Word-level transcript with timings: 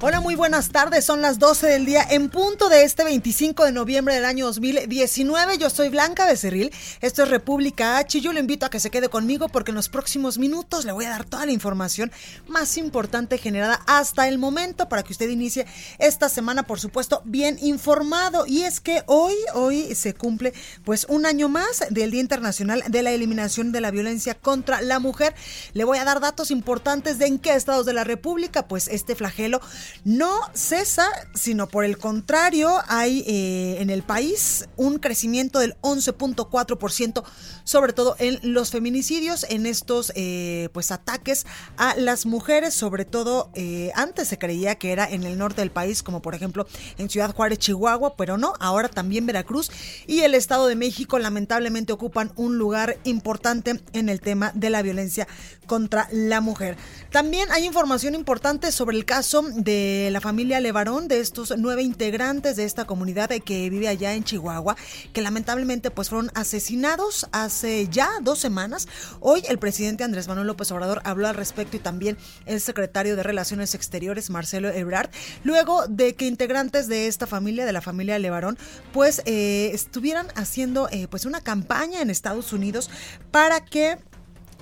Hola, 0.00 0.20
muy 0.20 0.36
buenas 0.36 0.68
tardes. 0.68 1.04
Son 1.04 1.22
las 1.22 1.40
12 1.40 1.66
del 1.66 1.84
día 1.84 2.06
en 2.08 2.28
punto 2.28 2.68
de 2.68 2.84
este 2.84 3.02
25 3.02 3.64
de 3.64 3.72
noviembre 3.72 4.14
del 4.14 4.26
año 4.26 4.46
2019. 4.46 5.58
Yo 5.58 5.70
soy 5.70 5.88
Blanca 5.88 6.24
Becerril. 6.24 6.70
Esto 7.00 7.24
es 7.24 7.28
República 7.28 7.98
H 7.98 8.18
y 8.18 8.20
yo 8.20 8.32
le 8.32 8.38
invito 8.38 8.64
a 8.64 8.70
que 8.70 8.78
se 8.78 8.90
quede 8.90 9.08
conmigo 9.08 9.48
porque 9.48 9.72
en 9.72 9.74
los 9.74 9.88
próximos 9.88 10.38
minutos 10.38 10.84
le 10.84 10.92
voy 10.92 11.06
a 11.06 11.10
dar 11.10 11.24
toda 11.24 11.46
la 11.46 11.50
información 11.50 12.12
más 12.46 12.78
importante 12.78 13.38
generada 13.38 13.80
hasta 13.88 14.28
el 14.28 14.38
momento 14.38 14.88
para 14.88 15.02
que 15.02 15.12
usted 15.12 15.30
inicie 15.30 15.66
esta 15.98 16.28
semana, 16.28 16.62
por 16.62 16.78
supuesto, 16.78 17.20
bien 17.24 17.58
informado. 17.60 18.46
Y 18.46 18.62
es 18.62 18.78
que 18.78 19.02
hoy, 19.06 19.34
hoy 19.54 19.96
se 19.96 20.14
cumple 20.14 20.54
pues 20.84 21.06
un 21.08 21.26
año 21.26 21.48
más 21.48 21.82
del 21.90 22.12
Día 22.12 22.20
Internacional 22.20 22.84
de 22.86 23.02
la 23.02 23.10
Eliminación 23.10 23.72
de 23.72 23.80
la 23.80 23.90
Violencia 23.90 24.34
contra 24.34 24.80
la 24.80 25.00
Mujer. 25.00 25.34
Le 25.72 25.82
voy 25.82 25.98
a 25.98 26.04
dar 26.04 26.20
datos 26.20 26.52
importantes 26.52 27.18
de 27.18 27.26
en 27.26 27.40
qué 27.40 27.54
estados 27.54 27.84
de 27.84 27.94
la 27.94 28.04
República 28.04 28.68
pues 28.68 28.86
este 28.86 29.16
flagelo 29.16 29.60
no 30.04 30.40
cesa, 30.54 31.08
sino 31.34 31.68
por 31.68 31.84
el 31.84 31.98
contrario, 31.98 32.70
hay 32.88 33.24
eh, 33.26 33.76
en 33.80 33.90
el 33.90 34.02
país 34.02 34.68
un 34.76 34.98
crecimiento 34.98 35.58
del 35.58 35.76
11.4%, 35.82 37.24
sobre 37.64 37.92
todo 37.92 38.16
en 38.18 38.38
los 38.42 38.70
feminicidios, 38.70 39.44
en 39.48 39.66
estos 39.66 40.12
eh, 40.14 40.68
pues 40.72 40.90
ataques 40.90 41.46
a 41.76 41.94
las 41.96 42.26
mujeres, 42.26 42.74
sobre 42.74 43.04
todo 43.04 43.50
eh, 43.54 43.92
antes 43.94 44.28
se 44.28 44.38
creía 44.38 44.76
que 44.76 44.92
era 44.92 45.08
en 45.08 45.24
el 45.24 45.38
norte 45.38 45.60
del 45.60 45.70
país, 45.70 46.02
como 46.02 46.22
por 46.22 46.34
ejemplo 46.34 46.66
en 46.96 47.10
Ciudad 47.10 47.34
Juárez, 47.34 47.58
Chihuahua, 47.58 48.16
pero 48.16 48.38
no, 48.38 48.54
ahora 48.60 48.88
también 48.88 49.26
Veracruz 49.26 49.70
y 50.06 50.20
el 50.20 50.34
Estado 50.34 50.66
de 50.66 50.76
México 50.76 51.18
lamentablemente 51.18 51.92
ocupan 51.92 52.32
un 52.36 52.58
lugar 52.58 52.98
importante 53.04 53.80
en 53.92 54.08
el 54.08 54.20
tema 54.20 54.52
de 54.54 54.70
la 54.70 54.82
violencia 54.82 55.28
contra 55.66 56.08
la 56.10 56.40
mujer. 56.40 56.76
También 57.10 57.50
hay 57.52 57.64
información 57.64 58.14
importante 58.14 58.72
sobre 58.72 58.96
el 58.96 59.04
caso 59.04 59.42
de 59.42 59.77
la 60.12 60.20
familia 60.20 60.60
Levarón, 60.60 61.08
de 61.08 61.20
estos 61.20 61.54
nueve 61.56 61.82
integrantes 61.82 62.56
de 62.56 62.64
esta 62.64 62.84
comunidad 62.84 63.30
que 63.30 63.70
vive 63.70 63.88
allá 63.88 64.14
en 64.14 64.24
Chihuahua, 64.24 64.76
que 65.12 65.22
lamentablemente 65.22 65.90
pues 65.90 66.08
fueron 66.08 66.30
asesinados 66.34 67.26
hace 67.32 67.88
ya 67.88 68.08
dos 68.22 68.38
semanas. 68.38 68.88
Hoy 69.20 69.42
el 69.48 69.58
presidente 69.58 70.04
Andrés 70.04 70.28
Manuel 70.28 70.46
López 70.46 70.70
Obrador 70.72 71.00
habló 71.04 71.28
al 71.28 71.34
respecto 71.34 71.76
y 71.76 71.80
también 71.80 72.16
el 72.46 72.60
secretario 72.60 73.16
de 73.16 73.22
Relaciones 73.22 73.74
Exteriores, 73.74 74.30
Marcelo 74.30 74.68
Ebrard, 74.68 75.10
luego 75.44 75.86
de 75.86 76.14
que 76.14 76.26
integrantes 76.26 76.88
de 76.88 77.06
esta 77.06 77.26
familia, 77.26 77.66
de 77.66 77.72
la 77.72 77.80
familia 77.80 78.18
Levarón, 78.18 78.58
pues 78.92 79.22
eh, 79.24 79.70
estuvieran 79.72 80.28
haciendo 80.34 80.88
eh, 80.90 81.08
pues 81.08 81.24
una 81.24 81.40
campaña 81.40 82.00
en 82.00 82.10
Estados 82.10 82.52
Unidos 82.52 82.90
para 83.30 83.64
que 83.64 83.98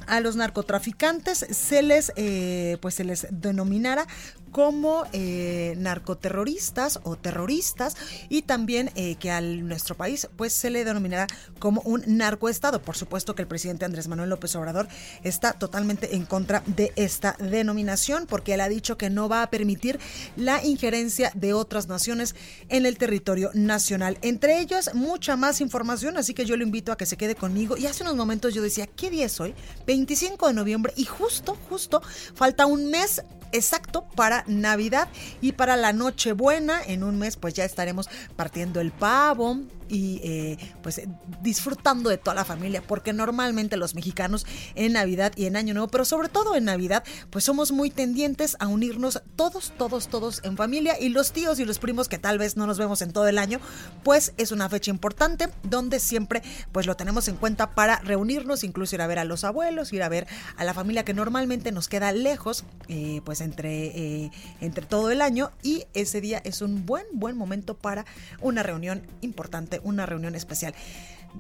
a 0.07 0.21
los 0.21 0.37
narcotraficantes 0.37 1.47
se 1.51 1.83
les 1.83 2.13
eh, 2.17 2.79
pues 2.81 2.95
se 2.95 3.05
les 3.05 3.27
denominara 3.31 4.07
como 4.53 5.05
eh, 5.13 5.75
narcoterroristas 5.79 7.01
o 7.03 7.17
terroristas 7.17 7.97
y 8.29 8.43
también 8.43 8.91
eh, 8.95 9.17
que 9.17 9.31
a 9.31 9.41
nuestro 9.41 9.95
país 9.95 10.29
pues 10.37 10.53
se 10.53 10.71
le 10.71 10.85
denominará 10.85 11.27
como 11.59 11.81
un 11.83 12.03
narcoestado. 12.07 12.81
Por 12.83 12.97
supuesto 12.97 13.35
que 13.35 13.43
el 13.43 13.49
presidente 13.49 13.85
Andrés 13.85 14.09
Manuel 14.09 14.31
López 14.31 14.55
Obrador 14.57 14.89
está 15.23 15.53
totalmente 15.53 16.17
en 16.17 16.25
contra 16.25 16.63
de 16.67 16.93
esta 16.97 17.37
denominación 17.39 18.27
porque 18.27 18.55
él 18.55 18.61
ha 18.61 18.69
dicho 18.69 18.97
que 18.97 19.11
no 19.11 19.29
va 19.29 19.43
a 19.43 19.51
permitir 19.51 19.99
la 20.37 20.65
injerencia 20.65 21.31
de 21.35 21.53
otras 21.53 21.89
naciones 21.89 22.35
en 22.69 22.87
el 22.87 22.99
territorio 22.99 23.51
nacional. 23.55 24.19
Entre 24.23 24.61
ellos 24.61 24.91
mucha 24.95 25.37
más 25.37 25.61
información, 25.61 26.17
así 26.17 26.35
que 26.35 26.45
yo 26.45 26.57
lo 26.57 26.63
invito 26.63 26.93
a 26.93 26.97
que 26.97 27.07
se 27.07 27.17
quede 27.17 27.35
conmigo. 27.35 27.77
Y 27.77 27.87
hace 27.87 28.03
unos 28.03 28.17
momentos 28.17 28.55
yo 28.55 28.63
decía, 28.63 28.87
¿qué 28.87 29.11
día 29.11 29.27
es 29.27 29.41
hoy? 29.41 29.55
25 29.87 30.49
de 30.49 30.55
noviembre 30.55 30.93
y 30.97 31.05
justo, 31.05 31.57
justo 31.69 32.03
falta 32.35 32.67
un 32.67 32.91
mes 32.91 33.23
exacto 33.53 34.07
para 34.15 34.45
Navidad 34.47 35.09
y 35.41 35.53
para 35.53 35.77
la 35.77 35.93
Nochebuena. 35.93 36.81
En 36.87 37.03
un 37.03 37.19
mes 37.19 37.37
pues 37.37 37.55
ya 37.55 37.65
estaremos 37.65 38.09
partiendo 38.37 38.81
el 38.81 38.93
pavo, 38.93 39.59
y 39.89 40.21
eh, 40.23 40.59
pues 40.83 41.01
disfrutando 41.43 42.11
de 42.11 42.19
toda 42.19 42.35
la 42.35 42.45
familia, 42.45 42.83
porque 42.87 43.13
normalmente 43.13 43.77
los 43.77 43.95
mexicanos 43.95 44.47
en 44.75 44.93
Navidad 44.93 45.33
y 45.37 45.47
en 45.47 45.57
Año 45.57 45.75
Nuevo, 45.75 45.89
pero 45.89 46.05
sobre 46.05 46.29
todo 46.29 46.57
en 46.57 46.65
Navidad, 46.65 47.05
pues 47.31 47.45
somos 47.45 47.73
muy 47.73 47.91
tendientes 47.91 48.57
a 48.59 48.67
unirnos 48.67 49.23
todos, 49.37 49.73
todos, 49.77 50.09
todos 50.09 50.41
en 50.45 50.57
familia 50.57 51.01
y 51.01 51.09
los 51.09 51.33
tíos 51.33 51.59
y 51.61 51.65
los 51.65 51.79
primos 51.79 52.09
que 52.09 52.19
tal 52.19 52.39
vez 52.39 52.57
no 52.57 52.67
nos 52.67 52.79
vemos 52.79 53.03
en 53.03 53.13
todo 53.13 53.29
el 53.29 53.39
año, 53.39 53.61
pues 54.03 54.33
es 54.37 54.53
una 54.53 54.69
fecha 54.69 54.91
importante 54.91 55.49
donde 55.63 56.01
siempre 56.01 56.43
pues 56.73 56.87
lo 56.87 56.97
tenemos 56.97 57.29
en 57.29 57.37
cuenta 57.37 57.75
para 57.75 57.99
reunirnos, 58.01 58.65
incluso 58.65 58.97
ir 58.97 59.03
a 59.03 59.07
ver 59.07 59.19
a 59.19 59.25
los 59.25 59.45
abuelos, 59.45 59.93
ir 59.93 60.03
a 60.03 60.09
ver 60.09 60.27
a 60.57 60.65
la 60.65 60.75
familia 60.75 61.05
que 61.05 61.15
normalmente 61.15 61.73
nos 61.73 61.89
queda 61.89 62.13
lejos, 62.13 62.65
eh, 62.89 63.21
pues 63.25 63.41
entre, 63.41 63.87
eh, 63.87 64.31
entre 64.61 64.87
todo 64.87 65.11
el 65.11 65.23
año 65.23 65.51
y 65.63 65.85
ese 65.95 66.21
día 66.21 66.41
es 66.45 66.63
un 66.63 66.87
buen, 66.87 67.07
buen 67.13 67.37
momento 67.37 67.77
para 67.77 68.05
una 68.41 68.63
reunión 68.63 69.03
importante 69.21 69.76
una 69.83 70.07
reunión 70.07 70.35
especial 70.35 70.75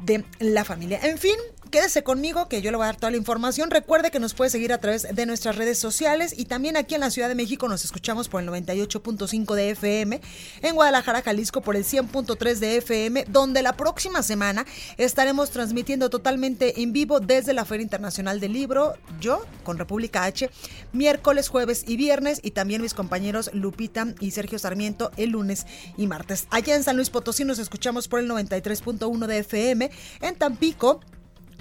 de 0.04 0.24
la 0.40 0.64
familia. 0.64 1.00
En 1.02 1.18
fin, 1.18 1.36
quédese 1.70 2.02
conmigo 2.02 2.48
que 2.48 2.62
yo 2.62 2.70
le 2.70 2.76
voy 2.76 2.84
a 2.84 2.88
dar 2.88 2.96
toda 2.96 3.10
la 3.10 3.16
información. 3.16 3.70
Recuerde 3.70 4.10
que 4.10 4.20
nos 4.20 4.34
puede 4.34 4.50
seguir 4.50 4.72
a 4.72 4.78
través 4.78 5.02
de 5.14 5.26
nuestras 5.26 5.56
redes 5.56 5.78
sociales 5.78 6.34
y 6.36 6.44
también 6.44 6.76
aquí 6.76 6.94
en 6.94 7.00
la 7.00 7.10
Ciudad 7.10 7.28
de 7.28 7.34
México 7.34 7.68
nos 7.68 7.84
escuchamos 7.84 8.28
por 8.28 8.42
el 8.42 8.48
98.5 8.48 9.54
de 9.54 9.70
FM, 9.70 10.20
en 10.62 10.74
Guadalajara, 10.74 11.22
Jalisco 11.22 11.60
por 11.60 11.76
el 11.76 11.84
100.3 11.84 12.56
de 12.56 12.76
FM, 12.78 13.24
donde 13.28 13.62
la 13.62 13.76
próxima 13.76 14.22
semana 14.22 14.66
estaremos 14.96 15.50
transmitiendo 15.50 16.10
totalmente 16.10 16.82
en 16.82 16.92
vivo 16.92 17.20
desde 17.20 17.52
la 17.52 17.64
Feria 17.64 17.84
Internacional 17.84 18.40
del 18.40 18.52
Libro, 18.52 18.94
yo 19.20 19.44
con 19.64 19.78
República 19.78 20.24
H, 20.24 20.50
miércoles, 20.92 21.48
jueves 21.48 21.84
y 21.86 21.96
viernes 21.96 22.40
y 22.42 22.52
también 22.52 22.82
mis 22.82 22.94
compañeros 22.94 23.50
Lupita 23.52 24.06
y 24.20 24.30
Sergio 24.30 24.58
Sarmiento 24.58 25.10
el 25.16 25.30
lunes 25.30 25.66
y 25.96 26.06
martes. 26.06 26.46
Allá 26.50 26.76
en 26.76 26.84
San 26.84 26.96
Luis 26.96 27.10
Potosí 27.10 27.44
nos 27.44 27.58
escuchamos 27.58 28.08
por 28.08 28.20
el 28.20 28.25
93.1 28.28 29.26
de 29.26 29.38
FM, 29.38 29.90
en 30.20 30.34
Tampico 30.36 31.00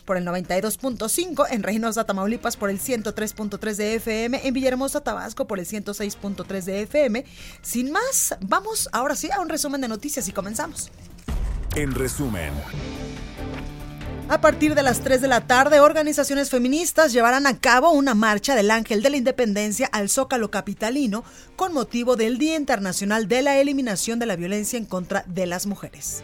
por 0.05 0.17
el 0.17 0.25
92.5, 0.25 1.47
en 1.49 1.63
Reynosa, 1.63 2.05
Tamaulipas 2.05 2.57
por 2.57 2.69
el 2.69 2.79
103.3 2.79 3.75
de 3.75 3.95
FM, 3.95 4.47
en 4.47 4.53
Villahermosa, 4.53 5.01
Tabasco 5.01 5.47
por 5.47 5.59
el 5.59 5.65
106.3 5.65 6.63
de 6.63 6.81
FM. 6.81 7.25
Sin 7.61 7.91
más, 7.91 8.35
vamos 8.41 8.87
ahora 8.91 9.15
sí 9.15 9.29
a 9.31 9.41
un 9.41 9.49
resumen 9.49 9.81
de 9.81 9.87
noticias 9.87 10.27
y 10.27 10.31
comenzamos. 10.31 10.91
En 11.75 11.93
resumen. 11.93 12.53
A 14.27 14.41
partir 14.41 14.73
de 14.73 14.81
las 14.81 15.01
3 15.01 15.21
de 15.21 15.27
la 15.27 15.45
tarde, 15.45 15.79
organizaciones 15.79 16.49
feministas 16.49 17.13
llevarán 17.13 17.45
a 17.45 17.59
cabo 17.59 17.91
una 17.91 18.16
marcha 18.16 18.55
del 18.55 18.72
Ángel 18.72 19.03
de 19.03 19.11
la 19.11 19.17
Independencia 19.17 19.87
al 19.91 20.09
Zócalo 20.09 20.49
Capitalino 20.49 21.23
con 21.55 21.73
motivo 21.73 22.16
del 22.16 22.39
Día 22.39 22.55
Internacional 22.55 23.27
de 23.27 23.43
la 23.43 23.59
Eliminación 23.59 24.17
de 24.17 24.25
la 24.25 24.35
Violencia 24.35 24.79
en 24.79 24.85
contra 24.85 25.23
de 25.27 25.45
las 25.45 25.67
Mujeres. 25.67 26.23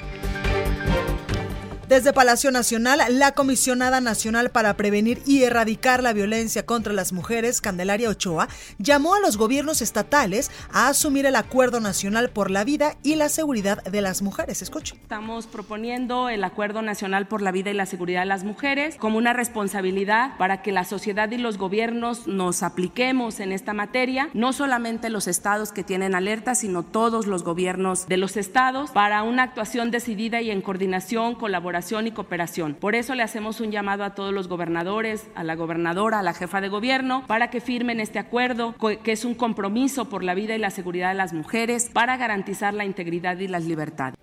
Desde 1.92 2.14
Palacio 2.14 2.52
Nacional, 2.52 3.02
la 3.20 3.34
comisionada 3.34 4.00
nacional 4.00 4.50
para 4.50 4.78
prevenir 4.78 5.22
y 5.26 5.44
erradicar 5.44 6.02
la 6.02 6.14
violencia 6.14 6.66
contra 6.66 6.94
las 6.94 7.12
mujeres, 7.12 7.60
Candelaria 7.60 8.08
Ochoa, 8.08 8.48
llamó 8.78 9.14
a 9.14 9.20
los 9.20 9.36
gobiernos 9.36 9.82
estatales 9.82 10.52
a 10.72 10.88
asumir 10.88 11.26
el 11.26 11.36
Acuerdo 11.36 11.82
Nacional 11.82 12.30
por 12.30 12.50
la 12.50 12.64
Vida 12.64 12.96
y 13.04 13.16
la 13.16 13.28
Seguridad 13.28 13.84
de 13.84 14.02
las 14.02 14.22
Mujeres. 14.22 14.62
Escuche. 14.62 14.96
Estamos 15.02 15.48
proponiendo 15.48 16.30
el 16.30 16.46
Acuerdo 16.46 16.82
Nacional 16.82 17.28
por 17.28 17.42
la 17.42 17.52
Vida 17.52 17.72
y 17.72 17.74
la 17.74 17.86
Seguridad 17.86 18.22
de 18.22 18.28
las 18.28 18.46
Mujeres 18.46 18.96
como 18.96 19.18
una 19.18 19.34
responsabilidad 19.34 20.38
para 20.38 20.62
que 20.62 20.72
la 20.72 20.86
sociedad 20.86 21.30
y 21.32 21.40
los 21.40 21.58
gobiernos 21.58 22.26
nos 22.26 22.64
apliquemos 22.64 23.42
en 23.42 23.52
esta 23.52 23.74
materia, 23.74 24.30
no 24.34 24.54
solamente 24.54 25.10
los 25.10 25.28
estados 25.28 25.74
que 25.74 25.84
tienen 25.84 26.16
alerta, 26.16 26.56
sino 26.56 26.84
todos 26.84 27.28
los 27.28 27.44
gobiernos 27.44 28.08
de 28.08 28.16
los 28.16 28.38
estados, 28.38 28.92
para 28.92 29.24
una 29.24 29.44
actuación 29.44 29.92
decidida 29.92 30.40
y 30.40 30.52
en 30.52 30.62
coordinación, 30.62 31.36
colaboración 31.36 31.81
y 31.81 32.12
cooperación. 32.12 32.75
Por 32.75 32.95
eso 32.95 33.16
le 33.16 33.24
hacemos 33.24 33.60
un 33.60 33.72
llamado 33.72 34.04
a 34.04 34.13
todos 34.13 34.33
los 34.33 34.48
gobernadores, 34.48 35.28
a 35.36 35.44
la 35.44 35.56
gobernadora, 35.56 36.19
a 36.19 36.24
la 36.24 36.33
jefa 36.33 36.62
de 36.62 36.69
gobierno, 36.69 37.25
para 37.28 37.50
que 37.50 37.60
firmen 37.60 38.00
este 38.00 38.19
acuerdo, 38.19 38.75
que 39.04 39.12
es 39.12 39.25
un 39.25 39.33
compromiso 39.33 40.07
por 40.07 40.24
la 40.24 40.36
vida 40.36 40.56
y 40.56 40.60
la 40.60 40.69
seguridad 40.69 41.10
de 41.10 41.16
las 41.16 41.33
mujeres 41.33 41.89
para 41.92 42.18
garantizar 42.18 42.74
la 42.74 42.86
integridad 42.86 43.38
y 43.39 43.48
las 43.48 43.66
libertades. 43.66 44.16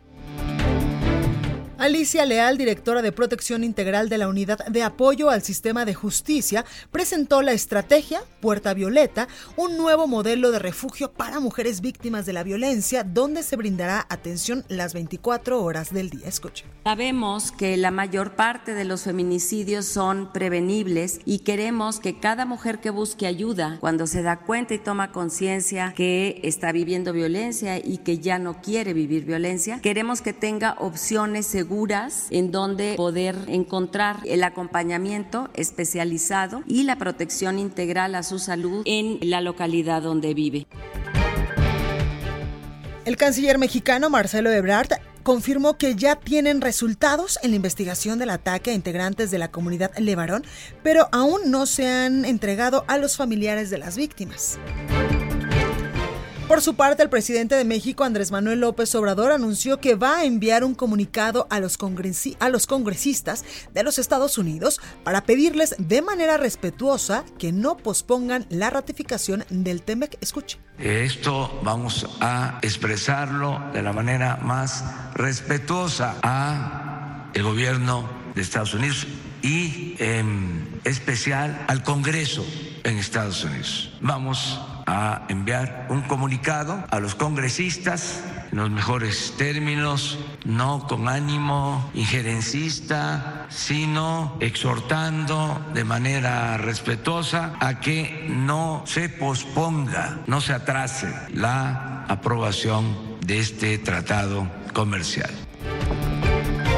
Alicia 1.78 2.26
Leal, 2.26 2.58
directora 2.58 3.02
de 3.02 3.12
Protección 3.12 3.62
Integral 3.62 4.08
de 4.08 4.18
la 4.18 4.26
Unidad 4.26 4.66
de 4.66 4.82
Apoyo 4.82 5.30
al 5.30 5.44
Sistema 5.44 5.84
de 5.84 5.94
Justicia, 5.94 6.64
presentó 6.90 7.40
la 7.40 7.52
estrategia 7.52 8.20
Puerta 8.40 8.74
Violeta, 8.74 9.28
un 9.56 9.76
nuevo 9.76 10.08
modelo 10.08 10.50
de 10.50 10.58
refugio 10.58 11.12
para 11.12 11.38
mujeres 11.38 11.80
víctimas 11.80 12.26
de 12.26 12.32
la 12.32 12.42
violencia, 12.42 13.04
donde 13.04 13.44
se 13.44 13.54
brindará 13.54 14.04
atención 14.08 14.64
las 14.66 14.92
24 14.92 15.62
horas 15.62 15.92
del 15.92 16.10
día. 16.10 16.26
Escuche. 16.26 16.64
Sabemos 16.82 17.52
que 17.52 17.76
la 17.76 17.92
mayor 17.92 18.34
parte 18.34 18.74
de 18.74 18.84
los 18.84 19.02
feminicidios 19.02 19.86
son 19.86 20.32
prevenibles 20.32 21.20
y 21.24 21.40
queremos 21.40 22.00
que 22.00 22.18
cada 22.18 22.44
mujer 22.44 22.80
que 22.80 22.90
busque 22.90 23.28
ayuda, 23.28 23.76
cuando 23.78 24.08
se 24.08 24.22
da 24.22 24.40
cuenta 24.40 24.74
y 24.74 24.78
toma 24.80 25.12
conciencia 25.12 25.92
que 25.94 26.40
está 26.42 26.72
viviendo 26.72 27.12
violencia 27.12 27.78
y 27.78 27.98
que 27.98 28.18
ya 28.18 28.40
no 28.40 28.60
quiere 28.62 28.94
vivir 28.94 29.24
violencia, 29.24 29.78
queremos 29.80 30.22
que 30.22 30.32
tenga 30.32 30.74
opciones 30.80 31.46
seguras 31.46 31.67
en 32.30 32.50
donde 32.50 32.94
poder 32.96 33.36
encontrar 33.48 34.20
el 34.24 34.42
acompañamiento 34.44 35.50
especializado 35.54 36.62
y 36.66 36.84
la 36.84 36.96
protección 36.96 37.58
integral 37.58 38.14
a 38.14 38.22
su 38.22 38.38
salud 38.38 38.82
en 38.84 39.18
la 39.22 39.40
localidad 39.40 40.02
donde 40.02 40.34
vive. 40.34 40.66
El 43.04 43.16
canciller 43.16 43.58
mexicano 43.58 44.10
Marcelo 44.10 44.50
Ebrard 44.50 44.88
confirmó 45.22 45.76
que 45.76 45.94
ya 45.94 46.16
tienen 46.16 46.60
resultados 46.60 47.38
en 47.42 47.50
la 47.50 47.56
investigación 47.56 48.18
del 48.18 48.30
ataque 48.30 48.70
a 48.70 48.74
integrantes 48.74 49.30
de 49.30 49.38
la 49.38 49.50
comunidad 49.50 49.96
Levarón, 49.98 50.44
pero 50.82 51.08
aún 51.12 51.50
no 51.50 51.66
se 51.66 51.86
han 51.86 52.24
entregado 52.24 52.84
a 52.86 52.98
los 52.98 53.16
familiares 53.16 53.70
de 53.70 53.78
las 53.78 53.96
víctimas. 53.96 54.58
Por 56.48 56.62
su 56.62 56.76
parte, 56.76 57.02
el 57.02 57.10
presidente 57.10 57.56
de 57.56 57.64
México, 57.66 58.04
Andrés 58.04 58.30
Manuel 58.30 58.60
López 58.60 58.94
Obrador, 58.94 59.32
anunció 59.32 59.82
que 59.82 59.96
va 59.96 60.16
a 60.16 60.24
enviar 60.24 60.64
un 60.64 60.74
comunicado 60.74 61.46
a 61.50 61.60
los, 61.60 61.76
a 62.40 62.48
los 62.48 62.66
congresistas 62.66 63.44
de 63.74 63.82
los 63.82 63.98
Estados 63.98 64.38
Unidos 64.38 64.80
para 65.04 65.24
pedirles 65.24 65.74
de 65.76 66.00
manera 66.00 66.38
respetuosa 66.38 67.26
que 67.38 67.52
no 67.52 67.76
pospongan 67.76 68.46
la 68.48 68.70
ratificación 68.70 69.44
del 69.50 69.82
TEMEC. 69.82 70.16
Escuche. 70.22 70.58
Esto 70.78 71.60
vamos 71.62 72.06
a 72.22 72.58
expresarlo 72.62 73.62
de 73.74 73.82
la 73.82 73.92
manera 73.92 74.38
más 74.40 74.84
respetuosa 75.12 76.16
a 76.22 77.30
el 77.34 77.42
gobierno 77.42 78.08
de 78.34 78.40
Estados 78.40 78.72
Unidos 78.72 79.06
y 79.42 79.96
en 79.98 80.80
especial 80.84 81.62
al 81.68 81.82
Congreso 81.82 82.46
en 82.84 82.96
Estados 82.96 83.44
Unidos. 83.44 83.92
Vamos 84.00 84.58
a 84.58 84.77
enviar 85.28 85.86
un 85.90 86.02
comunicado 86.02 86.84
a 86.90 87.00
los 87.00 87.14
congresistas 87.14 88.22
en 88.50 88.58
los 88.58 88.70
mejores 88.70 89.34
términos, 89.36 90.18
no 90.44 90.86
con 90.86 91.08
ánimo 91.08 91.90
injerencista, 91.94 93.46
sino 93.50 94.36
exhortando 94.40 95.60
de 95.74 95.84
manera 95.84 96.56
respetuosa 96.56 97.54
a 97.60 97.80
que 97.80 98.26
no 98.30 98.82
se 98.86 99.08
posponga, 99.08 100.18
no 100.26 100.40
se 100.40 100.52
atrase 100.52 101.12
la 101.34 102.04
aprobación 102.08 103.18
de 103.20 103.38
este 103.38 103.78
tratado 103.78 104.48
comercial. 104.72 105.47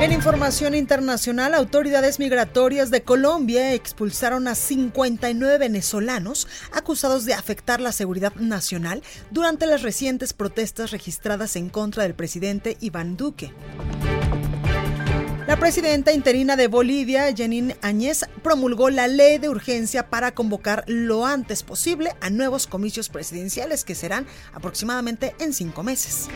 En 0.00 0.12
información 0.12 0.74
internacional, 0.74 1.52
autoridades 1.52 2.18
migratorias 2.18 2.90
de 2.90 3.02
Colombia 3.02 3.74
expulsaron 3.74 4.48
a 4.48 4.54
59 4.54 5.58
venezolanos 5.58 6.48
acusados 6.72 7.26
de 7.26 7.34
afectar 7.34 7.82
la 7.82 7.92
seguridad 7.92 8.34
nacional 8.36 9.02
durante 9.30 9.66
las 9.66 9.82
recientes 9.82 10.32
protestas 10.32 10.90
registradas 10.90 11.54
en 11.56 11.68
contra 11.68 12.04
del 12.04 12.14
presidente 12.14 12.78
Iván 12.80 13.18
Duque. 13.18 13.52
La 15.46 15.58
presidenta 15.58 16.14
interina 16.14 16.56
de 16.56 16.68
Bolivia, 16.68 17.26
Janine 17.36 17.76
Áñez, 17.82 18.24
promulgó 18.42 18.88
la 18.88 19.06
ley 19.06 19.36
de 19.36 19.50
urgencia 19.50 20.08
para 20.08 20.32
convocar 20.32 20.82
lo 20.86 21.26
antes 21.26 21.62
posible 21.62 22.14
a 22.22 22.30
nuevos 22.30 22.66
comicios 22.66 23.10
presidenciales 23.10 23.84
que 23.84 23.94
serán 23.94 24.26
aproximadamente 24.54 25.34
en 25.40 25.52
cinco 25.52 25.82
meses. 25.82 26.28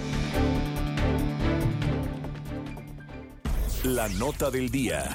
La 3.84 4.08
nota 4.08 4.50
del 4.50 4.70
día. 4.70 5.14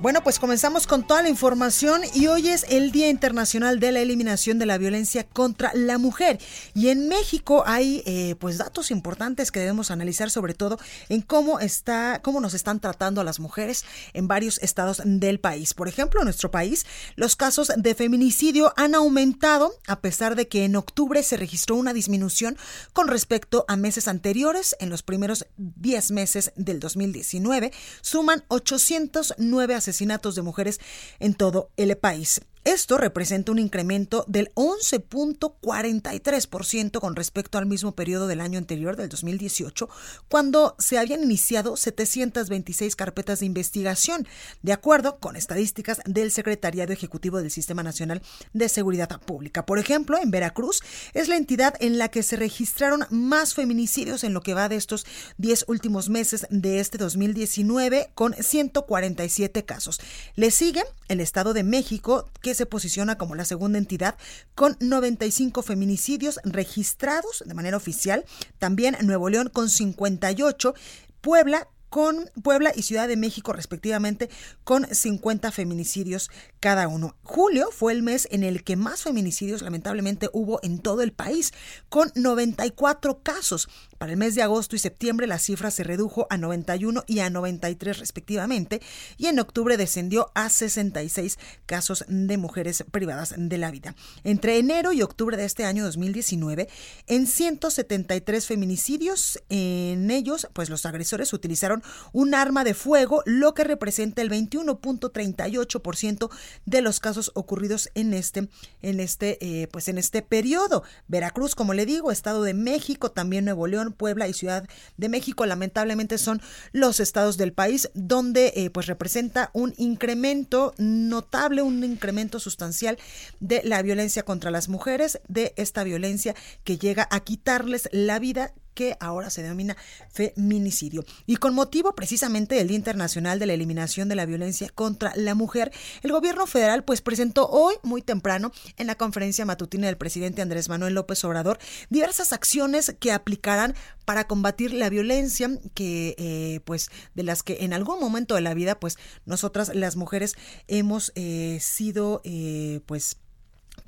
Bueno, 0.00 0.22
pues 0.22 0.38
comenzamos 0.38 0.86
con 0.86 1.04
toda 1.04 1.22
la 1.22 1.28
información 1.28 2.02
y 2.14 2.28
hoy 2.28 2.50
es 2.50 2.64
el 2.68 2.92
Día 2.92 3.08
Internacional 3.08 3.80
de 3.80 3.90
la 3.90 3.98
Eliminación 3.98 4.60
de 4.60 4.64
la 4.64 4.78
Violencia 4.78 5.24
contra 5.24 5.72
la 5.74 5.98
Mujer. 5.98 6.38
Y 6.72 6.90
en 6.90 7.08
México 7.08 7.64
hay 7.66 8.04
eh, 8.06 8.36
pues 8.38 8.58
datos 8.58 8.92
importantes 8.92 9.50
que 9.50 9.58
debemos 9.58 9.90
analizar, 9.90 10.30
sobre 10.30 10.54
todo 10.54 10.78
en 11.08 11.20
cómo 11.20 11.58
está, 11.58 12.20
cómo 12.22 12.40
nos 12.40 12.54
están 12.54 12.78
tratando 12.78 13.20
a 13.20 13.24
las 13.24 13.40
mujeres 13.40 13.84
en 14.12 14.28
varios 14.28 14.58
estados 14.58 15.02
del 15.04 15.40
país. 15.40 15.74
Por 15.74 15.88
ejemplo, 15.88 16.20
en 16.20 16.26
nuestro 16.26 16.52
país, 16.52 16.86
los 17.16 17.34
casos 17.34 17.72
de 17.76 17.94
feminicidio 17.96 18.72
han 18.76 18.94
aumentado, 18.94 19.72
a 19.88 19.98
pesar 19.98 20.36
de 20.36 20.46
que 20.46 20.64
en 20.64 20.76
octubre 20.76 21.24
se 21.24 21.36
registró 21.36 21.74
una 21.74 21.92
disminución 21.92 22.56
con 22.92 23.08
respecto 23.08 23.64
a 23.66 23.74
meses 23.74 24.06
anteriores. 24.06 24.76
En 24.78 24.90
los 24.90 25.02
primeros 25.02 25.44
10 25.56 26.12
meses 26.12 26.52
del 26.54 26.78
2019, 26.78 27.72
suman 28.00 28.44
809 28.46 29.74
asesinatos 29.74 29.87
asesinatos 29.88 30.34
de 30.34 30.42
mujeres 30.42 30.80
en 31.18 31.34
todo 31.34 31.70
el 31.76 31.96
país. 31.96 32.40
Esto 32.68 32.98
representa 32.98 33.50
un 33.50 33.58
incremento 33.58 34.26
del 34.28 34.52
11.43% 34.54 37.00
con 37.00 37.16
respecto 37.16 37.56
al 37.56 37.64
mismo 37.64 37.92
periodo 37.92 38.26
del 38.26 38.42
año 38.42 38.58
anterior, 38.58 38.94
del 38.94 39.08
2018, 39.08 39.88
cuando 40.28 40.76
se 40.78 40.98
habían 40.98 41.22
iniciado 41.22 41.78
726 41.78 42.94
carpetas 42.94 43.40
de 43.40 43.46
investigación, 43.46 44.28
de 44.60 44.74
acuerdo 44.74 45.18
con 45.18 45.34
estadísticas 45.34 46.02
del 46.04 46.30
Secretariado 46.30 46.92
Ejecutivo 46.92 47.38
del 47.38 47.50
Sistema 47.50 47.82
Nacional 47.82 48.20
de 48.52 48.68
Seguridad 48.68 49.18
Pública. 49.18 49.64
Por 49.64 49.78
ejemplo, 49.78 50.18
en 50.18 50.30
Veracruz 50.30 50.82
es 51.14 51.28
la 51.28 51.38
entidad 51.38 51.72
en 51.80 51.96
la 51.96 52.10
que 52.10 52.22
se 52.22 52.36
registraron 52.36 53.06
más 53.08 53.54
feminicidios 53.54 54.24
en 54.24 54.34
lo 54.34 54.42
que 54.42 54.52
va 54.52 54.68
de 54.68 54.76
estos 54.76 55.06
10 55.38 55.64
últimos 55.68 56.10
meses 56.10 56.46
de 56.50 56.80
este 56.80 56.98
2019, 56.98 58.10
con 58.14 58.34
147 58.34 59.64
casos. 59.64 60.02
Le 60.34 60.50
sigue 60.50 60.84
el 61.08 61.22
Estado 61.22 61.54
de 61.54 61.62
México, 61.62 62.28
que 62.42 62.57
se 62.58 62.66
posiciona 62.66 63.16
como 63.16 63.34
la 63.34 63.44
segunda 63.44 63.78
entidad 63.78 64.16
con 64.54 64.76
95 64.80 65.62
feminicidios 65.62 66.40
registrados 66.44 67.42
de 67.46 67.54
manera 67.54 67.76
oficial. 67.76 68.24
También 68.58 68.96
Nuevo 69.02 69.30
León 69.30 69.48
con 69.52 69.70
58. 69.70 70.74
Puebla 71.20 71.68
con 71.88 72.30
Puebla 72.42 72.72
y 72.74 72.82
Ciudad 72.82 73.08
de 73.08 73.16
México 73.16 73.52
respectivamente 73.52 74.28
con 74.64 74.86
50 74.92 75.50
feminicidios 75.52 76.30
cada 76.60 76.88
uno. 76.88 77.16
Julio 77.22 77.70
fue 77.72 77.92
el 77.92 78.02
mes 78.02 78.28
en 78.30 78.42
el 78.42 78.62
que 78.62 78.76
más 78.76 79.02
feminicidios 79.02 79.62
lamentablemente 79.62 80.28
hubo 80.32 80.60
en 80.62 80.80
todo 80.80 81.02
el 81.02 81.12
país, 81.12 81.52
con 81.88 82.12
94 82.14 83.22
casos. 83.22 83.68
Para 83.98 84.12
el 84.12 84.18
mes 84.18 84.34
de 84.34 84.42
agosto 84.42 84.76
y 84.76 84.78
septiembre 84.78 85.26
la 85.26 85.38
cifra 85.38 85.70
se 85.70 85.84
redujo 85.84 86.26
a 86.30 86.38
91 86.38 87.04
y 87.06 87.18
a 87.18 87.28
93 87.30 87.98
respectivamente, 87.98 88.80
y 89.16 89.26
en 89.26 89.40
octubre 89.40 89.76
descendió 89.76 90.30
a 90.34 90.48
66 90.48 91.38
casos 91.66 92.04
de 92.08 92.38
mujeres 92.38 92.84
privadas 92.90 93.34
de 93.36 93.58
la 93.58 93.70
vida. 93.70 93.94
Entre 94.24 94.58
enero 94.58 94.92
y 94.92 95.02
octubre 95.02 95.36
de 95.36 95.44
este 95.44 95.64
año 95.64 95.84
2019, 95.84 96.68
en 97.06 97.26
173 97.26 98.46
feminicidios, 98.46 99.42
en 99.48 100.10
ellos, 100.10 100.48
pues 100.52 100.70
los 100.70 100.86
agresores 100.86 101.32
utilizaron 101.32 101.82
un 102.12 102.34
arma 102.34 102.64
de 102.64 102.74
fuego, 102.74 103.22
lo 103.26 103.54
que 103.54 103.64
representa 103.64 104.22
el 104.22 104.30
21.38% 104.30 106.30
de 106.66 106.82
los 106.82 107.00
casos 107.00 107.32
ocurridos 107.34 107.90
en 107.94 108.14
este, 108.14 108.48
en 108.82 109.00
este, 109.00 109.44
eh, 109.44 109.66
pues 109.68 109.88
en 109.88 109.98
este 109.98 110.22
periodo. 110.22 110.84
Veracruz, 111.08 111.54
como 111.54 111.74
le 111.74 111.86
digo, 111.86 112.12
Estado 112.12 112.42
de 112.42 112.54
México, 112.54 113.10
también 113.10 113.44
Nuevo 113.44 113.66
León, 113.66 113.87
Puebla 113.92 114.28
y 114.28 114.32
Ciudad 114.32 114.68
de 114.96 115.08
México, 115.08 115.46
lamentablemente 115.46 116.18
son 116.18 116.40
los 116.72 117.00
estados 117.00 117.36
del 117.36 117.52
país 117.52 117.90
donde 117.94 118.52
eh, 118.56 118.70
pues 118.70 118.86
representa 118.86 119.50
un 119.52 119.74
incremento 119.76 120.74
notable, 120.78 121.62
un 121.62 121.82
incremento 121.84 122.40
sustancial 122.40 122.98
de 123.40 123.62
la 123.64 123.82
violencia 123.82 124.24
contra 124.24 124.50
las 124.50 124.68
mujeres, 124.68 125.20
de 125.28 125.52
esta 125.56 125.84
violencia 125.84 126.34
que 126.64 126.78
llega 126.78 127.08
a 127.10 127.20
quitarles 127.20 127.88
la 127.92 128.18
vida 128.18 128.52
que 128.78 128.96
ahora 129.00 129.28
se 129.28 129.42
denomina 129.42 129.76
feminicidio. 130.08 131.04
Y 131.26 131.38
con 131.38 131.52
motivo 131.52 131.96
precisamente 131.96 132.54
del 132.54 132.68
Día 132.68 132.76
Internacional 132.76 133.40
de 133.40 133.46
la 133.46 133.54
Eliminación 133.54 134.08
de 134.08 134.14
la 134.14 134.24
Violencia 134.24 134.68
contra 134.72 135.12
la 135.16 135.34
Mujer, 135.34 135.72
el 136.02 136.12
gobierno 136.12 136.46
federal 136.46 136.84
pues 136.84 137.00
presentó 137.00 137.48
hoy 137.48 137.74
muy 137.82 138.02
temprano 138.02 138.52
en 138.76 138.86
la 138.86 138.94
conferencia 138.94 139.44
matutina 139.44 139.88
del 139.88 139.96
presidente 139.96 140.42
Andrés 140.42 140.68
Manuel 140.68 140.94
López 140.94 141.24
Obrador 141.24 141.58
diversas 141.90 142.32
acciones 142.32 142.94
que 143.00 143.10
aplicarán 143.10 143.74
para 144.04 144.28
combatir 144.28 144.72
la 144.72 144.90
violencia 144.90 145.50
que 145.74 146.14
eh, 146.16 146.60
pues 146.64 146.88
de 147.16 147.24
las 147.24 147.42
que 147.42 147.64
en 147.64 147.72
algún 147.72 147.98
momento 147.98 148.36
de 148.36 148.42
la 148.42 148.54
vida 148.54 148.78
pues 148.78 148.96
nosotras 149.26 149.74
las 149.74 149.96
mujeres 149.96 150.36
hemos 150.68 151.10
eh, 151.16 151.58
sido 151.60 152.20
eh, 152.22 152.80
pues 152.86 153.16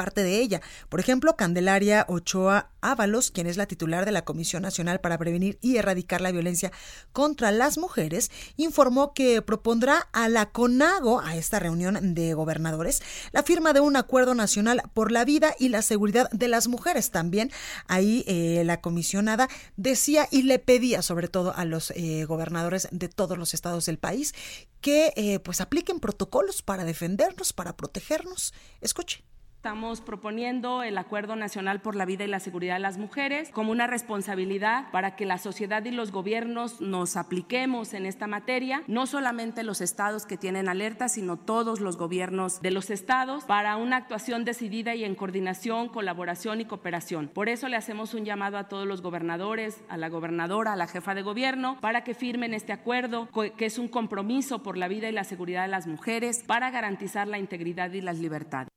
parte 0.00 0.23
de 0.23 0.40
ella. 0.40 0.62
Por 0.88 0.99
ejemplo, 0.99 1.37
Candelaria 1.37 2.07
Ochoa 2.09 2.71
Ábalos, 2.80 3.30
quien 3.30 3.47
es 3.47 3.59
la 3.59 3.66
titular 3.66 4.07
de 4.07 4.12
la 4.12 4.25
Comisión 4.25 4.62
Nacional 4.62 4.99
para 5.02 5.19
Prevenir 5.19 5.59
y 5.61 5.76
Erradicar 5.76 6.23
la 6.23 6.33
Violencia 6.33 6.73
contra 7.12 7.52
las 7.52 7.76
Mujeres, 7.76 8.30
informó 8.57 9.12
que 9.12 9.42
propondrá 9.42 10.09
a 10.12 10.30
la 10.30 10.52
CONAGO, 10.52 11.21
a 11.21 11.37
esta 11.37 11.59
reunión 11.59 12.14
de 12.14 12.33
gobernadores, 12.33 13.02
la 13.33 13.42
firma 13.42 13.75
de 13.75 13.80
un 13.80 13.95
acuerdo 13.95 14.35
nacional 14.35 14.80
por 14.95 15.12
la 15.12 15.26
vida 15.26 15.54
y 15.59 15.69
la 15.69 15.83
seguridad 15.83 16.30
de 16.30 16.49
las 16.49 16.66
mujeres. 16.66 17.11
También 17.11 17.52
ahí 17.87 18.25
eh, 18.26 18.62
la 18.64 18.80
comisionada 18.80 19.50
decía 19.76 20.28
y 20.30 20.45
le 20.45 20.59
pedía 20.59 21.02
sobre 21.02 21.28
todo 21.28 21.54
a 21.54 21.66
los 21.66 21.90
eh, 21.90 22.25
gobernadores 22.25 22.88
de 22.90 23.11
todos 23.11 23.37
los 23.37 23.52
estados 23.52 23.85
del 23.85 23.99
país 23.99 24.35
que 24.80 25.12
eh, 25.16 25.40
pues 25.40 25.61
apliquen 25.61 26.00
protocolos 26.00 26.62
para 26.62 26.87
defendernos, 26.87 27.52
para 27.52 27.76
protegernos. 27.76 28.54
Escuche. 28.80 29.23
Estamos 29.61 30.00
proponiendo 30.00 30.83
el 30.83 30.97
Acuerdo 30.97 31.37
Nacional 31.37 31.83
por 31.83 31.95
la 31.95 32.07
Vida 32.07 32.25
y 32.25 32.29
la 32.29 32.40
Seguridad 32.40 32.76
de 32.76 32.81
las 32.81 32.97
Mujeres 32.97 33.50
como 33.50 33.73
una 33.73 33.87
responsabilidad 33.87 34.90
para 34.90 35.17
que 35.17 35.26
la 35.26 35.37
sociedad 35.37 35.85
y 35.85 35.90
los 35.90 36.12
gobiernos 36.12 36.81
nos 36.81 37.19
apliquemos 37.19 37.93
en 37.93 38.07
esta 38.07 38.26
materia, 38.26 38.83
no 38.87 39.07
solamente 39.07 39.62
los 39.62 39.83
estados 39.83 40.25
que 40.25 40.38
tienen 40.38 40.67
alerta, 40.67 41.11
sino 41.11 41.37
todos 41.37 41.81
los 41.81 41.99
gobiernos 41.99 42.62
de 42.62 42.71
los 42.71 42.88
estados, 42.88 43.45
para 43.45 43.76
una 43.76 43.99
actuación 43.99 44.47
decidida 44.47 44.95
y 44.95 45.05
en 45.05 45.14
coordinación, 45.14 45.90
colaboración 45.90 46.62
y 46.62 46.64
cooperación. 46.64 47.29
Por 47.29 47.50
eso 47.50 47.69
le 47.69 47.76
hacemos 47.76 48.14
un 48.14 48.25
llamado 48.25 48.57
a 48.57 48.67
todos 48.67 48.87
los 48.87 49.02
gobernadores, 49.02 49.85
a 49.90 49.99
la 49.99 50.09
gobernadora, 50.09 50.73
a 50.73 50.76
la 50.76 50.87
jefa 50.87 51.14
de 51.14 51.21
gobierno, 51.21 51.76
para 51.83 52.02
que 52.02 52.14
firmen 52.14 52.55
este 52.55 52.73
acuerdo, 52.73 53.29
que 53.59 53.67
es 53.67 53.79
un 53.79 53.88
compromiso 53.88 54.62
por 54.62 54.79
la 54.79 54.88
vida 54.88 55.11
y 55.11 55.12
la 55.12 55.25
seguridad 55.25 55.64
de 55.64 55.69
las 55.69 55.87
mujeres 55.87 56.45
para 56.47 56.71
garantizar 56.71 57.29
la 57.29 57.38
integridad 57.38 57.93
y 57.93 58.00
las 58.00 58.19
libertades. 58.19 58.71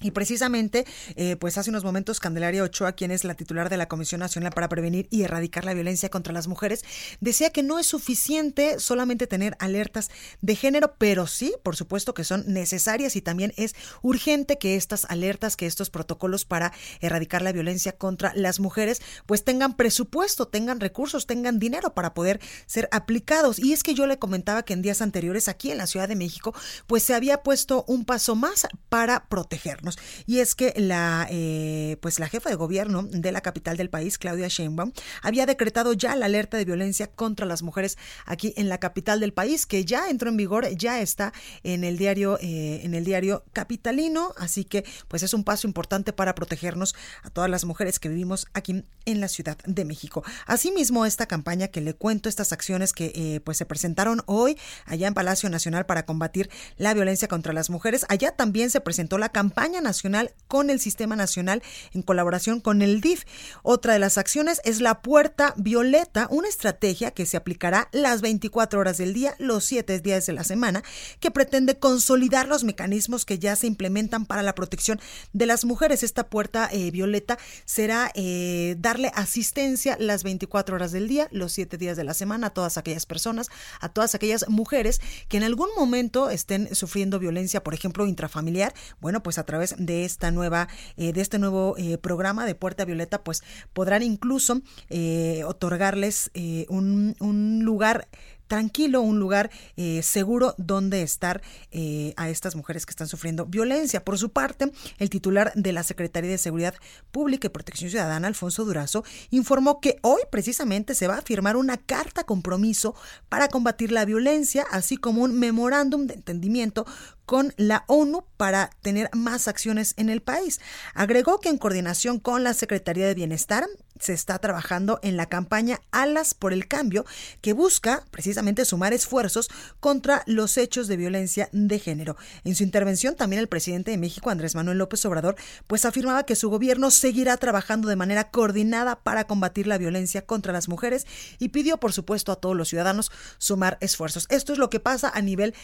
Y 0.00 0.12
precisamente, 0.12 0.86
eh, 1.16 1.36
pues 1.36 1.58
hace 1.58 1.70
unos 1.70 1.84
momentos, 1.84 2.20
Candelaria 2.20 2.62
Ochoa, 2.62 2.92
quien 2.92 3.10
es 3.10 3.24
la 3.24 3.34
titular 3.34 3.68
de 3.68 3.76
la 3.76 3.88
Comisión 3.88 4.20
Nacional 4.20 4.52
para 4.52 4.68
Prevenir 4.68 5.08
y 5.10 5.22
Erradicar 5.22 5.64
la 5.64 5.74
Violencia 5.74 6.08
contra 6.08 6.32
las 6.32 6.46
Mujeres, 6.46 6.84
decía 7.20 7.50
que 7.50 7.62
no 7.64 7.78
es 7.78 7.86
suficiente 7.86 8.78
solamente 8.78 9.26
tener 9.26 9.56
alertas 9.58 10.10
de 10.40 10.54
género, 10.54 10.94
pero 10.98 11.26
sí, 11.26 11.54
por 11.62 11.74
supuesto 11.74 12.14
que 12.14 12.24
son 12.24 12.44
necesarias 12.46 13.16
y 13.16 13.22
también 13.22 13.52
es 13.56 13.74
urgente 14.02 14.58
que 14.58 14.76
estas 14.76 15.04
alertas, 15.06 15.56
que 15.56 15.66
estos 15.66 15.90
protocolos 15.90 16.44
para 16.44 16.72
erradicar 17.00 17.42
la 17.42 17.52
violencia 17.52 17.92
contra 17.92 18.32
las 18.34 18.60
mujeres, 18.60 19.02
pues 19.26 19.44
tengan 19.44 19.76
presupuesto, 19.76 20.46
tengan 20.46 20.80
recursos, 20.80 21.26
tengan 21.26 21.58
dinero 21.58 21.94
para 21.94 22.14
poder 22.14 22.40
ser 22.66 22.88
aplicados. 22.92 23.58
Y 23.58 23.72
es 23.72 23.82
que 23.82 23.94
yo 23.94 24.06
le 24.06 24.18
comentaba 24.18 24.62
que 24.62 24.74
en 24.74 24.82
días 24.82 25.02
anteriores 25.02 25.48
aquí 25.48 25.70
en 25.70 25.78
la 25.78 25.86
Ciudad 25.86 26.08
de 26.08 26.16
México, 26.16 26.54
pues 26.86 27.02
se 27.02 27.14
había 27.14 27.42
puesto 27.42 27.84
un 27.88 28.04
paso 28.04 28.34
más 28.34 28.66
para 28.88 29.26
protegernos. 29.28 29.87
Y 30.26 30.40
es 30.40 30.54
que 30.54 30.74
la, 30.76 31.26
eh, 31.30 31.96
pues 32.00 32.18
la 32.18 32.28
jefa 32.28 32.50
de 32.50 32.56
gobierno 32.56 33.02
de 33.02 33.32
la 33.32 33.40
capital 33.40 33.76
del 33.76 33.90
país, 33.90 34.18
Claudia 34.18 34.48
Sheinbaum, 34.48 34.92
había 35.22 35.46
decretado 35.46 35.92
ya 35.92 36.16
la 36.16 36.26
alerta 36.26 36.56
de 36.56 36.64
violencia 36.64 37.06
contra 37.06 37.46
las 37.46 37.62
mujeres 37.62 37.96
aquí 38.26 38.54
en 38.56 38.68
la 38.68 38.78
capital 38.78 39.20
del 39.20 39.32
país, 39.32 39.66
que 39.66 39.84
ya 39.84 40.08
entró 40.08 40.28
en 40.30 40.36
vigor, 40.36 40.68
ya 40.76 41.00
está 41.00 41.32
en 41.62 41.84
el 41.84 41.98
diario, 41.98 42.38
eh, 42.40 42.80
en 42.82 42.94
el 42.94 43.04
diario 43.04 43.44
capitalino. 43.52 44.32
Así 44.36 44.64
que, 44.64 44.84
pues 45.08 45.22
es 45.22 45.34
un 45.34 45.44
paso 45.44 45.66
importante 45.66 46.12
para 46.12 46.34
protegernos 46.34 46.94
a 47.22 47.30
todas 47.30 47.50
las 47.50 47.64
mujeres 47.64 47.98
que 47.98 48.08
vivimos 48.08 48.46
aquí 48.54 48.84
en 49.04 49.20
la 49.20 49.28
Ciudad 49.28 49.56
de 49.64 49.84
México. 49.84 50.22
Asimismo, 50.46 51.06
esta 51.06 51.26
campaña 51.26 51.68
que 51.68 51.80
le 51.80 51.94
cuento, 51.94 52.28
estas 52.28 52.52
acciones 52.52 52.92
que 52.92 53.12
eh, 53.14 53.40
pues 53.40 53.56
se 53.56 53.66
presentaron 53.66 54.22
hoy 54.26 54.58
allá 54.84 55.08
en 55.08 55.14
Palacio 55.14 55.48
Nacional 55.50 55.86
para 55.86 56.04
combatir 56.04 56.50
la 56.76 56.94
violencia 56.94 57.28
contra 57.28 57.52
las 57.52 57.70
mujeres, 57.70 58.04
allá 58.08 58.32
también 58.32 58.70
se 58.70 58.80
presentó 58.80 59.18
la 59.18 59.30
campaña 59.30 59.77
nacional 59.80 60.32
con 60.46 60.70
el 60.70 60.80
Sistema 60.80 61.16
Nacional 61.16 61.62
en 61.92 62.02
colaboración 62.02 62.60
con 62.60 62.82
el 62.82 63.00
DIF. 63.00 63.24
Otra 63.62 63.92
de 63.92 63.98
las 63.98 64.18
acciones 64.18 64.60
es 64.64 64.80
la 64.80 65.02
Puerta 65.02 65.54
Violeta, 65.56 66.26
una 66.30 66.48
estrategia 66.48 67.10
que 67.10 67.26
se 67.26 67.36
aplicará 67.36 67.88
las 67.92 68.20
24 68.20 68.80
horas 68.80 68.98
del 68.98 69.14
día, 69.14 69.34
los 69.38 69.64
7 69.64 70.00
días 70.00 70.26
de 70.26 70.32
la 70.32 70.44
semana, 70.44 70.82
que 71.20 71.30
pretende 71.30 71.78
consolidar 71.78 72.48
los 72.48 72.64
mecanismos 72.64 73.24
que 73.24 73.38
ya 73.38 73.56
se 73.56 73.66
implementan 73.66 74.26
para 74.26 74.42
la 74.42 74.54
protección 74.54 75.00
de 75.32 75.46
las 75.46 75.64
mujeres. 75.64 76.02
Esta 76.02 76.28
Puerta 76.28 76.68
eh, 76.72 76.90
Violeta 76.90 77.38
será 77.64 78.10
eh, 78.14 78.76
darle 78.78 79.12
asistencia 79.14 79.96
las 80.00 80.22
24 80.22 80.74
horas 80.74 80.92
del 80.92 81.08
día, 81.08 81.28
los 81.30 81.52
7 81.52 81.76
días 81.76 81.96
de 81.96 82.04
la 82.04 82.14
semana 82.14 82.48
a 82.48 82.50
todas 82.50 82.78
aquellas 82.78 83.06
personas, 83.06 83.48
a 83.80 83.88
todas 83.88 84.14
aquellas 84.14 84.48
mujeres 84.48 85.00
que 85.28 85.36
en 85.36 85.42
algún 85.42 85.68
momento 85.76 86.30
estén 86.30 86.74
sufriendo 86.74 87.18
violencia, 87.18 87.62
por 87.62 87.74
ejemplo, 87.74 88.06
intrafamiliar. 88.06 88.74
Bueno, 89.00 89.22
pues 89.22 89.38
a 89.38 89.44
través 89.44 89.67
de 89.78 90.04
esta 90.04 90.30
nueva, 90.30 90.68
eh, 90.96 91.12
de 91.12 91.20
este 91.20 91.38
nuevo 91.38 91.74
eh, 91.76 91.98
programa 91.98 92.46
de 92.46 92.54
Puerta 92.54 92.84
Violeta, 92.84 93.22
pues 93.22 93.42
podrán 93.72 94.02
incluso 94.02 94.60
eh, 94.88 95.42
otorgarles 95.44 96.30
un, 96.68 97.16
un 97.20 97.64
lugar 97.64 98.08
tranquilo, 98.48 99.02
un 99.02 99.20
lugar 99.20 99.50
eh, 99.76 100.02
seguro 100.02 100.54
donde 100.58 101.02
estar 101.02 101.42
eh, 101.70 102.14
a 102.16 102.28
estas 102.28 102.56
mujeres 102.56 102.86
que 102.86 102.90
están 102.90 103.06
sufriendo 103.06 103.46
violencia. 103.46 104.04
Por 104.04 104.18
su 104.18 104.30
parte, 104.30 104.72
el 104.98 105.10
titular 105.10 105.52
de 105.54 105.72
la 105.72 105.82
Secretaría 105.84 106.30
de 106.30 106.38
Seguridad 106.38 106.74
Pública 107.12 107.46
y 107.46 107.50
Protección 107.50 107.90
Ciudadana, 107.90 108.26
Alfonso 108.26 108.64
Durazo, 108.64 109.04
informó 109.30 109.80
que 109.80 109.98
hoy 110.02 110.22
precisamente 110.30 110.94
se 110.94 111.06
va 111.06 111.18
a 111.18 111.22
firmar 111.22 111.56
una 111.56 111.76
carta 111.76 112.24
compromiso 112.24 112.94
para 113.28 113.48
combatir 113.48 113.92
la 113.92 114.04
violencia, 114.04 114.66
así 114.70 114.96
como 114.96 115.22
un 115.22 115.38
memorándum 115.38 116.06
de 116.06 116.14
entendimiento 116.14 116.86
con 117.28 117.52
la 117.58 117.84
ONU 117.88 118.24
para 118.38 118.70
tener 118.80 119.10
más 119.12 119.48
acciones 119.48 119.92
en 119.98 120.08
el 120.08 120.22
país. 120.22 120.60
Agregó 120.94 121.40
que 121.40 121.50
en 121.50 121.58
coordinación 121.58 122.20
con 122.20 122.42
la 122.42 122.54
Secretaría 122.54 123.06
de 123.06 123.14
Bienestar 123.14 123.66
se 124.00 124.12
está 124.12 124.38
trabajando 124.38 124.98
en 125.02 125.16
la 125.16 125.26
campaña 125.26 125.80
Alas 125.90 126.34
por 126.34 126.52
el 126.52 126.68
Cambio, 126.68 127.04
que 127.40 127.52
busca 127.52 128.04
precisamente 128.10 128.64
sumar 128.64 128.92
esfuerzos 128.92 129.48
contra 129.80 130.22
los 130.26 130.56
hechos 130.56 130.88
de 130.88 130.96
violencia 130.96 131.48
de 131.52 131.78
género. 131.78 132.16
En 132.44 132.54
su 132.54 132.62
intervención, 132.62 133.14
también 133.14 133.40
el 133.40 133.48
presidente 133.48 133.90
de 133.90 133.98
México, 133.98 134.30
Andrés 134.30 134.54
Manuel 134.54 134.78
López 134.78 135.04
Obrador, 135.04 135.36
pues 135.66 135.84
afirmaba 135.84 136.24
que 136.24 136.36
su 136.36 136.50
gobierno 136.50 136.90
seguirá 136.90 137.36
trabajando 137.36 137.88
de 137.88 137.96
manera 137.96 138.30
coordinada 138.30 138.96
para 138.96 139.24
combatir 139.24 139.66
la 139.66 139.78
violencia 139.78 140.24
contra 140.24 140.52
las 140.52 140.68
mujeres 140.68 141.06
y 141.38 141.50
pidió, 141.50 141.78
por 141.78 141.92
supuesto, 141.92 142.32
a 142.32 142.36
todos 142.36 142.56
los 142.56 142.68
ciudadanos 142.68 143.10
sumar 143.38 143.78
esfuerzos. 143.80 144.26
Esto 144.30 144.52
es 144.52 144.58
lo 144.58 144.70
que 144.70 144.80
pasa 144.80 145.10
a 145.12 145.20
nivel 145.22 145.54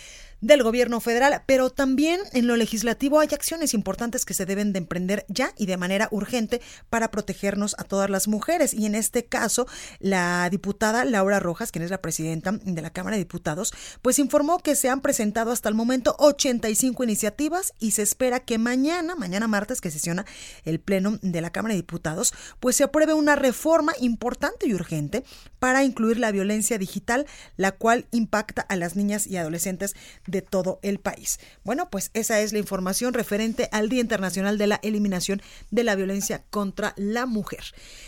del 0.45 0.63
gobierno 0.63 1.01
federal, 1.01 1.43
pero 1.47 1.71
también 1.71 2.21
en 2.33 2.47
lo 2.47 2.57
legislativo 2.57 3.19
hay 3.19 3.29
acciones 3.33 3.73
importantes 3.73 4.27
que 4.27 4.35
se 4.35 4.45
deben 4.45 4.75
de 4.75 4.79
emprender 4.79 5.25
ya 5.29 5.55
y 5.57 5.65
de 5.65 5.79
manera 5.79 6.09
urgente 6.11 6.61
para 6.91 7.11
protegernos 7.11 7.75
a 7.79 7.85
todas 7.85 8.11
las 8.11 8.29
mujeres. 8.29 8.75
Y 8.75 8.85
en 8.85 8.95
este 8.95 9.25
caso, 9.25 9.67
la 10.01 10.47
diputada 10.51 11.07
Laura 11.07 11.41
Rojas, 11.41 11.73
quien 11.73 11.83
es 11.83 11.91
la 11.91 12.03
presidenta 12.03 12.53
de 12.53 12.83
la 12.83 12.91
Cámara 12.91 13.17
de 13.17 13.23
Diputados, 13.23 13.73
pues 14.03 14.19
informó 14.19 14.59
que 14.59 14.77
se 14.77 14.91
han 14.91 15.01
presentado 15.01 15.51
hasta 15.51 15.71
el 15.71 15.75
momento 15.75 16.15
85 16.19 17.03
iniciativas 17.05 17.73
y 17.81 17.93
se 17.93 18.03
espera 18.03 18.41
que 18.41 18.59
mañana, 18.59 19.15
mañana 19.15 19.49
martes 19.49 19.81
que 19.81 19.91
sesiona 19.91 20.27
el 20.67 20.79
Pleno 20.79 21.19
de 21.23 21.41
la 21.41 21.51
Cámara 21.51 21.73
de 21.73 21.81
Diputados, 21.81 22.35
pues 22.61 22.77
se 22.77 22.85
apruebe 22.85 23.15
una 23.15 23.35
reforma 23.35 23.95
importante 23.99 24.69
y 24.69 24.75
urgente 24.75 25.25
para 25.59 25.85
incluir 25.85 26.19
la 26.19 26.33
violencia 26.33 26.77
digital, 26.77 27.25
la 27.57 27.73
cual 27.73 28.07
impacta 28.11 28.61
a 28.61 28.77
las 28.77 28.95
niñas 28.95 29.27
y 29.27 29.39
adolescentes 29.39 29.95
todo 30.43 30.79
el 30.83 30.99
país. 30.99 31.39
Bueno, 31.65 31.91
pues 31.91 32.11
esa 32.15 32.41
es 32.41 32.53
la 32.53 32.59
información 32.59 33.15
referente 33.15 33.69
al 33.73 33.89
Día 33.89 34.01
Internacional 34.01 34.59
de 34.59 34.67
la 34.67 34.81
Eliminación 34.83 35.43
de 35.71 35.85
la 35.85 35.95
Violencia 35.95 36.45
contra 36.51 36.95
la 36.97 37.27
Mujer. 37.27 37.65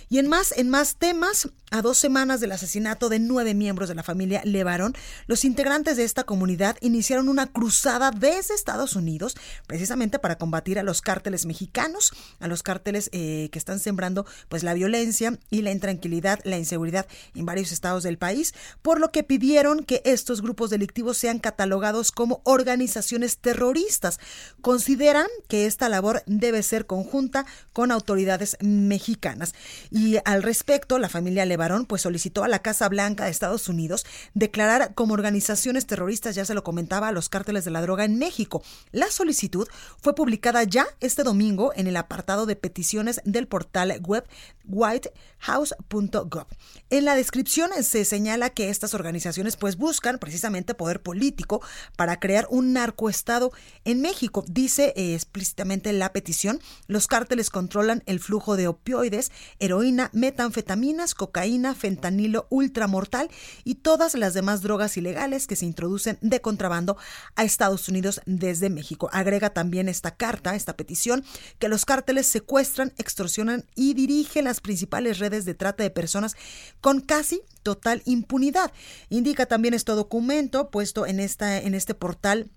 Y 0.09 0.18
en 0.18 0.28
más, 0.28 0.52
en 0.56 0.71
más 0.71 0.97
temas, 0.97 1.49
a 1.73 1.83
dos 1.83 1.99
semanas 1.99 2.40
del 2.40 2.52
asesinato 2.52 3.09
de 3.09 3.18
nueve 3.18 3.54
miembros 3.54 3.88
de 3.88 3.97
la 3.97 4.04
familia 4.04 4.40
Levarón, 4.45 4.95
los 5.26 5.45
integrantes 5.45 5.97
de 5.97 6.04
esta 6.04 6.25
comunidad 6.25 6.76
iniciaron 6.80 7.28
una 7.28 7.49
cruzada 7.49 8.12
desde 8.12 8.54
Estados 8.54 8.95
Unidos, 8.95 9.37
precisamente 9.66 10.18
para 10.18 10.38
combatir 10.38 10.78
a 10.78 10.85
los 10.85 11.02
cárteles 11.02 11.45
mexicanos, 11.45 12.12
a 12.38 12.47
los 12.47 12.62
cárteles 12.62 13.11
eh, 13.12 13.49
que 13.50 13.59
están 13.59 13.80
sembrando 13.80 14.26
pues 14.49 14.62
la 14.62 14.75
violencia 14.75 15.38
y 15.50 15.62
la 15.62 15.73
intranquilidad, 15.73 16.40
la 16.45 16.56
inseguridad 16.56 17.06
en 17.35 17.47
varios 17.47 17.73
estados 17.73 18.04
del 18.04 18.18
país, 18.18 18.54
por 18.83 19.00
lo 19.00 19.11
que 19.11 19.25
pidieron 19.25 19.85
que 19.85 20.02
estos 20.04 20.42
grupos 20.42 20.71
delictivos 20.71 21.18
sean 21.18 21.40
catalogados 21.40 22.06
como 22.13 22.41
organizaciones 22.45 23.39
terroristas. 23.39 24.19
Consideran 24.61 25.27
que 25.49 25.67
esta 25.67 25.89
labor 25.89 26.23
debe 26.27 26.63
ser 26.63 26.87
conjunta 26.87 27.47
con 27.73 27.91
autoridades 27.91 28.57
mexicanas. 28.61 29.55
Y 29.91 30.19
al 30.25 30.43
respecto, 30.43 30.99
la 30.99 31.09
familia 31.09 31.45
Levarón 31.45 31.87
pues 31.87 32.03
solicitó 32.03 32.45
a 32.45 32.49
la 32.49 32.61
Casa 32.61 32.89
Blanca 32.89 33.25
de 33.25 33.31
Estados 33.31 33.69
Unidos 33.69 34.07
declarar 34.35 34.95
como 34.95 35.15
organizaciones 35.15 35.87
terroristas, 35.87 36.35
ya 36.35 36.45
se 36.45 36.55
lo 36.55 36.65
comentaba, 36.65 37.09
a 37.09 37.13
los 37.13 37.29
cárteles 37.29 37.65
de 37.65 37.71
la 37.71 37.83
droga 37.83 38.05
en 38.05 38.19
México. 38.19 38.63
La 38.93 39.11
solicitud 39.11 39.69
fue 40.01 40.15
publicada 40.15 40.65
ya 40.65 40.87
este 41.01 41.23
domingo 41.23 41.73
en 41.75 41.87
el 41.87 41.97
apartado 41.97 42.47
de 42.47 42.57
peticiones 42.57 43.21
del 43.25 43.47
portal 43.47 44.01
web 44.03 44.27
whitehouse.gov. 44.65 46.47
En 46.91 47.05
la 47.05 47.15
descripción 47.15 47.71
se 47.83 48.05
señala 48.05 48.51
que 48.51 48.71
estas 48.71 48.95
organizaciones 48.95 49.57
pues 49.57 49.77
buscan 49.77 50.19
precisamente 50.19 50.75
poder 50.75 51.03
político 51.03 51.63
para 51.97 52.21
crear 52.21 52.47
un 52.50 52.73
narcoestado 52.73 53.53
en 53.85 54.00
México. 54.00 54.45
Dice 54.47 54.93
eh, 54.97 55.15
explícitamente 55.15 55.93
la 55.93 56.12
petición, 56.12 56.61
los 56.87 57.07
cárteles 57.07 57.50
controlan 57.50 58.03
el 58.07 58.21
flujo 58.21 58.57
de 58.57 58.69
opioides, 58.69 59.33
heroína, 59.59 60.11
metanfetaminas, 60.12 61.15
cocaína, 61.15 61.75
fentanilo 61.75 62.47
ultramortal 62.50 63.31
y 63.65 63.76
todas 63.76 64.15
las 64.15 64.35
demás 64.35 64.62
drogas 64.62 64.97
ilegales 64.97 65.47
que 65.47 65.57
se 65.57 65.67
introducen 65.67 66.19
de 66.21 66.41
contrabando 66.41 66.97
a 67.35 67.45
Estados 67.45 67.88
Unidos 67.88 68.21
desde 68.26 68.71
México. 68.71 69.09
Agrega 69.12 69.50
también 69.50 69.88
esta 69.88 70.17
carta, 70.17 70.55
esta 70.55 70.76
petición, 70.76 71.25
que 71.59 71.69
los 71.69 71.85
cárteles 71.85 72.26
secuestran, 72.26 72.93
extorsionan 72.99 73.65
y 73.75 73.95
dirigen 73.95 74.45
las 74.45 74.61
principales 74.61 75.19
redes 75.19 75.45
de 75.45 75.55
trata 75.55 75.83
de 75.83 75.91
personas 75.91 76.37
con 76.81 77.00
casi 77.00 77.43
total 77.66 78.00
impunidad. 78.04 78.70
Indica 79.08 79.46
también 79.46 79.75
este 79.75 79.90
documento 79.90 80.70
puesto 80.70 81.04
en, 81.04 81.18
esta, 81.18 81.58
en 81.58 81.75
este 81.75 81.94
portal 81.94 82.49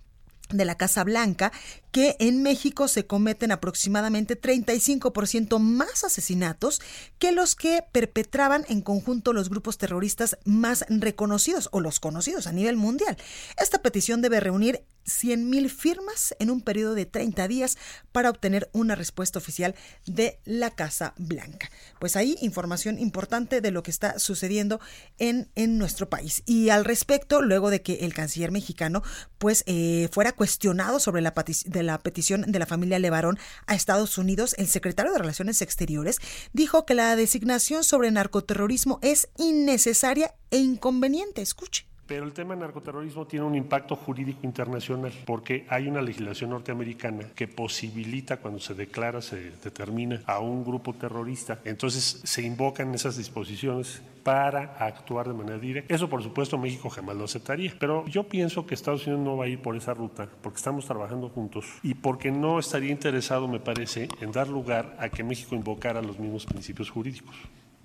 de 0.49 0.65
la 0.65 0.75
Casa 0.75 1.03
Blanca 1.03 1.51
que 1.91 2.15
en 2.19 2.43
México 2.43 2.87
se 2.87 3.05
cometen 3.05 3.51
aproximadamente 3.51 4.39
35% 4.39 5.59
más 5.59 6.03
asesinatos 6.03 6.81
que 7.17 7.31
los 7.31 7.55
que 7.55 7.83
perpetraban 7.91 8.65
en 8.69 8.81
conjunto 8.81 9.33
los 9.33 9.49
grupos 9.49 9.77
terroristas 9.77 10.37
más 10.45 10.85
reconocidos 10.89 11.69
o 11.71 11.79
los 11.79 11.99
conocidos 11.99 12.47
a 12.47 12.51
nivel 12.51 12.75
mundial. 12.75 13.17
Esta 13.57 13.81
petición 13.81 14.21
debe 14.21 14.39
reunir 14.39 14.83
100.000 15.09 15.69
firmas 15.69 16.35
en 16.39 16.49
un 16.49 16.61
periodo 16.61 16.93
de 16.93 17.05
30 17.05 17.47
días 17.47 17.77
para 18.11 18.29
obtener 18.29 18.69
una 18.73 18.95
respuesta 18.95 19.39
oficial 19.39 19.75
de 20.05 20.39
la 20.45 20.71
Casa 20.71 21.13
Blanca. 21.17 21.69
Pues 21.99 22.15
ahí 22.15 22.37
información 22.41 22.99
importante 22.99 23.61
de 23.61 23.71
lo 23.71 23.83
que 23.83 23.91
está 23.91 24.19
sucediendo 24.19 24.79
en, 25.17 25.49
en 25.55 25.77
nuestro 25.77 26.09
país. 26.09 26.43
Y 26.45 26.69
al 26.69 26.85
respecto, 26.85 27.41
luego 27.41 27.69
de 27.69 27.81
que 27.81 27.95
el 28.01 28.13
canciller 28.13 28.51
mexicano 28.51 29.03
pues 29.37 29.63
eh, 29.65 30.09
fuera 30.11 30.33
cuestionado 30.33 30.99
sobre 30.99 31.21
la, 31.21 31.33
de 31.79 31.83
la 31.83 31.97
petición 31.97 32.41
de 32.41 32.59
la 32.59 32.65
familia 32.65 32.99
Levarón 32.99 33.39
a 33.65 33.73
Estados 33.73 34.17
Unidos, 34.17 34.53
el 34.57 34.67
secretario 34.67 35.13
de 35.13 35.19
Relaciones 35.19 35.61
Exteriores 35.61 36.17
dijo 36.53 36.85
que 36.85 36.93
la 36.93 37.15
designación 37.15 37.83
sobre 37.83 38.11
narcoterrorismo 38.11 38.99
es 39.01 39.29
innecesaria 39.37 40.35
e 40.51 40.57
inconveniente. 40.57 41.41
Escuche. 41.41 41.88
Pero 42.09 42.25
el 42.25 42.33
tema 42.33 42.55
narcoterrorismo 42.55 43.27
tiene 43.27 43.45
un 43.45 43.53
impacto 43.53 43.95
jurídico 43.95 44.39
internacional 44.41 45.13
porque 45.27 45.67
hay 45.69 45.87
una 45.87 46.01
legislación 46.01 46.49
norteamericana 46.49 47.29
que 47.35 47.47
posibilita 47.47 48.37
cuando 48.37 48.59
se 48.59 48.73
declara, 48.73 49.21
se 49.21 49.51
determina 49.51 50.23
a 50.25 50.39
un 50.39 50.65
grupo 50.65 50.95
terrorista. 50.95 51.59
Entonces 51.65 52.21
se 52.23 52.41
invocan 52.41 52.95
esas 52.95 53.15
disposiciones 53.15 54.01
para 54.23 54.75
actuar 54.79 55.27
de 55.27 55.35
manera 55.35 55.59
directa. 55.59 55.93
Eso, 55.93 56.09
por 56.09 56.23
supuesto, 56.23 56.57
México 56.57 56.89
jamás 56.89 57.15
lo 57.15 57.25
aceptaría. 57.25 57.75
Pero 57.79 58.07
yo 58.07 58.23
pienso 58.23 58.65
que 58.65 58.73
Estados 58.73 59.05
Unidos 59.05 59.23
no 59.23 59.37
va 59.37 59.45
a 59.45 59.47
ir 59.47 59.61
por 59.61 59.75
esa 59.75 59.93
ruta 59.93 60.27
porque 60.41 60.57
estamos 60.57 60.87
trabajando 60.87 61.29
juntos 61.29 61.65
y 61.83 61.93
porque 61.93 62.31
no 62.31 62.57
estaría 62.57 62.89
interesado, 62.89 63.47
me 63.47 63.59
parece, 63.59 64.09
en 64.19 64.31
dar 64.31 64.47
lugar 64.47 64.97
a 64.99 65.09
que 65.09 65.23
México 65.23 65.53
invocara 65.53 66.01
los 66.01 66.17
mismos 66.17 66.47
principios 66.47 66.89
jurídicos. 66.89 67.35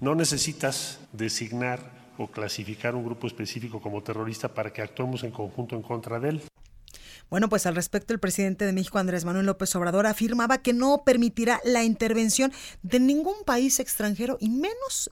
No 0.00 0.14
necesitas 0.14 0.98
designar 1.12 2.03
o 2.18 2.28
clasificar 2.28 2.94
un 2.94 3.04
grupo 3.04 3.26
específico 3.26 3.80
como 3.80 4.02
terrorista 4.02 4.48
para 4.48 4.72
que 4.72 4.82
actuemos 4.82 5.24
en 5.24 5.30
conjunto 5.30 5.76
en 5.76 5.82
contra 5.82 6.20
de 6.20 6.28
él. 6.28 6.42
Bueno, 7.30 7.48
pues 7.48 7.66
al 7.66 7.74
respecto, 7.74 8.12
el 8.12 8.20
presidente 8.20 8.64
de 8.64 8.72
México, 8.72 8.98
Andrés 8.98 9.24
Manuel 9.24 9.46
López 9.46 9.74
Obrador, 9.76 10.06
afirmaba 10.06 10.58
que 10.58 10.72
no 10.72 11.02
permitirá 11.04 11.60
la 11.64 11.84
intervención 11.84 12.52
de 12.82 13.00
ningún 13.00 13.34
país 13.44 13.80
extranjero 13.80 14.38
y 14.40 14.48
menos, 14.50 15.10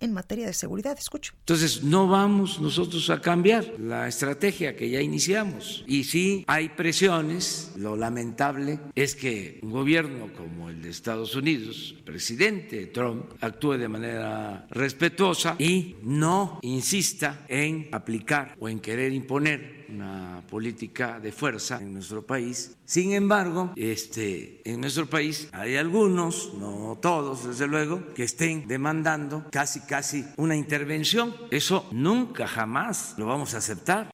en 0.00 0.12
materia 0.12 0.46
de 0.46 0.52
seguridad. 0.52 0.96
Escucho. 0.98 1.32
Entonces, 1.40 1.82
no 1.82 2.08
vamos 2.08 2.60
nosotros 2.60 3.08
a 3.10 3.20
cambiar 3.20 3.64
la 3.78 4.08
estrategia 4.08 4.76
que 4.76 4.90
ya 4.90 5.00
iniciamos. 5.00 5.84
Y 5.86 6.04
sí 6.04 6.44
hay 6.46 6.70
presiones. 6.70 7.72
Lo 7.76 7.96
lamentable 7.96 8.80
es 8.94 9.14
que 9.14 9.60
un 9.62 9.70
gobierno 9.70 10.32
como 10.36 10.70
el 10.70 10.82
de 10.82 10.90
Estados 10.90 11.34
Unidos, 11.34 11.94
presidente 12.04 12.86
Trump, 12.86 13.24
actúe 13.40 13.78
de 13.78 13.88
manera 13.88 14.66
respetuosa 14.70 15.56
y 15.58 15.96
no 16.02 16.58
insista 16.62 17.44
en 17.48 17.88
aplicar 17.92 18.56
o 18.60 18.68
en 18.68 18.80
querer 18.80 19.12
imponer 19.12 19.83
una 19.94 20.42
política 20.48 21.20
de 21.20 21.32
fuerza 21.32 21.78
en 21.80 21.94
nuestro 21.94 22.26
país. 22.26 22.76
Sin 22.84 23.12
embargo, 23.12 23.72
este, 23.76 24.60
en 24.64 24.80
nuestro 24.80 25.06
país 25.06 25.48
hay 25.52 25.76
algunos, 25.76 26.52
no 26.54 26.98
todos 27.00 27.46
desde 27.46 27.66
luego, 27.66 28.12
que 28.14 28.24
estén 28.24 28.66
demandando 28.66 29.44
casi 29.50 29.80
casi 29.80 30.24
una 30.36 30.56
intervención. 30.56 31.34
Eso 31.50 31.86
nunca 31.92 32.46
jamás 32.46 33.14
lo 33.18 33.26
vamos 33.26 33.54
a 33.54 33.58
aceptar. 33.58 34.13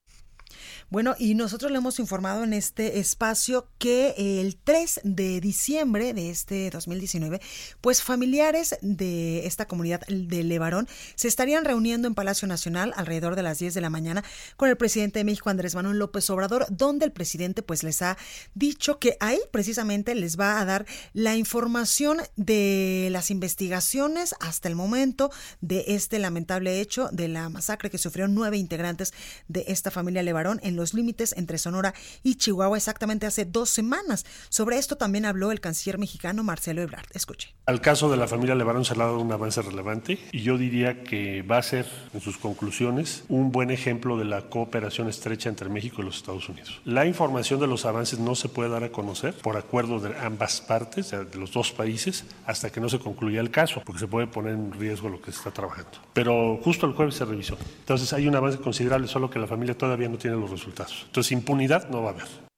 Bueno, 0.90 1.14
y 1.20 1.36
nosotros 1.36 1.70
le 1.70 1.78
hemos 1.78 2.00
informado 2.00 2.42
en 2.42 2.52
este 2.52 2.98
espacio 2.98 3.68
que 3.78 4.12
el 4.40 4.56
3 4.56 5.02
de 5.04 5.40
diciembre 5.40 6.12
de 6.14 6.30
este 6.30 6.68
2019, 6.68 7.40
pues 7.80 8.02
familiares 8.02 8.76
de 8.82 9.46
esta 9.46 9.66
comunidad 9.66 10.00
de 10.08 10.42
Levarón 10.42 10.88
se 11.14 11.28
estarían 11.28 11.64
reuniendo 11.64 12.08
en 12.08 12.16
Palacio 12.16 12.48
Nacional 12.48 12.92
alrededor 12.96 13.36
de 13.36 13.44
las 13.44 13.60
10 13.60 13.72
de 13.74 13.80
la 13.80 13.88
mañana 13.88 14.24
con 14.56 14.68
el 14.68 14.76
presidente 14.76 15.20
de 15.20 15.24
México, 15.24 15.48
Andrés 15.48 15.76
Manuel 15.76 15.96
López 15.96 16.28
Obrador, 16.28 16.66
donde 16.70 17.04
el 17.04 17.12
presidente 17.12 17.62
pues 17.62 17.84
les 17.84 18.02
ha 18.02 18.18
dicho 18.56 18.98
que 18.98 19.16
ahí 19.20 19.38
precisamente 19.52 20.16
les 20.16 20.40
va 20.40 20.60
a 20.60 20.64
dar 20.64 20.86
la 21.12 21.36
información 21.36 22.18
de 22.34 23.10
las 23.12 23.30
investigaciones 23.30 24.34
hasta 24.40 24.66
el 24.66 24.74
momento 24.74 25.30
de 25.60 25.84
este 25.86 26.18
lamentable 26.18 26.80
hecho 26.80 27.10
de 27.12 27.28
la 27.28 27.48
masacre 27.48 27.90
que 27.90 27.98
sufrieron 27.98 28.34
nueve 28.34 28.56
integrantes 28.56 29.14
de 29.46 29.66
esta 29.68 29.92
familia 29.92 30.24
Levarón 30.24 30.58
en 30.64 30.79
los 30.80 30.94
límites 30.94 31.34
entre 31.36 31.58
Sonora 31.58 31.94
y 32.22 32.36
Chihuahua 32.36 32.76
exactamente 32.76 33.26
hace 33.26 33.44
dos 33.44 33.70
semanas. 33.70 34.24
Sobre 34.48 34.78
esto 34.78 34.96
también 34.96 35.26
habló 35.26 35.52
el 35.52 35.60
canciller 35.60 35.98
mexicano 35.98 36.42
Marcelo 36.42 36.82
Ebrard. 36.82 37.06
Escuche. 37.12 37.54
Al 37.66 37.80
caso 37.80 38.10
de 38.10 38.16
la 38.16 38.26
familia 38.26 38.54
Levarón 38.54 38.84
se 38.84 38.96
le 38.96 39.02
ha 39.02 39.06
dado 39.06 39.20
un 39.20 39.30
avance 39.30 39.60
relevante 39.62 40.18
y 40.32 40.40
yo 40.42 40.56
diría 40.56 41.04
que 41.04 41.42
va 41.42 41.58
a 41.58 41.62
ser, 41.62 41.86
en 42.14 42.20
sus 42.20 42.38
conclusiones, 42.38 43.24
un 43.28 43.52
buen 43.52 43.70
ejemplo 43.70 44.16
de 44.16 44.24
la 44.24 44.48
cooperación 44.48 45.08
estrecha 45.08 45.48
entre 45.48 45.68
México 45.68 46.00
y 46.00 46.04
los 46.06 46.16
Estados 46.16 46.48
Unidos. 46.48 46.80
La 46.84 47.04
información 47.04 47.60
de 47.60 47.66
los 47.66 47.84
avances 47.84 48.18
no 48.18 48.34
se 48.34 48.48
puede 48.48 48.70
dar 48.70 48.84
a 48.84 48.90
conocer 48.90 49.34
por 49.34 49.56
acuerdo 49.56 50.00
de 50.00 50.16
ambas 50.18 50.62
partes, 50.62 51.10
de 51.10 51.38
los 51.38 51.52
dos 51.52 51.72
países, 51.72 52.24
hasta 52.46 52.70
que 52.70 52.80
no 52.80 52.88
se 52.88 52.98
concluya 52.98 53.40
el 53.40 53.50
caso, 53.50 53.82
porque 53.84 54.00
se 54.00 54.08
puede 54.08 54.26
poner 54.26 54.54
en 54.54 54.72
riesgo 54.72 55.10
lo 55.10 55.20
que 55.20 55.30
se 55.30 55.38
está 55.38 55.50
trabajando. 55.50 55.90
Pero 56.14 56.58
justo 56.62 56.86
el 56.86 56.94
jueves 56.94 57.16
se 57.16 57.24
revisó. 57.24 57.58
Entonces 57.80 58.12
hay 58.12 58.26
un 58.26 58.34
avance 58.34 58.58
considerable, 58.58 59.06
solo 59.06 59.28
que 59.28 59.38
la 59.38 59.46
familia 59.46 59.76
todavía 59.76 60.08
no 60.08 60.16
tiene 60.16 60.36
los 60.36 60.50
resultados. 60.50 60.69
Entonces, 61.06 61.32
impunidad 61.32 61.88
no 61.90 62.02
va 62.02 62.10
a 62.10 62.12
haber. 62.12 62.49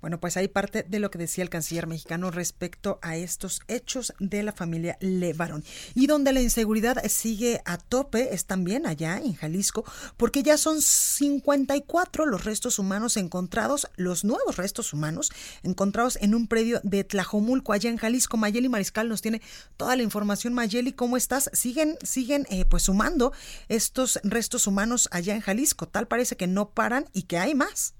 Bueno, 0.00 0.18
pues 0.18 0.36
hay 0.36 0.48
parte 0.48 0.82
de 0.82 0.98
lo 0.98 1.10
que 1.10 1.18
decía 1.18 1.44
el 1.44 1.50
canciller 1.50 1.86
mexicano 1.86 2.30
respecto 2.30 2.98
a 3.02 3.16
estos 3.16 3.60
hechos 3.68 4.14
de 4.18 4.42
la 4.42 4.52
familia 4.52 4.96
Levarón. 5.00 5.64
Y 5.94 6.06
donde 6.06 6.32
la 6.32 6.40
inseguridad 6.40 7.02
sigue 7.08 7.60
a 7.64 7.76
tope 7.76 8.34
es 8.34 8.46
también 8.46 8.86
allá 8.86 9.18
en 9.18 9.34
Jalisco, 9.34 9.84
porque 10.16 10.42
ya 10.42 10.56
son 10.56 10.80
54 10.80 12.26
los 12.26 12.44
restos 12.44 12.78
humanos 12.78 13.16
encontrados, 13.16 13.88
los 13.96 14.24
nuevos 14.24 14.56
restos 14.56 14.92
humanos 14.92 15.30
encontrados 15.62 16.18
en 16.20 16.34
un 16.34 16.46
predio 16.46 16.80
de 16.82 17.04
Tlajomulco, 17.04 17.72
allá 17.72 17.90
en 17.90 17.98
Jalisco. 17.98 18.36
Mayeli 18.36 18.68
Mariscal 18.68 19.08
nos 19.08 19.22
tiene 19.22 19.42
toda 19.76 19.96
la 19.96 20.02
información. 20.02 20.54
Mayeli, 20.54 20.92
¿cómo 20.92 21.16
estás? 21.16 21.50
Siguen, 21.52 21.98
siguen 22.02 22.46
eh, 22.50 22.64
pues 22.64 22.84
sumando 22.84 23.32
estos 23.68 24.18
restos 24.24 24.66
humanos 24.66 25.08
allá 25.12 25.34
en 25.34 25.40
Jalisco. 25.40 25.88
Tal 25.88 26.08
parece 26.08 26.36
que 26.36 26.46
no 26.46 26.70
paran 26.70 27.06
y 27.12 27.22
que 27.24 27.38
hay 27.38 27.54
más. 27.54 27.94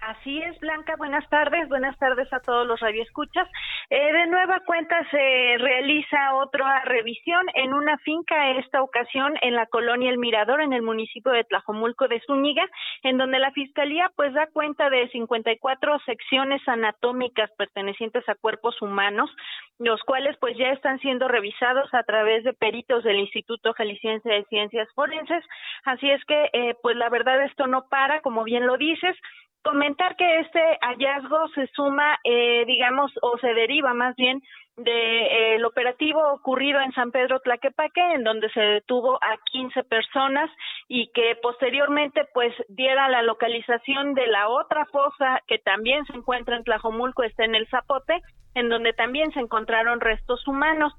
Así 0.00 0.40
es, 0.40 0.58
Blanca. 0.60 0.94
Buenas 0.96 1.28
tardes. 1.28 1.68
Buenas 1.68 1.98
tardes 1.98 2.32
a 2.32 2.40
todos 2.40 2.66
los 2.66 2.78
radioescuchas. 2.80 3.48
Eh, 3.90 4.12
de 4.12 4.26
nueva 4.26 4.60
cuenta 4.60 4.96
se 5.10 5.56
realiza 5.58 6.34
otra 6.34 6.82
revisión 6.84 7.46
en 7.54 7.72
una 7.72 7.98
finca, 7.98 8.50
esta 8.50 8.82
ocasión 8.82 9.34
en 9.42 9.54
la 9.54 9.66
colonia 9.66 10.10
El 10.10 10.18
Mirador, 10.18 10.60
en 10.60 10.72
el 10.72 10.82
municipio 10.82 11.32
de 11.32 11.44
Tlajomulco 11.44 12.08
de 12.08 12.20
Zúñiga, 12.26 12.68
en 13.02 13.16
donde 13.18 13.38
la 13.38 13.50
Fiscalía 13.52 14.10
pues 14.14 14.32
da 14.34 14.46
cuenta 14.48 14.90
de 14.90 15.08
54 15.08 15.98
secciones 16.00 16.60
anatómicas 16.68 17.50
pertenecientes 17.56 18.28
a 18.28 18.34
cuerpos 18.34 18.80
humanos, 18.82 19.30
los 19.78 20.00
cuales 20.02 20.36
pues 20.38 20.56
ya 20.56 20.70
están 20.70 20.98
siendo 21.00 21.26
revisados 21.26 21.92
a 21.94 22.02
través 22.02 22.44
de 22.44 22.52
peritos 22.52 23.02
del 23.02 23.18
Instituto 23.18 23.72
Jalisciense 23.72 24.28
de 24.28 24.44
Ciencias 24.44 24.88
Forenses. 24.94 25.44
Así 25.84 26.10
es 26.10 26.24
que 26.26 26.50
eh, 26.52 26.74
pues 26.82 26.96
la 26.96 27.08
verdad 27.08 27.42
esto 27.42 27.66
no 27.66 27.88
para, 27.88 28.20
como 28.20 28.44
bien 28.44 28.66
lo 28.66 28.76
dices, 28.76 29.16
comentar 29.66 30.14
que 30.14 30.40
este 30.40 30.60
hallazgo 30.80 31.48
se 31.48 31.66
suma, 31.74 32.18
eh, 32.22 32.64
digamos, 32.66 33.10
o 33.20 33.36
se 33.38 33.52
deriva 33.52 33.94
más 33.94 34.14
bien 34.14 34.40
del 34.76 34.84
de, 34.84 35.56
eh, 35.56 35.64
operativo 35.64 36.20
ocurrido 36.34 36.80
en 36.80 36.92
San 36.92 37.10
Pedro 37.10 37.40
Tlaquepaque, 37.40 38.14
en 38.14 38.22
donde 38.22 38.48
se 38.50 38.60
detuvo 38.60 39.16
a 39.16 39.36
15 39.50 39.82
personas 39.84 40.48
y 40.86 41.10
que 41.12 41.36
posteriormente 41.42 42.28
pues 42.32 42.54
diera 42.68 43.08
la 43.08 43.22
localización 43.22 44.14
de 44.14 44.28
la 44.28 44.48
otra 44.48 44.84
fosa 44.86 45.40
que 45.48 45.58
también 45.58 46.04
se 46.04 46.12
encuentra 46.12 46.56
en 46.56 46.62
Tlajomulco, 46.62 47.24
está 47.24 47.44
en 47.44 47.56
el 47.56 47.66
Zapote, 47.68 48.20
en 48.54 48.68
donde 48.68 48.92
también 48.92 49.32
se 49.32 49.40
encontraron 49.40 50.00
restos 50.00 50.46
humanos. 50.46 50.92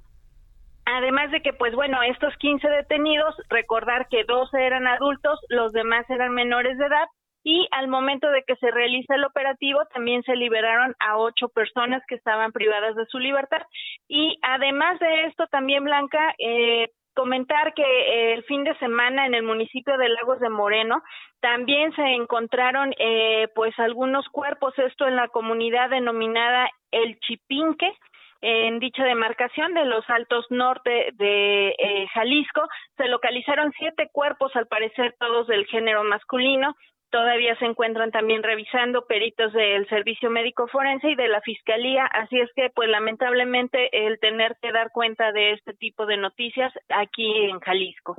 Además 0.85 1.31
de 1.31 1.41
que, 1.41 1.53
pues 1.53 1.73
bueno, 1.73 2.01
estos 2.01 2.35
15 2.37 2.67
detenidos, 2.67 3.35
recordar 3.49 4.07
que 4.09 4.25
12 4.25 4.65
eran 4.65 4.87
adultos, 4.87 5.39
los 5.49 5.71
demás 5.71 6.09
eran 6.09 6.33
menores 6.33 6.77
de 6.77 6.85
edad, 6.85 7.07
y 7.47 7.65
al 7.71 7.87
momento 7.87 8.29
de 8.29 8.43
que 8.43 8.57
se 8.57 8.71
realiza 8.71 9.15
el 9.15 9.23
operativo 9.23 9.79
también 9.93 10.21
se 10.23 10.35
liberaron 10.35 10.93
a 10.99 11.17
ocho 11.17 11.47
personas 11.47 12.03
que 12.05 12.15
estaban 12.15 12.51
privadas 12.51 12.93
de 12.97 13.05
su 13.05 13.19
libertad. 13.19 13.61
Y 14.09 14.37
además 14.41 14.99
de 14.99 15.27
esto 15.27 15.47
también 15.47 15.85
Blanca 15.85 16.35
eh, 16.39 16.89
comentar 17.15 17.73
que 17.73 17.83
eh, 17.83 18.33
el 18.33 18.43
fin 18.43 18.65
de 18.65 18.77
semana 18.79 19.25
en 19.25 19.33
el 19.33 19.43
municipio 19.43 19.97
de 19.97 20.09
Lagos 20.09 20.41
de 20.41 20.49
Moreno 20.49 21.01
también 21.39 21.95
se 21.95 22.01
encontraron 22.01 22.93
eh, 22.99 23.47
pues 23.55 23.73
algunos 23.79 24.27
cuerpos 24.27 24.77
esto 24.77 25.07
en 25.07 25.15
la 25.15 25.29
comunidad 25.29 25.89
denominada 25.89 26.69
el 26.91 27.17
Chipinque 27.21 27.93
en 28.41 28.79
dicha 28.79 29.03
demarcación 29.03 29.73
de 29.73 29.85
los 29.85 30.07
Altos 30.09 30.45
Norte 30.49 31.11
de 31.13 31.69
eh, 31.69 32.07
Jalisco. 32.13 32.61
Se 32.97 33.07
localizaron 33.07 33.73
siete 33.77 34.09
cuerpos, 34.11 34.55
al 34.55 34.67
parecer 34.67 35.15
todos 35.17 35.47
del 35.47 35.65
género 35.67 36.03
masculino, 36.03 36.75
Todavía 37.09 37.57
se 37.59 37.65
encuentran 37.65 38.11
también 38.11 38.43
revisando 38.43 39.05
peritos 39.05 39.53
del 39.53 39.87
Servicio 39.87 40.29
Médico 40.29 40.67
Forense 40.67 41.11
y 41.11 41.15
de 41.15 41.29
la 41.29 41.39
Fiscalía, 41.41 42.05
así 42.05 42.37
es 42.37 42.49
que 42.53 42.69
pues 42.75 42.89
lamentablemente 42.89 43.89
el 44.05 44.19
tener 44.19 44.57
que 44.61 44.71
dar 44.73 44.91
cuenta 44.91 45.31
de 45.31 45.53
este 45.53 45.73
tipo 45.73 46.05
de 46.05 46.17
noticias 46.17 46.73
aquí 46.89 47.25
en 47.49 47.59
Jalisco. 47.61 48.17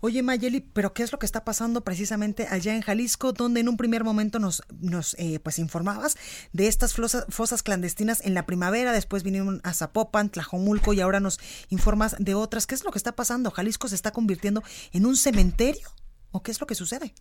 Oye 0.00 0.22
Mayeli, 0.22 0.60
pero 0.60 0.94
¿qué 0.94 1.02
es 1.02 1.10
lo 1.10 1.18
que 1.18 1.26
está 1.26 1.44
pasando 1.44 1.82
precisamente 1.82 2.46
allá 2.48 2.74
en 2.74 2.82
Jalisco, 2.82 3.32
donde 3.32 3.60
en 3.60 3.68
un 3.68 3.76
primer 3.76 4.04
momento 4.04 4.38
nos, 4.38 4.62
nos 4.80 5.14
eh, 5.18 5.40
pues 5.42 5.58
informabas 5.58 6.16
de 6.52 6.68
estas 6.68 6.94
fosas, 6.94 7.26
fosas 7.28 7.62
clandestinas 7.64 8.24
en 8.24 8.34
la 8.34 8.46
primavera, 8.46 8.92
después 8.92 9.24
vinieron 9.24 9.60
a 9.64 9.72
Zapopan, 9.72 10.30
Tlajomulco 10.30 10.92
y 10.92 11.00
ahora 11.00 11.18
nos 11.18 11.38
informas 11.70 12.16
de 12.18 12.34
otras? 12.34 12.66
¿Qué 12.66 12.74
es 12.74 12.84
lo 12.84 12.92
que 12.92 12.98
está 12.98 13.16
pasando? 13.16 13.50
¿Jalisco 13.50 13.88
se 13.88 13.94
está 13.94 14.12
convirtiendo 14.12 14.62
en 14.92 15.06
un 15.06 15.16
cementerio? 15.16 15.88
¿O 16.30 16.42
qué 16.42 16.50
es 16.50 16.60
lo 16.60 16.66
que 16.66 16.74
sucede? 16.74 17.12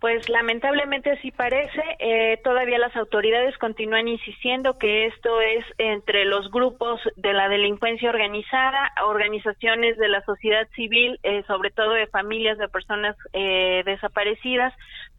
Pues 0.00 0.26
lamentablemente 0.30 1.10
así 1.10 1.30
parece. 1.30 1.82
Eh, 1.98 2.38
todavía 2.42 2.78
las 2.78 2.96
autoridades 2.96 3.56
continúan 3.58 4.08
insistiendo 4.08 4.78
que 4.78 5.06
esto 5.06 5.42
es 5.42 5.62
entre 5.76 6.24
los 6.24 6.50
grupos 6.50 7.00
de 7.16 7.34
la 7.34 7.50
delincuencia 7.50 8.08
organizada, 8.08 8.92
organizaciones 9.04 9.98
de 9.98 10.08
la 10.08 10.22
sociedad 10.24 10.66
civil, 10.74 11.20
eh, 11.22 11.44
sobre 11.46 11.70
todo 11.70 11.90
de 11.90 12.06
familias 12.06 12.56
de 12.56 12.68
personas 12.68 13.14
eh, 13.34 13.82
desaparecidas, 13.84 14.72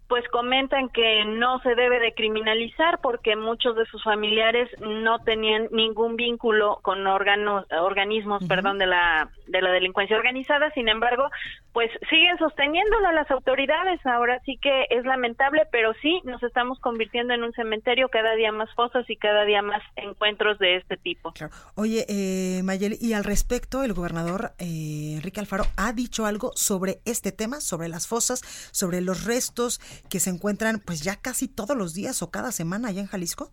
pues 0.07 0.27
comentan 0.27 0.89
que 0.89 1.23
no 1.23 1.59
se 1.59 1.73
debe 1.73 1.99
de 1.99 2.13
criminalizar 2.13 2.99
porque 3.01 3.37
muchos 3.37 3.77
de 3.77 3.85
sus 3.85 4.03
familiares 4.03 4.67
no 4.81 5.19
tenían 5.19 5.69
ningún 5.71 6.17
vínculo 6.17 6.79
con 6.81 7.07
órganos 7.07 7.65
organismos 7.69 8.43
perdón 8.45 8.77
de 8.77 8.87
la 8.87 9.29
de 9.47 9.61
la 9.61 9.71
delincuencia 9.71 10.17
organizada 10.17 10.69
sin 10.71 10.89
embargo 10.89 11.29
pues 11.73 11.89
siguen 12.09 12.37
sosteniéndolo 12.37 13.11
las 13.11 13.29
autoridades 13.31 14.05
ahora 14.05 14.39
sí 14.45 14.57
que 14.61 14.85
es 14.89 15.05
lamentable 15.05 15.63
pero 15.71 15.93
sí 16.01 16.21
nos 16.23 16.41
estamos 16.43 16.79
convirtiendo 16.79 17.33
en 17.33 17.43
un 17.43 17.53
cementerio 17.53 18.09
cada 18.09 18.35
día 18.35 18.51
más 18.51 18.73
fosas 18.75 19.09
y 19.09 19.15
cada 19.15 19.45
día 19.45 19.61
más 19.61 19.81
encuentros 19.95 20.59
de 20.59 20.77
este 20.77 20.97
tipo 20.97 21.33
oye 21.75 22.05
eh, 22.09 22.61
Mayel 22.63 22.97
y 22.99 23.13
al 23.13 23.23
respecto 23.23 23.83
el 23.83 23.93
gobernador 23.93 24.53
eh, 24.59 25.13
Enrique 25.15 25.39
Alfaro 25.39 25.65
ha 25.77 25.93
dicho 25.93 26.25
algo 26.25 26.51
sobre 26.55 26.99
este 27.05 27.31
tema 27.31 27.61
sobre 27.61 27.87
las 27.87 28.07
fosas 28.07 28.41
sobre 28.71 29.01
los 29.01 29.25
restos 29.25 29.79
que 30.09 30.19
se 30.19 30.29
encuentran 30.29 30.81
pues 30.85 31.01
ya 31.01 31.15
casi 31.15 31.47
todos 31.47 31.77
los 31.77 31.93
días 31.93 32.21
o 32.21 32.31
cada 32.31 32.51
semana 32.51 32.89
allá 32.89 33.01
en 33.01 33.07
Jalisco? 33.07 33.51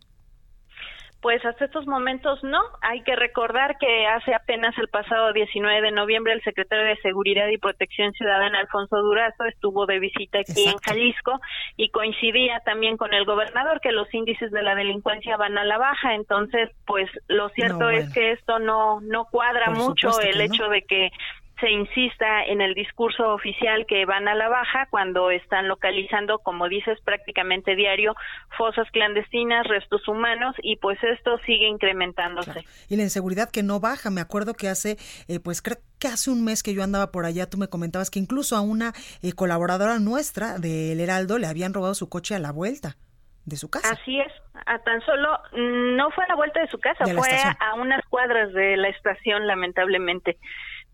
Pues 1.20 1.44
hasta 1.44 1.64
estos 1.64 1.86
momentos 1.86 2.42
no. 2.44 2.60
Hay 2.80 3.02
que 3.02 3.16
recordar 3.16 3.76
que 3.78 4.06
hace 4.06 4.34
apenas 4.34 4.76
el 4.78 4.88
pasado 4.88 5.32
19 5.32 5.82
de 5.82 5.90
noviembre 5.90 6.32
el 6.32 6.42
secretario 6.42 6.84
de 6.84 6.96
Seguridad 6.98 7.48
y 7.48 7.58
Protección 7.58 8.12
Ciudadana, 8.12 8.60
Alfonso 8.60 8.96
Durazo, 8.98 9.44
estuvo 9.44 9.86
de 9.86 9.98
visita 9.98 10.38
aquí 10.38 10.68
en 10.68 10.78
Jalisco 10.78 11.40
y 11.76 11.90
coincidía 11.90 12.60
también 12.60 12.96
con 12.96 13.14
el 13.14 13.24
gobernador 13.24 13.80
que 13.80 13.90
los 13.90 14.12
índices 14.14 14.52
de 14.52 14.62
la 14.62 14.76
delincuencia 14.76 15.36
van 15.36 15.58
a 15.58 15.64
la 15.64 15.78
baja. 15.78 16.14
Entonces, 16.14 16.70
pues 16.86 17.10
lo 17.26 17.48
cierto 17.50 17.90
es 17.90 18.12
que 18.12 18.32
esto 18.32 18.58
no 18.58 19.00
no 19.00 19.24
cuadra 19.24 19.70
mucho 19.70 20.20
el 20.20 20.40
hecho 20.40 20.68
de 20.68 20.82
que 20.82 21.10
se 21.60 21.70
insista 21.70 22.44
en 22.44 22.60
el 22.60 22.74
discurso 22.74 23.32
oficial 23.32 23.86
que 23.86 24.04
van 24.04 24.28
a 24.28 24.34
la 24.34 24.48
baja 24.48 24.86
cuando 24.90 25.30
están 25.30 25.68
localizando, 25.68 26.38
como 26.38 26.68
dices, 26.68 26.98
prácticamente 27.04 27.74
diario 27.74 28.14
fosas 28.56 28.88
clandestinas, 28.92 29.66
restos 29.66 30.06
humanos 30.08 30.54
y 30.62 30.76
pues 30.76 30.98
esto 31.02 31.38
sigue 31.46 31.66
incrementándose. 31.68 32.64
Y 32.88 32.96
la 32.96 33.02
inseguridad 33.02 33.50
que 33.50 33.62
no 33.62 33.80
baja, 33.80 34.10
me 34.10 34.20
acuerdo 34.20 34.54
que 34.54 34.68
hace, 34.68 34.96
eh, 35.28 35.40
pues 35.40 35.62
creo 35.62 35.78
que 35.98 36.08
hace 36.08 36.30
un 36.30 36.44
mes 36.44 36.62
que 36.62 36.74
yo 36.74 36.82
andaba 36.82 37.10
por 37.10 37.24
allá, 37.24 37.50
tú 37.50 37.58
me 37.58 37.68
comentabas 37.68 38.10
que 38.10 38.18
incluso 38.18 38.56
a 38.56 38.60
una 38.60 38.92
eh, 39.22 39.32
colaboradora 39.32 39.98
nuestra 39.98 40.58
del 40.58 41.00
Heraldo 41.00 41.38
le 41.38 41.46
habían 41.46 41.74
robado 41.74 41.94
su 41.94 42.08
coche 42.08 42.34
a 42.34 42.38
la 42.38 42.52
vuelta 42.52 42.96
de 43.44 43.56
su 43.56 43.70
casa. 43.70 43.90
Así 43.90 44.20
es, 44.20 44.32
a 44.66 44.78
tan 44.80 45.00
solo 45.02 45.38
no 45.52 46.10
fue 46.10 46.24
a 46.24 46.28
la 46.28 46.34
vuelta 46.34 46.60
de 46.60 46.68
su 46.68 46.78
casa, 46.78 47.04
fue 47.04 47.30
a 47.58 47.74
unas 47.74 48.04
cuadras 48.08 48.52
de 48.52 48.76
la 48.76 48.88
estación, 48.88 49.46
lamentablemente 49.46 50.38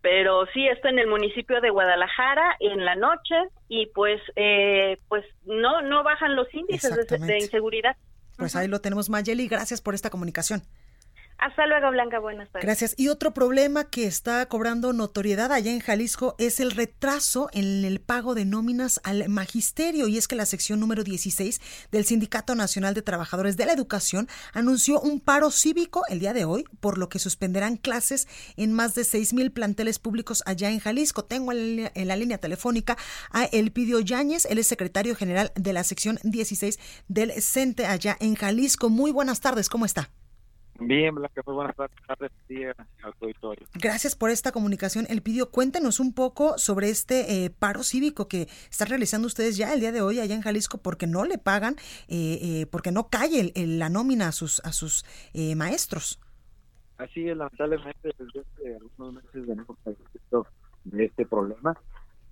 pero 0.05 0.45
sí 0.53 0.67
esto 0.67 0.87
en 0.87 0.99
el 0.99 1.07
municipio 1.07 1.59
de 1.61 1.71
Guadalajara 1.71 2.57
en 2.59 2.85
la 2.85 2.93
noche 2.93 3.33
y 3.67 3.87
pues 3.87 4.21
eh, 4.35 4.99
pues 5.07 5.25
no 5.45 5.81
no 5.81 6.03
bajan 6.03 6.35
los 6.35 6.45
índices 6.53 6.95
de, 7.07 7.39
inseguridad. 7.39 7.97
Pues 8.37 8.55
ahí 8.55 8.67
lo 8.67 8.81
tenemos 8.81 9.09
Mayeli, 9.09 9.47
gracias 9.47 9.81
por 9.81 9.95
esta 9.95 10.11
comunicación. 10.11 10.61
Hasta 11.37 11.67
luego, 11.67 11.91
Blanca. 11.91 12.19
Buenas 12.19 12.49
tardes. 12.49 12.65
Gracias. 12.65 12.95
Y 12.97 13.09
otro 13.09 13.33
problema 13.33 13.83
que 13.83 14.05
está 14.05 14.45
cobrando 14.47 14.93
notoriedad 14.93 15.51
allá 15.51 15.71
en 15.71 15.79
Jalisco 15.79 16.35
es 16.37 16.59
el 16.59 16.71
retraso 16.71 17.49
en 17.53 17.83
el 17.83 17.99
pago 17.99 18.35
de 18.35 18.45
nóminas 18.45 19.01
al 19.03 19.27
magisterio. 19.29 20.07
Y 20.07 20.17
es 20.17 20.27
que 20.27 20.35
la 20.35 20.45
sección 20.45 20.79
número 20.79 21.03
16 21.03 21.59
del 21.91 22.05
Sindicato 22.05 22.55
Nacional 22.55 22.93
de 22.93 23.01
Trabajadores 23.01 23.57
de 23.57 23.65
la 23.65 23.73
Educación 23.73 24.27
anunció 24.53 24.99
un 25.01 25.19
paro 25.19 25.51
cívico 25.51 26.03
el 26.09 26.19
día 26.19 26.33
de 26.33 26.45
hoy, 26.45 26.65
por 26.79 26.97
lo 26.97 27.09
que 27.09 27.19
suspenderán 27.19 27.77
clases 27.77 28.27
en 28.55 28.71
más 28.71 28.95
de 28.95 29.03
seis 29.03 29.33
mil 29.33 29.51
planteles 29.51 29.99
públicos 29.99 30.41
allá 30.45 30.69
en 30.69 30.79
Jalisco. 30.79 31.25
Tengo 31.25 31.51
en 31.51 32.07
la 32.07 32.15
línea 32.15 32.37
telefónica 32.37 32.97
a 33.31 33.43
Elpidio 33.45 33.99
Yáñez, 33.99 34.45
él 34.45 34.57
es 34.57 34.67
secretario 34.67 35.15
general 35.15 35.51
de 35.55 35.73
la 35.73 35.83
sección 35.83 36.17
16 36.23 36.79
del 37.07 37.31
CENTE 37.41 37.85
allá 37.85 38.17
en 38.19 38.35
Jalisco. 38.35 38.89
Muy 38.89 39.11
buenas 39.11 39.41
tardes, 39.41 39.69
¿cómo 39.69 39.85
está? 39.85 40.09
Bien, 40.79 41.15
Blanca, 41.15 41.41
muy 41.45 41.55
buenas 41.55 41.75
tardes 41.75 41.91
al 42.09 43.13
auditorio. 43.21 43.65
Gracias 43.75 44.15
por 44.15 44.29
esta 44.29 44.51
comunicación. 44.51 45.05
El 45.09 45.21
pidió, 45.21 45.49
cuéntenos 45.49 46.01
un 46.01 46.13
poco 46.13 46.57
sobre 46.57 46.89
este 46.89 47.45
eh, 47.45 47.49
paro 47.49 47.81
cívico 47.81 48.27
que 48.27 48.47
están 48.69 48.89
realizando 48.89 49.25
ustedes 49.25 49.55
ya 49.55 49.73
el 49.73 49.79
día 49.79 49.93
de 49.93 50.01
hoy 50.01 50.19
allá 50.19 50.35
en 50.35 50.41
Jalisco 50.41 50.77
porque 50.77 51.07
no 51.07 51.23
le 51.23 51.37
pagan, 51.37 51.75
eh, 52.09 52.39
eh, 52.41 52.65
porque 52.69 52.91
no 52.91 53.07
cae 53.09 53.53
la 53.55 53.89
nómina 53.89 54.27
a 54.27 54.31
sus, 54.33 54.59
a 54.65 54.73
sus 54.73 55.05
maestros. 55.55 56.19
Así 56.97 57.27
es, 57.29 57.37
lamentablemente 57.37 58.13
desde 58.17 58.41
hace 58.41 58.75
algunos 58.75 59.23
meses 59.23 59.47
venimos 59.47 59.77
de 60.83 61.05
este 61.05 61.25
problema 61.25 61.77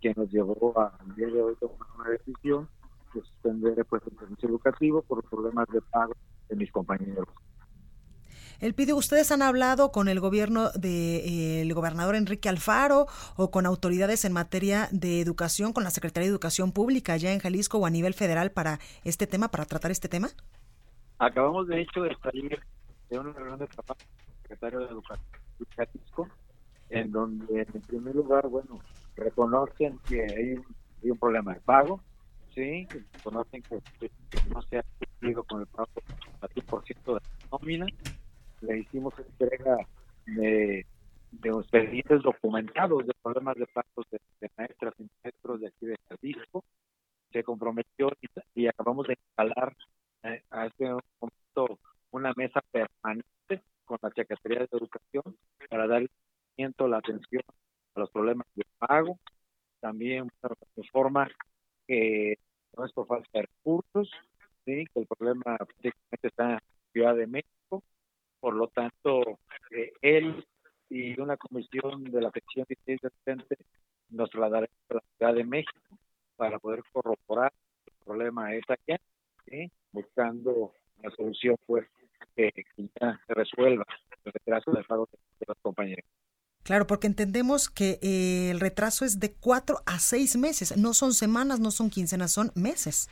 que 0.01 0.13
nos 0.15 0.29
llevó 0.31 0.77
a 0.79 0.97
el 1.07 1.15
día 1.15 1.27
de 1.27 1.41
hoy 1.41 1.55
tomar 1.55 1.87
una 1.97 2.09
decisión 2.09 2.67
de 3.13 3.21
suspender 3.21 3.85
pues, 3.85 4.03
el 4.05 4.17
servicio 4.17 4.49
educativo 4.49 5.01
por 5.01 5.23
problemas 5.29 5.67
de 5.71 5.81
pago 5.81 6.13
de 6.49 6.55
mis 6.57 6.71
compañeros. 6.71 7.27
El 8.59 8.73
pide, 8.73 8.93
¿ustedes 8.93 9.31
han 9.31 9.41
hablado 9.41 9.91
con 9.91 10.07
el 10.07 10.19
gobierno 10.19 10.69
del 10.71 11.69
eh, 11.69 11.73
gobernador 11.73 12.15
Enrique 12.15 12.49
Alfaro 12.49 13.07
o 13.35 13.51
con 13.51 13.65
autoridades 13.65 14.25
en 14.25 14.33
materia 14.33 14.87
de 14.91 15.19
educación, 15.19 15.73
con 15.73 15.83
la 15.83 15.89
Secretaría 15.89 16.27
de 16.27 16.31
Educación 16.31 16.71
Pública 16.71 17.13
allá 17.13 17.33
en 17.33 17.39
Jalisco 17.39 17.79
o 17.79 17.85
a 17.85 17.89
nivel 17.89 18.13
federal 18.13 18.51
para 18.51 18.79
este 19.03 19.27
tema, 19.27 19.49
para 19.49 19.65
tratar 19.65 19.91
este 19.91 20.07
tema? 20.07 20.29
Acabamos 21.19 21.67
de 21.67 21.81
hecho 21.81 22.01
de 22.01 22.15
salir 22.21 22.59
de 23.09 23.19
una 23.19 23.33
reunión 23.33 23.59
de 23.59 23.67
trabajo 23.67 23.95
con 23.95 24.27
el 24.27 24.41
secretario 24.41 24.79
de 24.79 24.85
Educación 24.85 25.27
de 25.59 25.65
Jalisco, 25.75 26.29
en 26.89 27.11
donde 27.11 27.61
en 27.61 27.81
primer 27.81 28.15
lugar, 28.15 28.47
bueno, 28.47 28.79
reconocen 29.15 29.99
que 30.07 30.21
hay 30.23 31.09
un, 31.09 31.17
problema 31.17 31.53
de 31.53 31.59
pago, 31.61 32.01
sí, 32.53 32.87
reconocen 33.13 33.61
que, 33.63 33.81
no 34.49 34.61
se 34.63 34.79
ha 34.79 34.83
cumplido 34.99 35.43
con 35.43 35.61
el 35.61 35.67
pago 35.67 35.89
al 36.41 36.49
100% 36.49 37.03
de 37.05 37.13
la 37.13 37.21
nómina, 37.51 37.85
le 38.63 38.79
hicimos 38.79 39.13
entrega 39.17 39.77
de, 40.25 40.85
de 41.31 41.49
expedientes 41.49 42.21
documentados 42.21 43.05
de 43.05 43.13
problemas 43.21 43.55
de 43.55 43.67
pagos 43.67 44.05
de, 44.11 44.19
maestras 44.57 44.93
y 44.99 45.07
maestros 45.23 45.61
de 45.61 45.67
aquí 45.67 45.85
de 45.85 45.97
Jalisco. 46.09 46.63
Se 47.31 47.43
comprometió 47.43 48.11
y, 48.55 48.67
acabamos 48.67 49.07
de 49.07 49.17
instalar 49.19 49.75
abierto 50.49 51.79
una 52.11 52.31
mesa 52.35 52.61
permanente 52.71 53.63
con 53.85 53.97
la 54.01 54.09
Secretaría 54.11 54.59
de 54.59 54.69
Educación 54.71 55.35
para 55.69 55.87
dar 55.87 56.03
la 56.57 56.97
atención 56.97 57.43
a 57.95 57.99
los 57.99 58.11
problemas 58.11 58.47
de 58.55 58.63
pago. 58.77 59.17
También 59.79 60.29
se 60.41 60.81
informa 60.81 61.27
que 61.87 62.37
no 62.77 62.85
es 62.85 62.93
por 62.93 63.07
falta 63.07 63.27
de 63.33 63.41
recursos, 63.41 64.11
¿sí? 64.65 64.85
el 64.95 65.07
problema 65.07 65.57
prácticamente 65.57 66.27
está 66.27 66.53
en 66.53 66.59
Ciudad 66.93 67.15
de 67.15 67.27
México. 67.27 67.83
Por 68.43 68.55
lo 68.55 68.67
tanto, 68.67 69.39
eh, 69.71 69.93
él 70.01 70.45
y 70.89 71.17
una 71.17 71.37
comisión 71.37 72.03
de 72.03 72.19
la 72.19 72.29
sección 72.29 72.65
16 72.67 72.99
de 73.25 73.57
nos 74.09 74.29
trasladaremos 74.31 74.75
a 74.89 74.95
la 74.95 75.03
Ciudad 75.17 75.33
de 75.33 75.45
México 75.45 75.97
para 76.35 76.59
poder 76.59 76.83
corroborar 76.91 77.53
el 77.85 77.93
problema 78.03 78.53
es 78.53 78.63
aquí, 78.67 79.71
buscando 79.93 80.73
la 81.01 81.09
solución 81.11 81.55
pues 81.65 81.87
que, 82.35 82.51
ya 82.99 83.17
se 83.25 83.33
resuelva 83.33 83.85
el 84.25 84.33
retraso 84.33 84.71
de 84.71 84.83
pago 84.83 85.07
de 85.39 85.45
los 85.47 85.57
compañeros. 85.61 86.05
Claro, 86.63 86.85
porque 86.85 87.07
entendemos 87.07 87.69
que 87.69 87.97
eh, 88.01 88.51
el 88.51 88.59
retraso 88.59 89.05
es 89.05 89.21
de 89.21 89.31
cuatro 89.31 89.77
a 89.85 89.99
seis 89.99 90.35
meses, 90.35 90.75
no 90.75 90.93
son 90.93 91.13
semanas, 91.13 91.61
no 91.61 91.71
son 91.71 91.89
quincenas, 91.89 92.33
son 92.33 92.51
meses. 92.55 93.09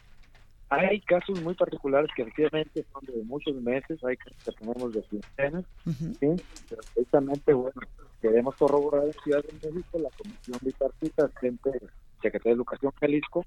Hay 0.74 1.02
casos 1.02 1.38
muy 1.42 1.54
particulares 1.54 2.10
que 2.16 2.22
efectivamente 2.22 2.86
son 2.94 3.04
de 3.06 3.22
muchos 3.26 3.54
meses, 3.56 4.02
hay 4.06 4.16
casos 4.16 4.40
que 4.46 4.52
tenemos 4.54 4.94
de 4.94 5.04
quincenas, 5.04 5.66
¿sí? 5.86 6.42
pero 6.70 6.82
precisamente, 6.94 7.54
bueno, 7.54 7.82
queremos 8.22 8.56
corroborar 8.56 9.06
en 9.06 9.14
Ciudad 9.22 9.44
de 9.44 9.70
México 9.70 10.00
la 10.00 10.10
Comisión 10.12 10.60
Bipartita, 10.62 11.28
frente 11.42 11.72
Secretaría 12.22 12.54
de 12.54 12.56
Educación 12.56 12.94
Jalisco, 13.02 13.46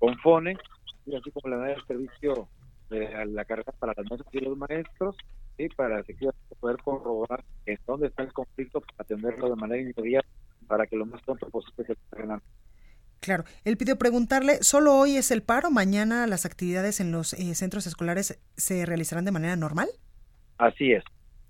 con 0.00 0.18
FONE, 0.18 0.56
y 1.06 1.14
así 1.14 1.30
como 1.30 1.54
la 1.54 1.64
del 1.64 1.86
servicio 1.86 2.48
de 2.90 3.24
la 3.26 3.44
carrera 3.44 3.72
para 3.78 3.94
las 3.96 4.10
mesas 4.10 4.26
y 4.32 4.40
los 4.40 4.58
maestros, 4.58 5.16
y 5.56 5.68
para 5.68 6.02
poder 6.58 6.76
corroborar 6.82 7.44
en 7.66 7.78
dónde 7.86 8.08
está 8.08 8.24
el 8.24 8.32
conflicto 8.32 8.80
para 8.80 8.96
atenderlo 8.98 9.50
de 9.50 9.56
manera 9.56 9.80
inmediata 9.80 10.26
para 10.66 10.88
que 10.88 10.96
lo 10.96 11.06
más 11.06 11.22
pronto 11.22 11.48
posible 11.50 11.86
se 11.86 11.94
termine. 12.10 12.40
Claro, 13.24 13.44
él 13.64 13.78
pidió 13.78 13.96
preguntarle, 13.96 14.62
¿solo 14.62 14.94
hoy 14.94 15.16
es 15.16 15.30
el 15.30 15.42
paro? 15.42 15.70
¿Mañana 15.70 16.26
las 16.26 16.44
actividades 16.44 17.00
en 17.00 17.10
los 17.10 17.32
eh, 17.32 17.54
centros 17.54 17.86
escolares 17.86 18.38
se 18.58 18.84
realizarán 18.84 19.24
de 19.24 19.32
manera 19.32 19.56
normal? 19.56 19.88
Así 20.58 20.92
es. 20.92 21.02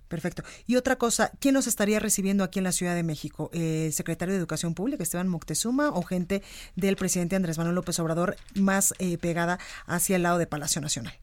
Perfecto. 0.06 0.44
Y 0.68 0.76
otra 0.76 0.94
cosa, 0.94 1.32
¿quién 1.40 1.54
nos 1.54 1.66
estaría 1.66 1.98
recibiendo 1.98 2.44
aquí 2.44 2.60
en 2.60 2.64
la 2.64 2.70
Ciudad 2.70 2.94
de 2.94 3.02
México? 3.02 3.50
¿El 3.52 3.92
secretario 3.92 4.34
de 4.34 4.38
Educación 4.38 4.74
Pública, 4.74 5.02
Esteban 5.02 5.26
Moctezuma, 5.26 5.90
o 5.90 6.02
gente 6.02 6.42
del 6.76 6.94
presidente 6.94 7.34
Andrés 7.34 7.58
Manuel 7.58 7.74
López 7.74 7.98
Obrador 7.98 8.36
más 8.54 8.94
eh, 9.00 9.18
pegada 9.18 9.58
hacia 9.86 10.14
el 10.14 10.22
lado 10.22 10.38
de 10.38 10.46
Palacio 10.46 10.80
Nacional? 10.80 11.14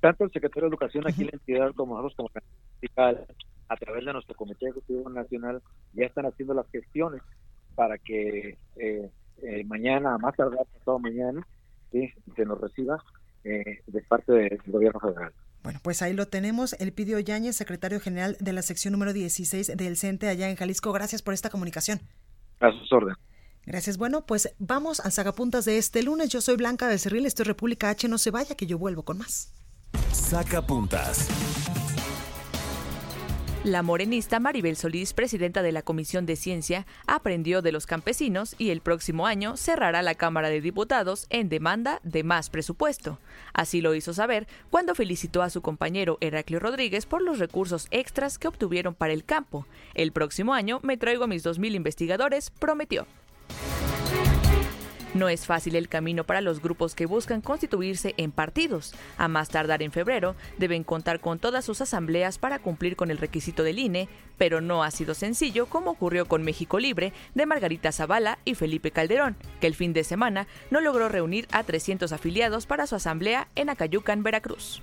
tanto 0.00 0.24
el 0.24 0.30
secretario 0.30 0.68
de 0.68 0.74
Educación 0.74 1.08
aquí 1.08 1.22
en 1.22 1.28
la 1.28 1.38
entidad 1.38 1.74
como 1.74 1.96
nosotros 1.96 2.14
como 2.16 2.30
a 3.68 3.76
través 3.76 4.04
de 4.04 4.12
nuestro 4.12 4.34
Comité 4.36 4.66
Ejecutivo 4.66 5.08
Nacional, 5.08 5.62
ya 5.94 6.04
están 6.04 6.26
haciendo 6.26 6.52
las 6.52 6.70
gestiones 6.70 7.22
para 7.74 7.96
que 7.96 8.58
eh, 8.76 9.10
eh, 9.42 9.64
mañana, 9.64 10.14
a 10.14 10.18
más 10.18 10.34
tardar 10.36 10.66
pasado 10.66 10.98
mañana, 10.98 11.46
se 11.90 12.44
nos 12.44 12.60
reciba 12.60 13.02
eh, 13.44 13.80
de 13.86 14.02
parte 14.02 14.32
del 14.32 14.60
gobierno 14.66 15.00
federal. 15.00 15.32
Bueno, 15.62 15.80
pues 15.82 16.02
ahí 16.02 16.12
lo 16.12 16.26
tenemos. 16.26 16.74
El 16.74 16.92
Pidio 16.92 17.18
Yáñez, 17.18 17.56
secretario 17.56 18.00
general 18.00 18.36
de 18.38 18.52
la 18.52 18.62
sección 18.62 18.92
número 18.92 19.12
16 19.12 19.76
del 19.76 19.96
CENTE 19.96 20.28
allá 20.28 20.48
en 20.48 20.56
Jalisco. 20.56 20.92
Gracias 20.92 21.22
por 21.22 21.34
esta 21.34 21.50
comunicación. 21.50 22.00
A 22.60 22.70
sus 22.70 22.92
órdenes. 22.92 23.18
Gracias. 23.64 23.98
Bueno, 23.98 24.24
pues 24.26 24.54
vamos 24.58 25.00
al 25.00 25.10
Sagapuntas 25.10 25.64
de 25.64 25.78
este 25.78 26.02
lunes. 26.04 26.28
Yo 26.28 26.40
soy 26.40 26.56
Blanca 26.56 26.86
Becerril, 26.86 27.26
esto 27.26 27.42
es 27.42 27.48
República 27.48 27.90
H. 27.90 28.06
No 28.08 28.18
se 28.18 28.30
vaya, 28.30 28.54
que 28.54 28.66
yo 28.66 28.78
vuelvo 28.78 29.04
con 29.04 29.18
más. 29.18 29.52
Saca 30.12 30.62
puntas. 30.62 31.28
La 33.66 33.82
morenista 33.82 34.38
Maribel 34.38 34.76
Solís, 34.76 35.12
presidenta 35.12 35.60
de 35.60 35.72
la 35.72 35.82
Comisión 35.82 36.24
de 36.24 36.36
Ciencia, 36.36 36.86
aprendió 37.08 37.62
de 37.62 37.72
los 37.72 37.84
campesinos 37.84 38.54
y 38.58 38.70
el 38.70 38.80
próximo 38.80 39.26
año 39.26 39.56
cerrará 39.56 40.02
la 40.02 40.14
Cámara 40.14 40.50
de 40.50 40.60
Diputados 40.60 41.26
en 41.30 41.48
demanda 41.48 41.98
de 42.04 42.22
más 42.22 42.48
presupuesto. 42.48 43.18
Así 43.52 43.80
lo 43.80 43.96
hizo 43.96 44.14
saber 44.14 44.46
cuando 44.70 44.94
felicitó 44.94 45.42
a 45.42 45.50
su 45.50 45.62
compañero 45.62 46.16
Heraclio 46.20 46.60
Rodríguez 46.60 47.06
por 47.06 47.22
los 47.22 47.40
recursos 47.40 47.88
extras 47.90 48.38
que 48.38 48.46
obtuvieron 48.46 48.94
para 48.94 49.12
el 49.12 49.24
campo. 49.24 49.66
El 49.94 50.12
próximo 50.12 50.54
año 50.54 50.78
me 50.84 50.96
traigo 50.96 51.24
a 51.24 51.26
mis 51.26 51.44
2.000 51.44 51.74
investigadores, 51.74 52.50
prometió. 52.50 53.08
No 55.16 55.30
es 55.30 55.46
fácil 55.46 55.76
el 55.76 55.88
camino 55.88 56.24
para 56.24 56.42
los 56.42 56.60
grupos 56.60 56.94
que 56.94 57.06
buscan 57.06 57.40
constituirse 57.40 58.12
en 58.18 58.32
partidos. 58.32 58.92
A 59.16 59.28
más 59.28 59.48
tardar 59.48 59.82
en 59.82 59.90
febrero, 59.90 60.36
deben 60.58 60.84
contar 60.84 61.20
con 61.20 61.38
todas 61.38 61.64
sus 61.64 61.80
asambleas 61.80 62.36
para 62.36 62.58
cumplir 62.58 62.96
con 62.96 63.10
el 63.10 63.16
requisito 63.16 63.62
del 63.62 63.78
INE, 63.78 64.10
pero 64.36 64.60
no 64.60 64.84
ha 64.84 64.90
sido 64.90 65.14
sencillo 65.14 65.64
como 65.66 65.92
ocurrió 65.92 66.26
con 66.26 66.42
México 66.42 66.78
Libre 66.78 67.14
de 67.34 67.46
Margarita 67.46 67.92
Zavala 67.92 68.38
y 68.44 68.56
Felipe 68.56 68.90
Calderón, 68.90 69.36
que 69.58 69.68
el 69.68 69.74
fin 69.74 69.94
de 69.94 70.04
semana 70.04 70.48
no 70.70 70.82
logró 70.82 71.08
reunir 71.08 71.48
a 71.50 71.64
300 71.64 72.12
afiliados 72.12 72.66
para 72.66 72.86
su 72.86 72.94
asamblea 72.94 73.48
en 73.54 73.70
Acayucan, 73.70 74.22
Veracruz. 74.22 74.82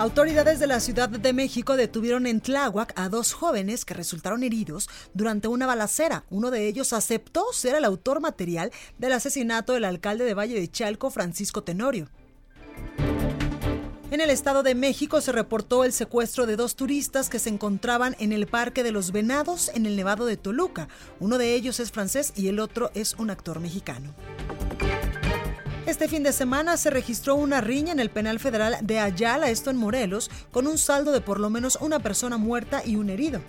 Autoridades 0.00 0.58
de 0.58 0.66
la 0.66 0.80
Ciudad 0.80 1.10
de 1.10 1.32
México 1.34 1.76
detuvieron 1.76 2.26
en 2.26 2.40
Tláhuac 2.40 2.98
a 2.98 3.10
dos 3.10 3.34
jóvenes 3.34 3.84
que 3.84 3.92
resultaron 3.92 4.42
heridos 4.42 4.88
durante 5.12 5.46
una 5.46 5.66
balacera. 5.66 6.24
Uno 6.30 6.50
de 6.50 6.66
ellos 6.68 6.94
aceptó 6.94 7.44
ser 7.52 7.74
el 7.74 7.84
autor 7.84 8.18
material 8.22 8.72
del 8.96 9.12
asesinato 9.12 9.74
del 9.74 9.84
alcalde 9.84 10.24
de 10.24 10.32
Valle 10.32 10.58
de 10.58 10.68
Chalco, 10.68 11.10
Francisco 11.10 11.64
Tenorio. 11.64 12.08
En 14.10 14.22
el 14.22 14.30
Estado 14.30 14.62
de 14.62 14.74
México 14.74 15.20
se 15.20 15.32
reportó 15.32 15.84
el 15.84 15.92
secuestro 15.92 16.46
de 16.46 16.56
dos 16.56 16.76
turistas 16.76 17.28
que 17.28 17.38
se 17.38 17.50
encontraban 17.50 18.16
en 18.20 18.32
el 18.32 18.46
Parque 18.46 18.82
de 18.82 18.92
los 18.92 19.12
Venados 19.12 19.70
en 19.74 19.84
el 19.84 19.96
Nevado 19.96 20.24
de 20.24 20.38
Toluca. 20.38 20.88
Uno 21.18 21.36
de 21.36 21.54
ellos 21.54 21.78
es 21.78 21.92
francés 21.92 22.32
y 22.34 22.48
el 22.48 22.58
otro 22.58 22.90
es 22.94 23.16
un 23.18 23.28
actor 23.28 23.60
mexicano. 23.60 24.14
Este 25.90 26.06
fin 26.06 26.22
de 26.22 26.32
semana 26.32 26.76
se 26.76 26.88
registró 26.88 27.34
una 27.34 27.60
riña 27.60 27.90
en 27.90 27.98
el 27.98 28.10
penal 28.10 28.38
federal 28.38 28.76
de 28.80 29.00
Ayala, 29.00 29.50
esto 29.50 29.70
en 29.70 29.76
Morelos, 29.76 30.30
con 30.52 30.68
un 30.68 30.78
saldo 30.78 31.10
de 31.10 31.20
por 31.20 31.40
lo 31.40 31.50
menos 31.50 31.76
una 31.80 31.98
persona 31.98 32.38
muerta 32.38 32.80
y 32.86 32.94
un 32.94 33.10
herido. 33.10 33.40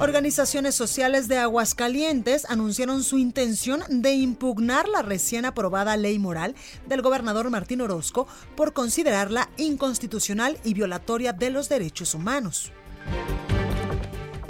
Organizaciones 0.00 0.74
sociales 0.74 1.28
de 1.28 1.38
Aguascalientes 1.38 2.50
anunciaron 2.50 3.04
su 3.04 3.16
intención 3.16 3.84
de 3.88 4.14
impugnar 4.14 4.88
la 4.88 5.02
recién 5.02 5.44
aprobada 5.44 5.96
ley 5.96 6.18
moral 6.18 6.56
del 6.88 7.00
gobernador 7.00 7.48
Martín 7.48 7.80
Orozco 7.80 8.26
por 8.56 8.72
considerarla 8.72 9.48
inconstitucional 9.56 10.58
y 10.64 10.74
violatoria 10.74 11.32
de 11.32 11.50
los 11.50 11.68
derechos 11.68 12.12
humanos. 12.12 12.72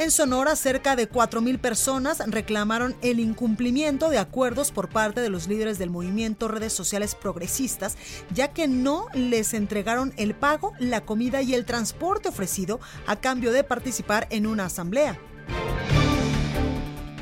En 0.01 0.11
Sonora, 0.11 0.57
cerca 0.57 0.97
de 0.97 1.11
4.000 1.11 1.59
personas 1.59 2.23
reclamaron 2.27 2.97
el 3.03 3.21
incumplimiento 3.21 4.09
de 4.09 4.17
acuerdos 4.17 4.73
por 4.73 4.89
parte 4.89 5.21
de 5.21 5.29
los 5.29 5.47
líderes 5.47 5.79
del 5.79 5.91
movimiento 5.91 6.49
redes 6.49 6.73
sociales 6.73 7.15
progresistas, 7.15 7.99
ya 8.33 8.49
que 8.49 8.67
no 8.67 9.09
les 9.13 9.53
entregaron 9.53 10.15
el 10.17 10.35
pago, 10.35 10.73
la 10.79 11.03
comida 11.03 11.43
y 11.43 11.53
el 11.53 11.67
transporte 11.67 12.31
ofrecido 12.31 12.81
a 13.07 13.17
cambio 13.17 13.53
de 13.53 13.63
participar 13.63 14.27
en 14.31 14.47
una 14.47 14.65
asamblea. 14.65 15.19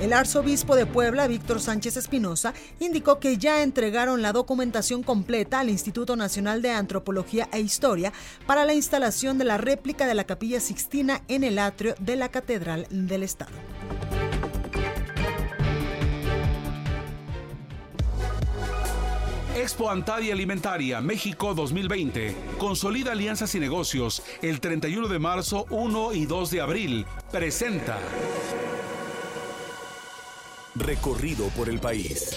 El 0.00 0.12
arzobispo 0.12 0.76
de 0.76 0.87
Puebla, 0.87 1.26
Víctor 1.26 1.61
Sánchez 1.61 1.96
Espinosa, 1.96 2.54
indicó 2.78 3.18
que 3.18 3.37
ya 3.37 3.62
entregaron 3.64 4.22
la 4.22 4.32
documentación 4.32 5.02
completa 5.02 5.58
al 5.58 5.70
Instituto 5.70 6.14
Nacional 6.14 6.62
de 6.62 6.70
Antropología 6.70 7.48
e 7.52 7.61
Historia 7.61 8.12
para 8.46 8.64
la 8.64 8.74
instalación 8.74 9.38
de 9.38 9.44
la 9.44 9.58
réplica 9.58 10.06
de 10.06 10.14
la 10.14 10.24
Capilla 10.24 10.61
Sixtina 10.61 11.22
en 11.26 11.42
el 11.42 11.58
atrio 11.58 11.96
de 11.98 12.14
la 12.14 12.28
Catedral 12.28 12.87
del 12.90 13.24
Estado. 13.24 13.52
Expo 19.56 19.90
Antadia 19.90 20.32
Alimentaria 20.32 21.00
México 21.00 21.54
2020. 21.54 22.37
Consolida 22.58 23.11
alianzas 23.11 23.52
y 23.56 23.61
negocios 23.61 24.22
el 24.42 24.61
31 24.61 25.08
de 25.08 25.18
marzo, 25.18 25.66
1 25.70 26.12
y 26.14 26.26
2 26.26 26.50
de 26.52 26.61
abril. 26.61 27.06
Presenta. 27.32 27.98
Recorrido 30.78 31.48
por 31.48 31.68
el 31.68 31.80
país. 31.80 32.30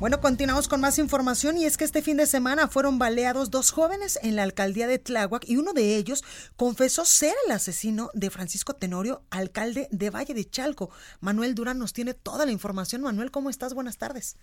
Bueno, 0.00 0.20
continuamos 0.20 0.66
con 0.66 0.80
más 0.80 0.98
información 0.98 1.58
y 1.58 1.64
es 1.64 1.76
que 1.76 1.84
este 1.84 2.02
fin 2.02 2.16
de 2.16 2.26
semana 2.26 2.66
fueron 2.66 2.98
baleados 2.98 3.50
dos 3.50 3.70
jóvenes 3.70 4.18
en 4.22 4.34
la 4.34 4.42
alcaldía 4.42 4.88
de 4.88 4.98
Tláhuac 4.98 5.48
y 5.48 5.56
uno 5.56 5.72
de 5.72 5.96
ellos 5.96 6.24
confesó 6.56 7.04
ser 7.04 7.34
el 7.46 7.52
asesino 7.52 8.10
de 8.14 8.30
Francisco 8.30 8.74
Tenorio, 8.74 9.22
alcalde 9.30 9.88
de 9.92 10.10
Valle 10.10 10.34
de 10.34 10.48
Chalco. 10.48 10.90
Manuel 11.20 11.54
Durán 11.54 11.78
nos 11.78 11.92
tiene 11.92 12.14
toda 12.14 12.46
la 12.46 12.52
información. 12.52 13.02
Manuel, 13.02 13.30
¿cómo 13.30 13.48
estás? 13.48 13.74
Buenas 13.74 13.98
tardes. 13.98 14.36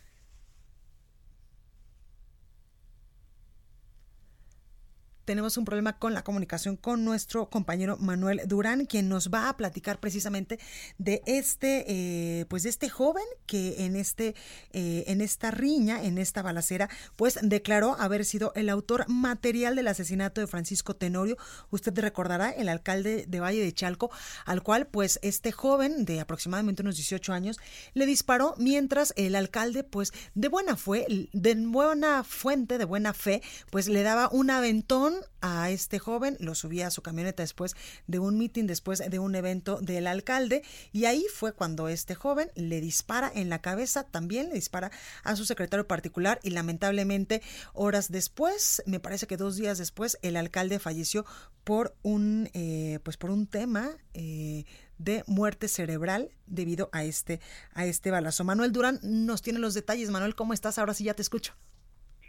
Tenemos 5.27 5.57
un 5.57 5.65
problema 5.65 5.99
con 5.99 6.13
la 6.13 6.23
comunicación 6.23 6.77
con 6.77 7.03
nuestro 7.03 7.49
compañero 7.49 7.97
Manuel 7.97 8.43
Durán, 8.45 8.85
quien 8.85 9.09
nos 9.09 9.29
va 9.29 9.49
a 9.49 9.57
platicar 9.57 9.99
precisamente 9.99 10.57
de 10.99 11.21
este, 11.25 11.83
eh, 11.85 12.45
pues 12.45 12.63
de 12.63 12.69
este 12.69 12.87
joven 12.87 13.25
que 13.45 13.83
en 13.83 13.97
este, 13.97 14.35
eh, 14.71 15.03
en 15.07 15.19
esta 15.19 15.51
riña, 15.51 16.01
en 16.01 16.17
esta 16.17 16.41
balacera, 16.41 16.89
pues 17.17 17.37
declaró 17.41 17.97
haber 17.99 18.23
sido 18.23 18.53
el 18.55 18.69
autor 18.69 19.03
material 19.09 19.75
del 19.75 19.89
asesinato 19.89 20.39
de 20.39 20.47
Francisco 20.47 20.95
Tenorio. 20.95 21.35
Usted 21.71 21.99
recordará 21.99 22.49
el 22.49 22.69
alcalde 22.69 23.25
de 23.27 23.39
Valle 23.41 23.61
de 23.61 23.73
Chalco, 23.73 24.09
al 24.45 24.63
cual, 24.63 24.87
pues, 24.87 25.19
este 25.23 25.51
joven 25.51 26.05
de 26.05 26.21
aproximadamente 26.21 26.83
unos 26.83 26.95
18 26.95 27.33
años 27.33 27.59
le 27.93 28.05
disparó 28.05 28.55
mientras 28.57 29.13
el 29.17 29.35
alcalde, 29.35 29.83
pues, 29.83 30.13
de 30.35 30.47
buena 30.47 30.77
fue, 30.77 31.05
de 31.33 31.55
buena 31.65 32.23
fuente, 32.23 32.77
de 32.77 32.85
buena 32.85 33.13
fe, 33.13 33.41
pues 33.69 33.89
le 33.89 34.03
daba 34.03 34.29
un 34.31 34.49
aventón 34.51 35.16
a 35.41 35.69
este 35.69 35.99
joven, 35.99 36.37
lo 36.39 36.55
subía 36.55 36.87
a 36.87 36.91
su 36.91 37.01
camioneta 37.01 37.43
después 37.43 37.75
de 38.07 38.19
un 38.19 38.37
mitin, 38.37 38.67
después 38.67 38.99
de 39.09 39.19
un 39.19 39.35
evento 39.35 39.79
del 39.81 40.07
alcalde, 40.07 40.63
y 40.91 41.05
ahí 41.05 41.25
fue 41.33 41.53
cuando 41.53 41.87
este 41.87 42.15
joven 42.15 42.51
le 42.55 42.81
dispara 42.81 43.31
en 43.33 43.49
la 43.49 43.59
cabeza, 43.61 44.03
también 44.03 44.49
le 44.49 44.55
dispara 44.55 44.91
a 45.23 45.35
su 45.35 45.45
secretario 45.45 45.87
particular 45.87 46.39
y 46.43 46.51
lamentablemente 46.51 47.41
horas 47.73 48.11
después, 48.11 48.83
me 48.85 48.99
parece 48.99 49.27
que 49.27 49.37
dos 49.37 49.55
días 49.55 49.77
después, 49.77 50.17
el 50.21 50.37
alcalde 50.37 50.79
falleció 50.79 51.25
por 51.63 51.95
un, 52.01 52.49
eh, 52.53 52.99
pues 53.03 53.17
por 53.17 53.29
un 53.29 53.45
tema 53.45 53.89
eh, 54.13 54.63
de 54.97 55.23
muerte 55.27 55.67
cerebral 55.67 56.29
debido 56.45 56.89
a 56.93 57.03
este, 57.03 57.39
a 57.73 57.85
este 57.85 58.09
balazo. 58.09 58.43
Manuel 58.43 58.71
Durán 58.71 58.99
nos 59.03 59.41
tiene 59.41 59.59
los 59.59 59.73
detalles. 59.73 60.09
Manuel, 60.09 60.33
¿cómo 60.33 60.53
estás? 60.53 60.79
Ahora 60.79 60.93
sí 60.93 61.03
ya 61.03 61.13
te 61.13 61.21
escucho. 61.21 61.53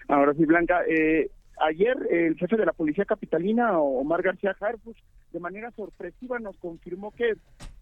Ahora 0.08 0.34
sí, 0.34 0.44
Blanca. 0.44 0.82
Eh, 0.88 1.30
Ayer 1.60 1.96
el 2.10 2.36
jefe 2.36 2.56
de 2.56 2.66
la 2.66 2.72
Policía 2.72 3.04
Capitalina, 3.04 3.78
Omar 3.80 4.22
García 4.22 4.56
Harfus, 4.58 4.96
de 5.32 5.40
manera 5.40 5.70
sorpresiva 5.72 6.38
nos 6.38 6.56
confirmó 6.58 7.12
que, 7.12 7.34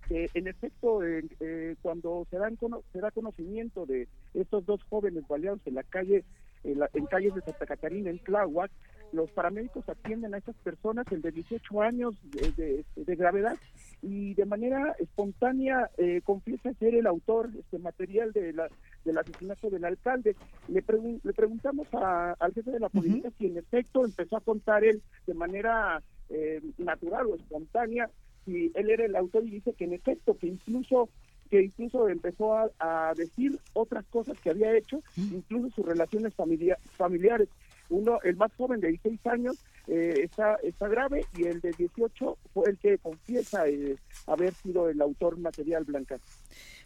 en 0.08 0.48
efecto, 0.48 1.02
eh, 1.04 1.76
cuando 1.82 2.26
se, 2.30 2.38
dan, 2.38 2.58
se 2.92 3.00
da 3.00 3.10
conocimiento 3.10 3.86
de 3.86 4.08
estos 4.34 4.64
dos 4.66 4.82
jóvenes 4.84 5.26
baleados 5.28 5.60
en 5.66 5.74
la 5.74 5.82
calle, 5.82 6.24
en, 6.64 6.80
en 6.94 7.06
calles 7.06 7.34
de 7.34 7.42
Santa 7.42 7.66
Catarina, 7.66 8.10
en 8.10 8.18
Tláhuac, 8.18 8.70
los 9.12 9.30
paramédicos 9.30 9.88
atienden 9.88 10.34
a 10.34 10.38
esas 10.38 10.56
personas, 10.56 11.06
el 11.10 11.22
de 11.22 11.30
18 11.30 11.82
años 11.82 12.14
de, 12.56 12.84
gravedad, 13.16 13.56
y 14.02 14.34
de 14.34 14.44
manera 14.44 14.94
espontánea 14.98 15.90
eh, 15.96 16.20
confiesa 16.22 16.72
ser 16.74 16.94
el 16.94 17.06
autor 17.06 17.50
este 17.58 17.78
material 17.78 18.32
de 18.32 18.52
la, 18.52 18.68
del 19.04 19.18
asesinato 19.18 19.70
del 19.70 19.84
alcalde. 19.84 20.36
Le, 20.68 20.84
le 21.22 21.32
preguntamos 21.32 21.88
al 21.92 22.52
jefe 22.52 22.70
de 22.70 22.80
la 22.80 22.88
policía 22.88 23.30
si 23.38 23.46
en 23.46 23.58
efecto 23.58 24.04
empezó 24.04 24.36
a 24.36 24.40
contar 24.40 24.84
él 24.84 25.02
de 25.26 25.34
manera 25.34 26.02
eh, 26.28 26.60
natural 26.78 27.26
o 27.26 27.36
espontánea 27.36 28.10
si 28.44 28.70
él 28.74 28.90
era 28.90 29.04
el 29.04 29.16
autor 29.16 29.44
y 29.44 29.50
dice 29.50 29.72
que 29.74 29.84
en 29.84 29.92
efecto, 29.92 30.36
que 30.38 30.46
incluso 30.46 31.08
que 31.50 31.62
incluso 31.62 32.08
empezó 32.08 32.54
a, 32.54 33.12
decir 33.16 33.58
otras 33.72 34.04
cosas 34.06 34.38
que 34.40 34.50
había 34.50 34.76
hecho, 34.76 35.00
incluso 35.16 35.70
sus 35.76 35.86
relaciones 35.86 36.34
familiares. 36.34 37.48
Uno, 37.88 38.18
el 38.24 38.36
más 38.36 38.52
joven 38.56 38.80
de 38.80 38.88
16 38.88 39.26
años, 39.26 39.56
eh, 39.86 40.22
está, 40.24 40.56
está 40.62 40.88
grave 40.88 41.24
y 41.36 41.44
el 41.44 41.60
de 41.60 41.70
18 41.70 42.38
fue 42.52 42.70
el 42.70 42.78
que 42.78 42.98
confiesa 42.98 43.68
eh, 43.68 43.96
haber 44.26 44.52
sido 44.54 44.88
el 44.88 45.00
autor 45.00 45.38
material 45.38 45.84
blanca. 45.84 46.18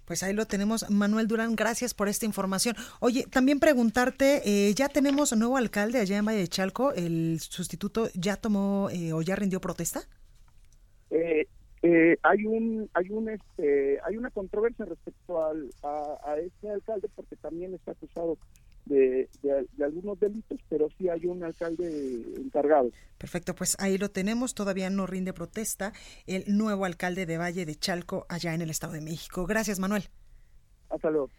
Pues 0.04 0.22
ahí 0.22 0.34
lo 0.34 0.46
tenemos, 0.46 0.90
Manuel 0.90 1.26
Durán, 1.26 1.56
gracias 1.56 1.94
por 1.94 2.08
esta 2.08 2.26
información. 2.26 2.76
Oye, 2.98 3.24
también 3.30 3.60
preguntarte, 3.60 4.42
eh, 4.44 4.74
ya 4.74 4.88
tenemos 4.88 5.34
nuevo 5.36 5.56
alcalde 5.56 6.00
allá 6.00 6.18
en 6.18 6.26
Valle 6.26 6.40
de 6.40 6.48
Chalco, 6.48 6.92
¿el 6.92 7.38
sustituto 7.40 8.08
ya 8.14 8.36
tomó 8.36 8.88
o 9.12 9.22
ya 9.22 9.36
rindió 9.36 9.60
protesta? 9.60 10.02
hay 12.22 12.44
un 12.44 12.90
hay 12.92 13.10
un 13.10 13.30
este 13.30 13.98
hay 14.04 14.16
una 14.16 14.30
controversia 14.30 14.84
respecto 14.84 15.44
al, 15.44 15.70
a, 15.82 16.18
a 16.24 16.38
este 16.38 16.70
alcalde 16.70 17.08
porque 17.16 17.36
también 17.36 17.74
está 17.74 17.92
acusado 17.92 18.36
de, 18.86 19.28
algunos 19.82 20.18
delitos, 20.18 20.58
pero 20.68 20.88
sí 20.98 21.08
hay 21.08 21.26
un 21.26 21.42
alcalde 21.44 22.22
encargado. 22.36 22.90
Perfecto, 23.18 23.54
pues 23.54 23.76
ahí 23.80 23.98
lo 23.98 24.10
tenemos. 24.10 24.54
Todavía 24.54 24.90
no 24.90 25.06
rinde 25.06 25.32
protesta 25.32 25.92
el 26.26 26.44
nuevo 26.56 26.84
alcalde 26.84 27.26
de 27.26 27.38
Valle 27.38 27.66
de 27.66 27.74
Chalco, 27.76 28.26
allá 28.28 28.54
en 28.54 28.62
el 28.62 28.70
Estado 28.70 28.94
de 28.94 29.00
México. 29.00 29.46
Gracias, 29.46 29.78
Manuel. 29.78 30.04
Hasta 30.88 31.10
luego. 31.10 31.30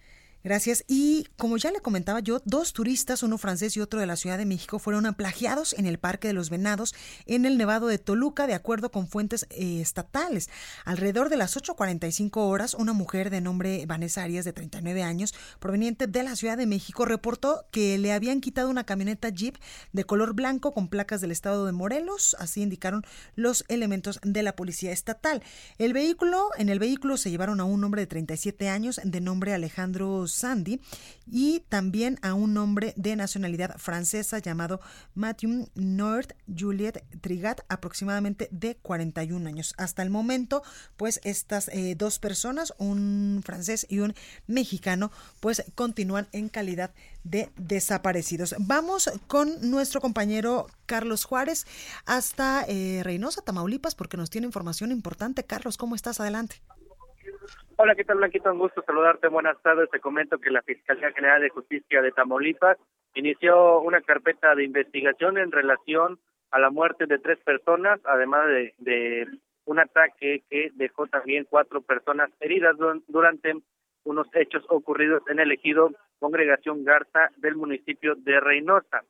Gracias. 0.44 0.84
Y 0.88 1.28
como 1.38 1.58
ya 1.58 1.72
le 1.72 1.82
comentaba 1.82 2.20
yo, 2.20 2.42
dos 2.46 2.74
turistas, 2.74 3.22
uno 3.22 3.38
francés 3.38 3.78
y 3.78 3.82
otro 3.82 4.00
de 4.00 4.08
la 4.08 4.16
Ciudad 4.16 4.38
de 4.38 4.46
México, 4.46 4.80
fueron 4.80 5.14
plagiados 5.14 5.74
en 5.74 5.86
el 5.86 6.00
Parque 6.00 6.28
de 6.28 6.34
los 6.34 6.50
Venados 6.50 6.96
en 7.26 7.46
el 7.46 7.58
Nevado 7.58 7.88
de 7.88 7.98
Toluca, 7.98 8.48
de 8.48 8.54
acuerdo 8.54 8.92
con 8.92 9.08
fuentes 9.08 9.46
eh, 9.50 9.82
estatales. 9.82 10.50
Alrededor 10.86 11.30
de 11.30 11.38
las 11.38 11.56
8.45 11.56 12.38
horas, 12.38 12.74
una 12.74 12.94
mujer 12.94 13.30
de 13.30 13.42
nombre 13.42 13.86
Vanessa 13.86 14.24
Arias, 14.24 14.46
de 14.46 14.54
39 14.54 15.04
años, 15.04 15.36
proveniente 15.60 16.08
de 16.08 16.24
la 16.24 16.36
Ciudad 16.36 16.58
de 16.58 16.66
México, 16.66 17.06
reportó 17.06 17.66
que 17.72 17.98
le 17.98 18.12
habían 18.12 18.42
quitado 18.42 18.70
una 18.70 18.84
camioneta 18.84 19.30
Jeep 19.30 19.58
de 19.94 20.04
color 20.06 20.34
blanco 20.34 20.72
con 20.72 20.88
placas 20.88 21.22
del 21.22 21.32
estado 21.32 21.66
de 21.66 21.72
Morelos. 21.72 22.36
Así 22.40 22.62
indicaron 22.62 23.04
los 23.36 23.64
elementos 23.68 24.20
de 24.24 24.44
la 24.44 24.56
policía 24.56 24.92
estatal. 24.92 25.44
El 25.78 25.94
vehículo, 25.94 26.50
en 26.58 26.70
el 26.70 26.80
vehículo 26.80 27.18
se 27.18 27.30
llevaron 27.30 27.60
a 27.60 27.64
un 27.64 27.84
hombre 27.84 28.02
de 28.02 28.08
37 28.08 28.70
años, 28.70 29.00
de 29.04 29.22
nombre 29.22 29.54
Alejandro 29.54 30.28
Sandy 30.32 30.82
y 31.28 31.62
también 31.70 32.20
a 32.22 32.34
un 32.34 32.58
hombre 32.58 32.94
de 32.98 33.16
nacionalidad 33.16 33.78
francesa 33.78 34.40
llamado 34.40 34.82
Mathieu 35.14 35.70
Nord 35.76 36.36
Juliette 36.48 37.04
Trigat, 37.22 37.62
aproximadamente 37.70 38.48
de 38.52 38.76
41 38.76 39.48
años. 39.48 39.74
Hasta 39.78 40.04
el 40.04 40.10
momento, 40.10 40.64
pues 40.98 41.20
estas 41.24 41.68
eh, 41.70 41.96
dos 41.96 42.20
personas, 42.20 42.74
un 42.78 43.42
francés 43.46 43.86
y 43.90 44.00
un 44.00 44.14
mexicano, 44.48 45.12
pues 45.40 45.64
continúan 45.76 46.28
en 46.32 46.50
calidad 46.50 46.92
de 47.24 47.52
desaparecidos. 47.58 48.56
Vamos 48.60 49.10
con 49.28 49.70
nuestro 49.70 50.02
compañero 50.02 50.68
Carlos 50.86 51.24
Juárez 51.24 51.66
hasta 52.06 52.66
eh, 52.68 53.02
Reynosa, 53.04 53.42
Tamaulipas, 53.42 53.96
porque 53.96 54.18
nos 54.18 54.30
tiene 54.30 54.48
información 54.48 54.92
importante. 54.92 55.46
Carlos, 55.46 55.78
¿cómo 55.78 55.96
estás? 55.96 56.20
Adelante. 56.20 56.62
Hola, 57.78 57.96
¿qué 57.96 58.04
tal, 58.04 58.18
Blanquito? 58.18 58.52
Un 58.52 58.60
gusto 58.60 58.84
saludarte. 58.84 59.28
Buenas 59.28 59.62
tardes. 59.62 59.90
Te 59.90 60.00
comento 60.00 60.40
que 60.40 60.52
la 60.52 60.62
Fiscalía 60.62 61.12
General 61.12 61.42
de 61.42 61.50
Justicia 61.50 62.02
de 62.02 62.12
Tamaulipas 62.12 62.78
inició 63.16 63.80
una 63.82 64.02
carpeta 64.02 64.56
de 64.56 64.64
investigación 64.64 65.38
en 65.38 65.52
relación 65.52 66.20
a 66.52 66.60
la 66.60 66.70
muerte 66.70 67.06
de 67.06 67.20
tres 67.20 67.40
personas, 67.40 68.00
además 68.06 68.46
de, 68.78 69.28
un 69.66 69.80
ataque 69.80 70.44
que 70.50 70.72
dejó 70.74 71.08
también 71.08 71.48
cuatro 71.50 71.82
personas 71.82 72.30
heridas 72.40 72.76
durante 73.08 73.54
unos 74.04 74.28
hechos 74.34 74.64
ocurridos 74.70 75.22
en 75.30 75.40
el 75.40 75.52
ejido 75.52 75.92
Congregación 76.20 76.84
Garza 76.84 77.30
del 77.38 77.56
municipio 77.56 78.16
de 78.16 78.40
Reynosa. 78.40 79.04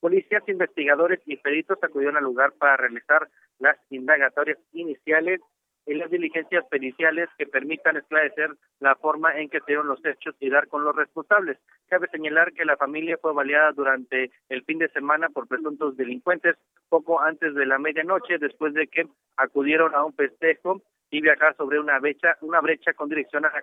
Policías, 0.00 0.42
investigadores 0.48 1.20
y 1.26 1.36
peritos 1.36 1.78
acudieron 1.82 2.16
al 2.16 2.24
lugar 2.24 2.52
para 2.58 2.76
realizar 2.76 3.28
las 3.58 3.76
indagatorias 3.90 4.58
iniciales 4.72 5.40
en 5.86 5.98
las 5.98 6.10
diligencias 6.10 6.64
periciales 6.70 7.28
que 7.36 7.46
permitan 7.46 7.96
esclarecer 7.96 8.50
la 8.80 8.94
forma 8.96 9.36
en 9.38 9.48
que 9.48 9.60
se 9.60 9.66
dieron 9.68 9.88
los 9.88 10.04
hechos 10.04 10.34
y 10.40 10.50
dar 10.50 10.68
con 10.68 10.84
los 10.84 10.94
responsables. 10.94 11.58
Cabe 11.88 12.08
señalar 12.08 12.52
que 12.52 12.64
la 12.64 12.76
familia 12.76 13.18
fue 13.20 13.32
baleada 13.32 13.72
durante 13.72 14.30
el 14.48 14.64
fin 14.64 14.78
de 14.78 14.88
semana 14.88 15.28
por 15.28 15.48
presuntos 15.48 15.96
delincuentes 15.96 16.56
poco 16.88 17.20
antes 17.20 17.54
de 17.54 17.66
la 17.66 17.78
medianoche, 17.78 18.38
después 18.38 18.74
de 18.74 18.86
que 18.86 19.06
acudieron 19.36 19.94
a 19.94 20.04
un 20.04 20.14
festejo 20.14 20.82
y 21.10 21.20
viajar 21.20 21.54
sobre 21.56 21.78
una 21.78 21.98
brecha, 21.98 22.36
una 22.40 22.60
brecha 22.60 22.94
con 22.94 23.08
dirección 23.08 23.44
a 23.44 23.52
la 23.52 23.62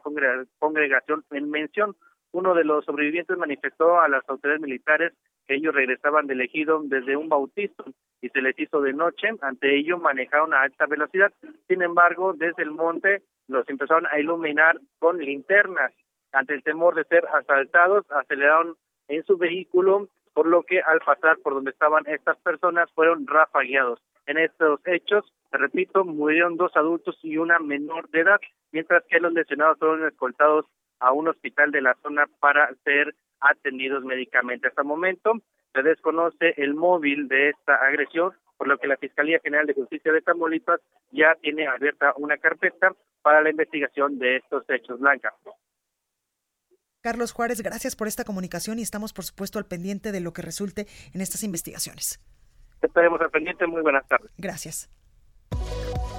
congregación 0.59 1.23
en 1.31 1.49
mención. 1.49 1.95
Uno 2.31 2.53
de 2.53 2.63
los 2.63 2.85
sobrevivientes 2.85 3.37
manifestó 3.37 3.99
a 3.99 4.07
las 4.07 4.27
autoridades 4.29 4.61
militares 4.61 5.13
que 5.47 5.55
ellos 5.55 5.73
regresaban 5.73 6.27
del 6.27 6.41
ejido 6.41 6.79
desde 6.83 7.17
un 7.17 7.27
bautizo 7.27 7.83
y 8.21 8.29
se 8.29 8.41
les 8.41 8.57
hizo 8.59 8.81
de 8.81 8.93
noche. 8.93 9.29
Ante 9.41 9.75
ello 9.75 9.97
manejaron 9.97 10.53
a 10.53 10.61
alta 10.61 10.85
velocidad. 10.85 11.33
Sin 11.67 11.81
embargo, 11.81 12.33
desde 12.33 12.63
el 12.63 12.71
monte 12.71 13.23
los 13.47 13.67
empezaron 13.67 14.05
a 14.11 14.19
iluminar 14.19 14.79
con 14.99 15.17
linternas. 15.17 15.91
Ante 16.31 16.53
el 16.53 16.63
temor 16.63 16.93
de 16.93 17.03
ser 17.05 17.25
asaltados, 17.33 18.05
aceleraron 18.11 18.75
en 19.07 19.23
su 19.23 19.37
vehículo, 19.37 20.07
por 20.33 20.45
lo 20.45 20.61
que 20.61 20.81
al 20.81 20.99
pasar 20.99 21.39
por 21.39 21.55
donde 21.55 21.71
estaban 21.71 22.05
estas 22.05 22.37
personas 22.37 22.91
fueron 22.93 23.25
rafagueados. 23.25 23.99
En 24.27 24.37
estos 24.37 24.79
hechos, 24.85 25.25
repito, 25.51 26.05
murieron 26.05 26.55
dos 26.55 26.71
adultos 26.75 27.17
y 27.23 27.37
una 27.37 27.57
menor 27.57 28.07
de 28.11 28.19
edad, 28.19 28.39
mientras 28.71 29.03
que 29.09 29.19
los 29.19 29.33
lesionados 29.33 29.79
fueron 29.79 30.07
escoltados 30.07 30.65
a 30.99 31.11
un 31.11 31.27
hospital 31.27 31.71
de 31.71 31.81
la 31.81 31.95
zona 32.01 32.25
para 32.39 32.73
ser 32.83 33.15
atendidos 33.39 34.03
médicamente. 34.03 34.67
Hasta 34.67 34.81
el 34.81 34.87
momento 34.87 35.33
se 35.73 35.83
desconoce 35.83 36.53
el 36.57 36.73
móvil 36.73 37.27
de 37.27 37.49
esta 37.49 37.75
agresión, 37.75 38.33
por 38.57 38.67
lo 38.67 38.77
que 38.77 38.87
la 38.87 38.97
Fiscalía 38.97 39.39
General 39.39 39.65
de 39.65 39.73
Justicia 39.73 40.11
de 40.11 40.21
Tamaulipas 40.21 40.81
ya 41.11 41.35
tiene 41.41 41.67
abierta 41.67 42.13
una 42.17 42.37
carpeta 42.37 42.93
para 43.21 43.41
la 43.41 43.49
investigación 43.49 44.19
de 44.19 44.37
estos 44.37 44.63
hechos. 44.69 44.99
Blanca. 44.99 45.33
Carlos 47.01 47.31
Juárez, 47.31 47.61
gracias 47.61 47.95
por 47.95 48.07
esta 48.07 48.25
comunicación 48.25 48.77
y 48.77 48.81
estamos, 48.81 49.13
por 49.13 49.23
supuesto, 49.23 49.57
al 49.57 49.65
pendiente 49.65 50.11
de 50.11 50.19
lo 50.19 50.33
que 50.33 50.41
resulte 50.41 50.85
en 51.13 51.21
estas 51.21 51.43
investigaciones. 51.43 52.19
Estaremos 52.81 53.21
al 53.21 53.29
pendiente. 53.29 53.65
Muy 53.67 53.81
buenas 53.81 54.05
tardes. 54.07 54.31
Gracias. 54.37 54.89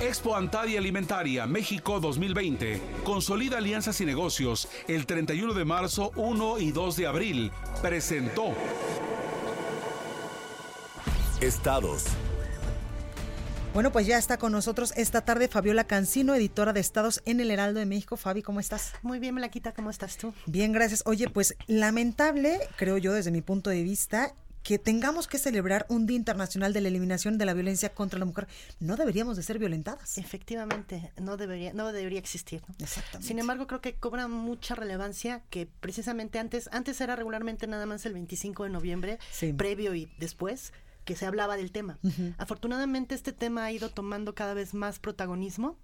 Expo 0.00 0.34
Antadia 0.34 0.78
Alimentaria 0.78 1.46
México 1.46 2.00
2020. 2.00 2.80
Consolida 3.04 3.58
alianzas 3.58 4.00
y 4.00 4.06
negocios 4.06 4.66
el 4.88 5.04
31 5.04 5.52
de 5.52 5.66
marzo, 5.66 6.10
1 6.16 6.58
y 6.58 6.72
2 6.72 6.96
de 6.96 7.06
abril. 7.06 7.52
Presentó. 7.82 8.54
Estados. 11.42 12.06
Bueno, 13.74 13.92
pues 13.92 14.06
ya 14.06 14.16
está 14.16 14.38
con 14.38 14.52
nosotros 14.52 14.94
esta 14.96 15.20
tarde 15.20 15.48
Fabiola 15.48 15.84
Cancino, 15.84 16.34
editora 16.34 16.72
de 16.72 16.80
Estados 16.80 17.20
en 17.26 17.38
el 17.40 17.50
Heraldo 17.50 17.78
de 17.78 17.86
México. 17.86 18.16
Fabi, 18.16 18.40
¿cómo 18.40 18.58
estás? 18.58 18.94
Muy 19.02 19.18
bien, 19.18 19.34
Melaquita, 19.34 19.72
¿cómo 19.72 19.90
estás 19.90 20.16
tú? 20.16 20.32
Bien, 20.46 20.72
gracias. 20.72 21.02
Oye, 21.04 21.28
pues 21.28 21.54
lamentable, 21.66 22.58
creo 22.76 22.96
yo, 22.96 23.12
desde 23.12 23.30
mi 23.30 23.42
punto 23.42 23.68
de 23.68 23.82
vista, 23.82 24.34
que 24.62 24.78
tengamos 24.78 25.26
que 25.26 25.38
celebrar 25.38 25.86
un 25.88 26.06
Día 26.06 26.16
Internacional 26.16 26.72
de 26.72 26.80
la 26.80 26.88
Eliminación 26.88 27.38
de 27.38 27.46
la 27.46 27.54
Violencia 27.54 27.94
contra 27.94 28.18
la 28.18 28.24
Mujer. 28.24 28.46
No 28.78 28.96
deberíamos 28.96 29.36
de 29.36 29.42
ser 29.42 29.58
violentadas. 29.58 30.18
Efectivamente, 30.18 31.12
no 31.20 31.36
debería, 31.36 31.72
no 31.72 31.92
debería 31.92 32.18
existir. 32.18 32.62
Exactamente. 32.78 33.26
Sin 33.26 33.38
embargo, 33.38 33.66
creo 33.66 33.80
que 33.80 33.94
cobra 33.94 34.28
mucha 34.28 34.74
relevancia 34.74 35.42
que 35.50 35.66
precisamente 35.66 36.38
antes, 36.38 36.68
antes 36.72 37.00
era 37.00 37.16
regularmente 37.16 37.66
nada 37.66 37.86
más 37.86 38.04
el 38.06 38.12
25 38.12 38.64
de 38.64 38.70
noviembre, 38.70 39.18
previo 39.56 39.94
y 39.94 40.10
después 40.18 40.72
que 41.04 41.16
se 41.16 41.26
hablaba 41.26 41.56
del 41.56 41.72
tema. 41.72 41.98
Afortunadamente 42.38 43.14
este 43.14 43.32
tema 43.32 43.64
ha 43.64 43.72
ido 43.72 43.90
tomando 43.90 44.34
cada 44.34 44.54
vez 44.54 44.74
más 44.74 44.98
protagonismo 44.98 45.76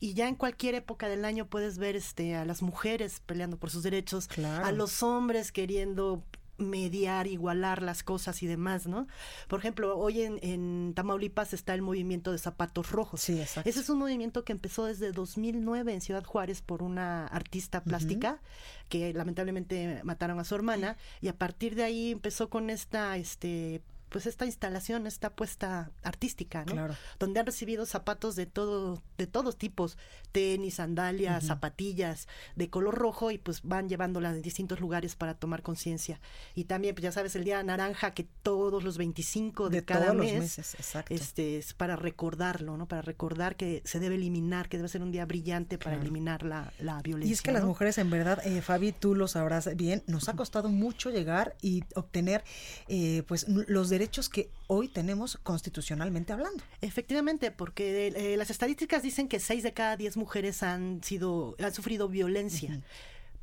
y 0.00 0.14
ya 0.14 0.28
en 0.28 0.34
cualquier 0.34 0.74
época 0.74 1.08
del 1.08 1.24
año 1.24 1.46
puedes 1.46 1.78
ver 1.78 1.96
este 1.96 2.36
a 2.36 2.44
las 2.44 2.60
mujeres 2.60 3.20
peleando 3.24 3.56
por 3.56 3.70
sus 3.70 3.82
derechos, 3.82 4.28
a 4.62 4.72
los 4.72 5.02
hombres 5.02 5.52
queriendo 5.52 6.22
mediar, 6.56 7.26
igualar 7.26 7.82
las 7.82 8.02
cosas 8.02 8.42
y 8.42 8.46
demás, 8.46 8.86
¿no? 8.86 9.06
Por 9.48 9.58
ejemplo, 9.58 9.98
hoy 9.98 10.22
en, 10.22 10.92
Tamaulipas 10.94 11.52
está 11.52 11.74
el 11.74 11.82
movimiento 11.82 12.32
de 12.32 12.38
zapatos 12.38 12.90
rojos. 12.90 13.20
Sí, 13.20 13.40
exacto. 13.40 13.68
Ese 13.68 13.80
es 13.80 13.88
un 13.90 13.98
movimiento 13.98 14.44
que 14.44 14.52
empezó 14.52 14.86
desde 14.86 15.12
2009 15.12 15.94
en 15.94 16.00
Ciudad 16.00 16.24
Juárez 16.24 16.62
por 16.62 16.82
una 16.82 17.26
artista 17.26 17.82
plástica 17.82 18.40
que 18.88 19.12
lamentablemente 19.12 20.00
mataron 20.04 20.38
a 20.38 20.44
su 20.44 20.54
hermana 20.54 20.96
y 21.20 21.28
a 21.28 21.36
partir 21.36 21.74
de 21.74 21.84
ahí 21.84 22.10
empezó 22.12 22.48
con 22.48 22.70
esta 22.70 23.16
este 23.16 23.82
pues 24.14 24.28
esta 24.28 24.46
instalación, 24.46 25.08
esta 25.08 25.30
puesta 25.30 25.90
artística, 26.04 26.64
¿no? 26.66 26.74
Claro. 26.74 26.94
Donde 27.18 27.40
han 27.40 27.46
recibido 27.46 27.84
zapatos 27.84 28.36
de 28.36 28.46
todo, 28.46 29.02
de 29.18 29.26
todos 29.26 29.58
tipos, 29.58 29.98
tenis, 30.30 30.74
sandalias, 30.74 31.46
zapatillas 31.46 32.28
de 32.54 32.70
color 32.70 32.94
rojo 32.94 33.32
y 33.32 33.38
pues 33.38 33.62
van 33.64 33.88
llevándola 33.88 34.30
en 34.30 34.40
distintos 34.40 34.78
lugares 34.78 35.16
para 35.16 35.34
tomar 35.34 35.62
conciencia. 35.62 36.20
Y 36.54 36.66
también, 36.66 36.94
pues 36.94 37.02
ya 37.02 37.10
sabes, 37.10 37.34
el 37.34 37.42
día 37.42 37.60
naranja 37.64 38.14
que 38.14 38.22
todos 38.44 38.84
los 38.84 38.98
25 38.98 39.68
de, 39.68 39.84
cada 39.84 40.12
mes, 40.14 40.32
los 40.32 40.42
meses, 40.42 40.74
exacto. 40.74 41.12
este 41.12 41.58
es 41.58 41.74
para 41.74 41.96
recordarlo, 41.96 42.76
¿no? 42.76 42.86
Para 42.86 43.02
recordar 43.02 43.56
que 43.56 43.82
se 43.84 43.98
debe 43.98 44.14
eliminar, 44.14 44.68
que 44.68 44.76
debe 44.76 44.88
ser 44.88 45.02
un 45.02 45.10
día 45.10 45.26
brillante 45.26 45.76
para 45.76 45.96
eliminar 45.96 46.44
la, 46.44 46.72
la, 46.78 47.02
violencia. 47.02 47.30
Y 47.30 47.32
es 47.32 47.42
que 47.42 47.50
las 47.50 47.64
mujeres, 47.64 47.98
en 47.98 48.10
verdad, 48.10 48.46
eh, 48.46 48.62
Fabi, 48.62 48.92
tú 48.92 49.16
lo 49.16 49.26
sabrás 49.26 49.74
bien, 49.74 50.04
nos 50.06 50.28
ha 50.28 50.36
costado 50.36 50.68
mucho 50.68 51.10
llegar 51.10 51.56
y 51.60 51.82
obtener 51.96 52.44
eh, 52.86 53.24
pues 53.26 53.48
los 53.48 53.88
derechos 53.88 54.03
hechos 54.04 54.28
que 54.28 54.48
hoy 54.68 54.88
tenemos 54.88 55.38
constitucionalmente 55.42 56.32
hablando. 56.32 56.62
Efectivamente, 56.80 57.50
porque 57.50 58.08
eh, 58.08 58.36
las 58.36 58.50
estadísticas 58.50 59.02
dicen 59.02 59.28
que 59.28 59.40
seis 59.40 59.62
de 59.62 59.72
cada 59.72 59.96
diez 59.96 60.16
mujeres 60.16 60.62
han 60.62 61.02
sido 61.02 61.56
han 61.58 61.74
sufrido 61.74 62.08
violencia 62.08 62.80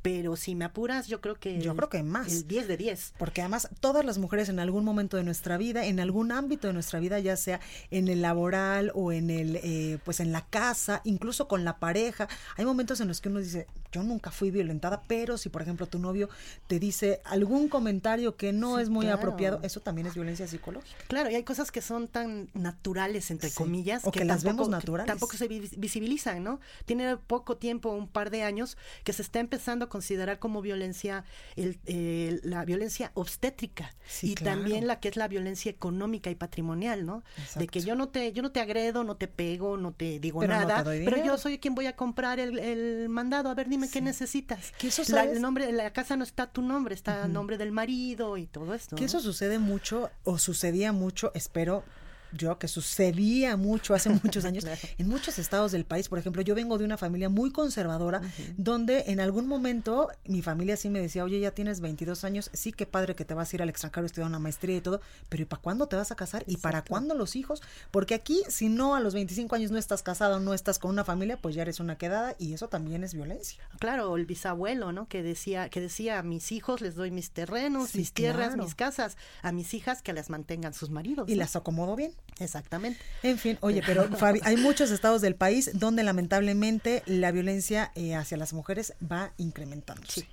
pero 0.02 0.34
si 0.36 0.56
me 0.56 0.64
apuras, 0.64 1.06
yo 1.06 1.20
creo 1.20 1.36
que... 1.36 1.60
Yo 1.60 1.76
creo 1.76 1.88
que 1.88 2.02
más. 2.02 2.30
El 2.30 2.48
10 2.48 2.68
de 2.68 2.76
10. 2.76 3.14
Porque 3.18 3.40
además 3.40 3.68
todas 3.80 4.04
las 4.04 4.18
mujeres 4.18 4.48
en 4.48 4.58
algún 4.58 4.84
momento 4.84 5.16
de 5.16 5.22
nuestra 5.22 5.56
vida, 5.56 5.86
en 5.86 6.00
algún 6.00 6.32
ámbito 6.32 6.66
de 6.66 6.72
nuestra 6.72 6.98
vida, 6.98 7.20
ya 7.20 7.36
sea 7.36 7.60
en 7.90 8.08
el 8.08 8.20
laboral 8.20 8.90
o 8.94 9.12
en 9.12 9.30
el, 9.30 9.56
eh, 9.62 9.98
pues 10.04 10.18
en 10.18 10.32
la 10.32 10.44
casa, 10.46 11.00
incluso 11.04 11.46
con 11.46 11.64
la 11.64 11.78
pareja, 11.78 12.28
hay 12.56 12.64
momentos 12.64 13.00
en 13.00 13.08
los 13.08 13.20
que 13.20 13.28
uno 13.28 13.38
dice, 13.38 13.66
yo 13.92 14.02
nunca 14.02 14.30
fui 14.30 14.50
violentada, 14.50 15.02
pero 15.06 15.36
si 15.36 15.50
por 15.50 15.62
ejemplo 15.62 15.86
tu 15.86 15.98
novio 15.98 16.28
te 16.66 16.78
dice 16.80 17.20
algún 17.24 17.68
comentario 17.68 18.36
que 18.36 18.52
no 18.52 18.78
es 18.78 18.88
muy 18.88 19.06
apropiado, 19.08 19.60
eso 19.62 19.80
también 19.80 20.06
es 20.06 20.14
violencia 20.14 20.48
psicológica. 20.48 20.96
Claro, 21.08 21.30
y 21.30 21.34
hay 21.34 21.44
cosas 21.44 21.70
que 21.70 21.82
son 21.82 22.08
tan 22.08 22.48
naturales, 22.54 23.30
entre 23.30 23.50
comillas, 23.50 24.04
o 24.04 24.10
que, 24.10 24.24
las 24.24 24.42
vemos 24.42 24.68
naturales. 24.68 25.06
tampoco 25.06 25.36
se 25.36 25.46
visibilizan, 25.46 26.42
¿no? 26.42 26.58
Tiene 26.86 27.16
poco 27.18 27.56
tiempo, 27.56 27.90
un 27.90 28.08
par 28.08 28.30
de 28.30 28.42
años, 28.42 28.78
que 29.04 29.12
se 29.12 29.22
está 29.22 29.38
empezando 29.40 29.88
considerar 29.92 30.38
como 30.38 30.62
violencia 30.62 31.26
el, 31.54 32.40
la 32.44 32.64
violencia 32.64 33.12
obstétrica 33.12 33.94
y 34.22 34.34
también 34.34 34.86
la 34.86 35.00
que 35.00 35.08
es 35.08 35.16
la 35.16 35.28
violencia 35.28 35.70
económica 35.70 36.30
y 36.30 36.34
patrimonial, 36.34 37.04
¿no? 37.04 37.22
De 37.56 37.66
que 37.66 37.82
yo 37.82 37.94
no 37.94 38.08
te 38.08 38.32
yo 38.32 38.40
no 38.40 38.52
te 38.52 38.60
agredo, 38.60 39.04
no 39.04 39.18
te 39.18 39.28
pego, 39.28 39.76
no 39.76 39.92
te 39.92 40.18
digo 40.18 40.46
nada, 40.46 40.82
pero 40.82 41.22
yo 41.22 41.36
soy 41.36 41.58
quien 41.58 41.74
voy 41.74 41.84
a 41.84 41.94
comprar 41.94 42.40
el, 42.40 43.06
mandado. 43.10 43.50
A 43.50 43.54
ver, 43.54 43.68
dime 43.68 43.90
qué 43.90 44.00
necesitas. 44.00 44.72
¿Qué 44.78 44.88
eso 44.88 45.02
la, 45.08 45.24
el 45.24 45.42
nombre 45.42 45.70
la 45.72 45.92
casa 45.92 46.16
no 46.16 46.24
está 46.24 46.50
tu 46.50 46.62
nombre, 46.62 46.94
está 46.94 47.26
el 47.26 47.32
nombre 47.34 47.58
del 47.58 47.70
marido 47.70 48.38
y 48.38 48.46
todo 48.46 48.72
esto. 48.72 48.96
Que 48.96 49.04
eso 49.04 49.20
sucede 49.20 49.58
mucho 49.58 50.10
o 50.24 50.38
sucedía 50.38 50.92
mucho, 50.92 51.32
espero 51.34 51.84
yo 52.32 52.58
que 52.58 52.68
sucedía 52.68 53.56
mucho 53.56 53.94
hace 53.94 54.10
muchos 54.10 54.44
años 54.44 54.64
en 54.98 55.08
muchos 55.08 55.38
estados 55.38 55.72
del 55.72 55.84
país. 55.84 56.08
Por 56.08 56.18
ejemplo, 56.18 56.42
yo 56.42 56.54
vengo 56.54 56.78
de 56.78 56.84
una 56.84 56.96
familia 56.96 57.28
muy 57.28 57.50
conservadora 57.50 58.22
donde 58.56 59.04
en 59.08 59.20
algún 59.20 59.46
momento 59.46 60.08
mi 60.26 60.42
familia 60.42 60.76
sí 60.76 60.88
me 60.90 61.00
decía, 61.00 61.24
oye, 61.24 61.40
ya 61.40 61.52
tienes 61.52 61.80
22 61.80 62.24
años, 62.24 62.50
sí 62.52 62.72
que 62.72 62.86
padre 62.86 63.14
que 63.14 63.24
te 63.24 63.34
vas 63.34 63.52
a 63.52 63.56
ir 63.56 63.62
al 63.62 63.68
extranjero 63.68 64.04
a 64.04 64.06
estudiar 64.06 64.28
una 64.28 64.38
maestría 64.38 64.76
y 64.76 64.80
todo, 64.80 65.00
pero 65.28 65.42
¿y 65.42 65.46
para 65.46 65.62
cuándo 65.62 65.86
te 65.86 65.96
vas 65.96 66.10
a 66.10 66.16
casar? 66.16 66.44
¿Y 66.46 66.56
para 66.56 66.82
cuándo 66.82 67.14
los 67.14 67.36
hijos? 67.36 67.62
Porque 67.90 68.14
aquí, 68.14 68.42
si 68.48 68.68
no 68.68 68.94
a 68.94 69.00
los 69.00 69.14
25 69.14 69.54
años 69.54 69.70
no 69.70 69.78
estás 69.78 70.02
casado, 70.02 70.40
no 70.40 70.54
estás 70.54 70.78
con 70.78 70.90
una 70.90 71.04
familia, 71.04 71.36
pues 71.36 71.54
ya 71.54 71.62
eres 71.62 71.80
una 71.80 71.96
quedada 71.96 72.34
y 72.38 72.54
eso 72.54 72.68
también 72.68 73.04
es 73.04 73.14
violencia. 73.14 73.62
Claro, 73.78 74.16
el 74.16 74.26
bisabuelo, 74.26 74.92
¿no? 74.92 75.08
Que 75.08 75.22
decía, 75.22 75.68
que 75.68 75.80
decía, 75.80 76.18
a 76.18 76.22
mis 76.22 76.52
hijos 76.52 76.80
les 76.80 76.94
doy 76.94 77.10
mis 77.10 77.30
terrenos, 77.30 77.94
mis 77.94 78.12
tierras, 78.12 78.56
mis 78.56 78.74
casas, 78.74 79.16
a 79.42 79.52
mis 79.52 79.74
hijas 79.74 80.02
que 80.02 80.12
las 80.12 80.30
mantengan 80.30 80.74
sus 80.74 80.90
maridos. 80.90 81.28
Y 81.28 81.34
las 81.34 81.56
acomodo 81.56 81.96
bien. 81.96 82.14
Exactamente. 82.38 83.00
En 83.22 83.38
fin, 83.38 83.58
oye, 83.60 83.82
pero 83.86 84.08
Fabi, 84.16 84.40
hay 84.44 84.56
muchos 84.56 84.90
estados 84.90 85.22
del 85.22 85.34
país 85.34 85.70
donde 85.74 86.02
lamentablemente 86.02 87.02
la 87.06 87.30
violencia 87.30 87.92
eh, 87.94 88.14
hacia 88.14 88.36
las 88.36 88.52
mujeres 88.52 88.94
va 89.10 89.32
incrementándose. 89.36 90.26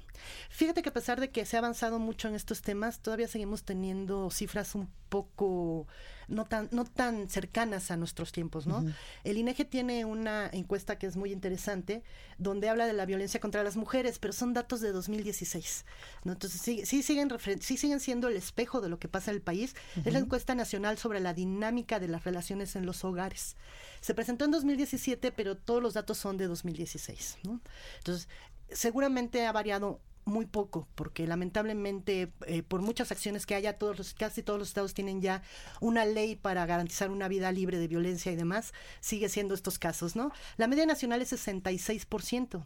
Fíjate 0.50 0.82
que 0.82 0.90
a 0.90 0.94
pesar 0.94 1.20
de 1.20 1.30
que 1.30 1.46
se 1.46 1.58
ha 1.58 1.60
avanzado 1.60 2.00
mucho 2.00 2.28
en 2.28 2.36
estos 2.36 2.62
temas, 2.62 3.00
todavía 3.00 3.28
seguimos 3.28 3.64
teniendo 3.64 4.30
cifras 4.32 4.76
un 4.76 4.90
poco 5.10 5.88
no 6.28 6.46
tan, 6.46 6.70
no 6.72 6.86
tan 6.86 7.28
cercanas 7.30 7.92
a 7.92 7.98
nuestros 7.98 8.32
tiempos, 8.32 8.68
¿no? 8.68 8.86
El 9.24 9.38
INEGE 9.38 9.66
tiene 9.66 10.06
una 10.06 10.48
encuesta 10.54 10.98
que 10.98 11.08
es 11.08 11.16
muy 11.16 11.32
interesante, 11.32 12.04
donde 12.38 12.70
habla 12.70 12.86
de 12.86 12.94
la 12.94 13.06
violencia 13.06 13.40
contra 13.40 13.64
las 13.64 13.76
mujeres, 13.76 14.20
pero 14.20 14.32
son 14.32 14.54
datos 14.54 14.80
de 14.80 14.92
2016, 14.92 15.86
¿no? 16.24 16.34
Entonces 16.34 16.62
sí, 16.62 16.86
sí 16.86 17.02
siguen, 17.02 17.30
sí 17.60 17.78
siguen 17.78 18.00
siendo 18.00 18.28
el 18.28 18.38
espejo 18.38 18.80
de 18.80 18.90
lo 18.90 19.00
que 19.00 19.08
pasa 19.08 19.32
en 19.32 19.38
el 19.38 19.42
país. 19.42 19.76
Es 20.06 20.14
la 20.14 20.20
encuesta 20.20 20.54
nacional 20.56 20.98
sobre 20.98 21.20
la 21.20 21.34
dinámica 21.34 22.00
de 22.00 22.08
las 22.08 22.24
relaciones 22.24 22.76
en 22.76 22.86
los 22.86 23.04
hogares. 23.04 23.56
Se 24.02 24.14
presentó 24.14 24.46
en 24.46 24.52
2017, 24.52 25.32
pero 25.32 25.58
todos 25.58 25.82
los 25.82 25.96
datos 25.96 26.18
son 26.18 26.38
de 26.38 26.48
2016, 26.48 27.40
¿no? 27.44 27.60
Entonces, 27.98 28.28
seguramente 28.72 29.46
ha 29.46 29.52
variado 29.52 30.00
muy 30.30 30.46
poco, 30.46 30.88
porque 30.96 31.28
lamentablemente 31.28 32.32
eh, 32.46 32.64
por 32.64 32.82
muchas 32.82 33.12
acciones 33.12 33.46
que 33.46 33.56
haya, 33.56 33.78
todos 33.78 33.98
los, 33.98 34.14
casi 34.14 34.44
todos 34.44 34.60
los 34.60 34.70
estados 34.70 34.94
tienen 34.94 35.22
ya 35.22 35.42
una 35.82 36.06
ley 36.06 36.36
para 36.36 36.66
garantizar 36.66 37.12
una 37.12 37.28
vida 37.28 37.52
libre 37.52 37.78
de 37.78 37.88
violencia 37.88 38.32
y 38.32 38.36
demás, 38.36 38.74
sigue 39.00 39.30
siendo 39.30 39.54
estos 39.54 39.80
casos, 39.80 40.16
¿no? 40.16 40.32
La 40.58 40.68
media 40.68 40.86
nacional 40.86 41.22
es 41.22 41.34
66%. 41.34 42.66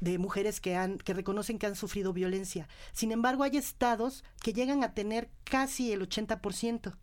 de 0.00 0.16
mujeres 0.16 0.60
que 0.62 0.76
han 0.76 0.96
que 0.96 1.12
reconocen 1.12 1.58
que 1.58 1.66
han 1.66 1.76
sufrido 1.76 2.14
violencia. 2.14 2.68
Sin 2.92 3.12
embargo, 3.12 3.42
hay 3.44 3.58
estados 3.58 4.24
que 4.42 4.54
llegan 4.54 4.82
a 4.82 4.94
tener 4.94 5.28
casi 5.44 5.92
el 5.92 6.00
80% 6.00 6.94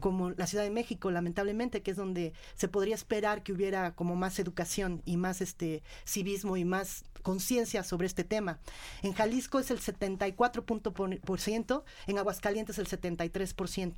como 0.00 0.30
la 0.30 0.46
Ciudad 0.46 0.64
de 0.64 0.70
México, 0.70 1.10
lamentablemente, 1.10 1.82
que 1.82 1.92
es 1.92 1.96
donde 1.96 2.32
se 2.54 2.68
podría 2.68 2.94
esperar 2.94 3.42
que 3.42 3.52
hubiera 3.52 3.94
como 3.94 4.16
más 4.16 4.38
educación 4.38 5.02
y 5.04 5.16
más 5.16 5.40
este 5.40 5.82
civismo 6.04 6.56
y 6.56 6.64
más 6.64 7.04
conciencia 7.22 7.82
sobre 7.82 8.06
este 8.06 8.22
tema. 8.22 8.58
En 9.02 9.14
Jalisco 9.14 9.58
es 9.58 9.70
el 9.70 9.80
74%, 9.80 11.84
en 12.06 12.18
Aguascalientes 12.18 12.78
el 12.78 12.86
73%. 12.86 13.94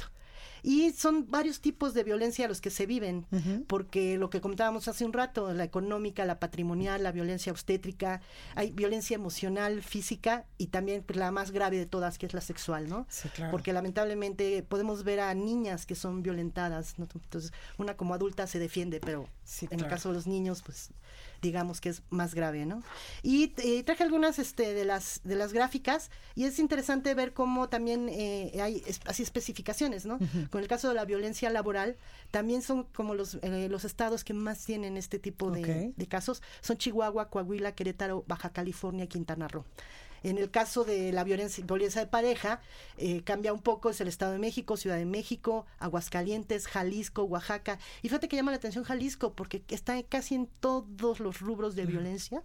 Y 0.63 0.93
son 0.93 1.31
varios 1.31 1.61
tipos 1.61 1.95
de 1.95 2.05
violencia 2.05 2.49
los 2.49 2.61
que 2.61 2.71
se 2.71 2.87
viven, 2.87 3.27
porque 3.67 4.17
lo 4.19 4.31
que 4.31 4.41
comentábamos 4.41 4.89
hace 4.89 5.05
un 5.05 5.13
rato, 5.13 5.53
la 5.53 5.65
económica, 5.65 6.25
la 6.25 6.39
patrimonial, 6.39 7.03
la 7.03 7.13
violencia 7.13 7.53
obstétrica, 7.53 8.21
hay 8.55 8.73
violencia 8.73 9.15
emocional, 9.15 9.83
física 9.83 10.47
y 10.59 10.69
también 10.69 11.03
pues, 11.03 11.19
la 11.19 11.31
más 11.31 11.51
grave 11.51 11.79
de 11.79 11.87
todas, 11.87 12.19
que 12.19 12.27
es 12.27 12.35
la 12.35 12.41
sexual, 12.41 12.89
¿no? 12.89 13.07
Sí, 13.09 13.29
claro. 13.29 13.51
Porque 13.53 13.73
lamentablemente 13.73 14.63
podemos 14.63 15.05
ver 15.05 15.21
a 15.21 15.35
niñas 15.35 15.87
que 15.87 15.95
son 15.95 16.23
violentadas, 16.23 16.99
¿no? 16.99 17.07
Entonces, 17.15 17.53
una 17.79 17.97
como 17.97 18.15
adulta 18.15 18.47
se 18.47 18.59
defiende, 18.59 19.01
pero 19.01 19.29
en 19.71 19.81
el 19.81 19.89
caso 19.89 20.09
de 20.09 20.17
los 20.17 20.27
niños, 20.27 20.63
pues 20.63 20.91
digamos 21.43 21.81
que 21.81 21.91
es 21.91 22.03
más 22.11 22.35
grave, 22.35 22.67
¿no? 22.67 22.83
Y 23.23 23.53
eh, 23.59 23.83
traje 23.85 24.03
algunas 24.03 24.39
este, 24.39 24.75
de, 24.75 24.85
las, 24.85 25.21
de 25.25 25.37
las 25.37 25.53
gráficas 25.53 26.11
y 26.35 26.45
es 26.45 26.59
interesante 26.59 27.15
ver 27.15 27.33
cómo 27.33 27.69
también 27.69 28.09
eh, 28.11 28.59
hay 28.61 28.83
así 29.07 29.23
especificaciones, 29.23 30.07
¿no? 30.07 30.19
Con 30.51 30.63
el 30.63 30.69
caso 30.69 30.89
de 30.89 30.95
la 30.95 31.05
violencia 31.05 31.51
laboral, 31.51 31.97
también 32.31 32.63
son 32.63 32.85
como 32.85 33.15
los, 33.15 33.39
eh, 33.43 33.69
los 33.71 33.85
estados 33.85 34.25
que 34.25 34.35
más 34.35 34.65
tienen 34.65 34.97
este 34.97 35.19
tipo 35.19 35.51
de, 35.51 35.93
de 35.97 36.07
casos, 36.07 36.43
son 36.61 36.77
Chihuahua, 36.77 37.31
Coahuila, 37.31 37.75
Querétaro, 37.75 38.25
Baja 38.27 38.51
California, 38.51 39.07
Quintana 39.07 39.49
Roo. 39.49 39.65
En 40.23 40.39
el 40.39 40.51
caso 40.51 40.85
de 40.85 41.13
la 41.13 41.23
violencia, 41.23 41.65
violencia 41.65 42.01
de 42.01 42.09
pareja, 42.09 42.61
eh, 42.99 43.23
cambia 43.23 43.53
un 43.53 43.61
poco, 43.61 43.91
es 43.91 44.01
el 44.01 44.09
Estado 44.09 44.33
de 44.33 44.39
México, 44.39 44.77
Ciudad 44.77 44.97
de 44.97 45.05
México, 45.05 45.67
Aguascalientes, 45.79 46.67
Jalisco, 46.67 47.23
Oaxaca. 47.23 47.79
Y 48.03 48.09
fíjate 48.09 48.27
que 48.27 48.35
llama 48.35 48.51
la 48.51 48.57
atención 48.57 48.83
Jalisco 48.83 49.35
porque 49.35 49.63
está 49.69 50.03
casi 50.03 50.35
en 50.35 50.47
todos 50.47 51.21
los 51.21 51.41
rubros 51.41 51.77
de 51.77 51.87
violencia. 51.87 52.43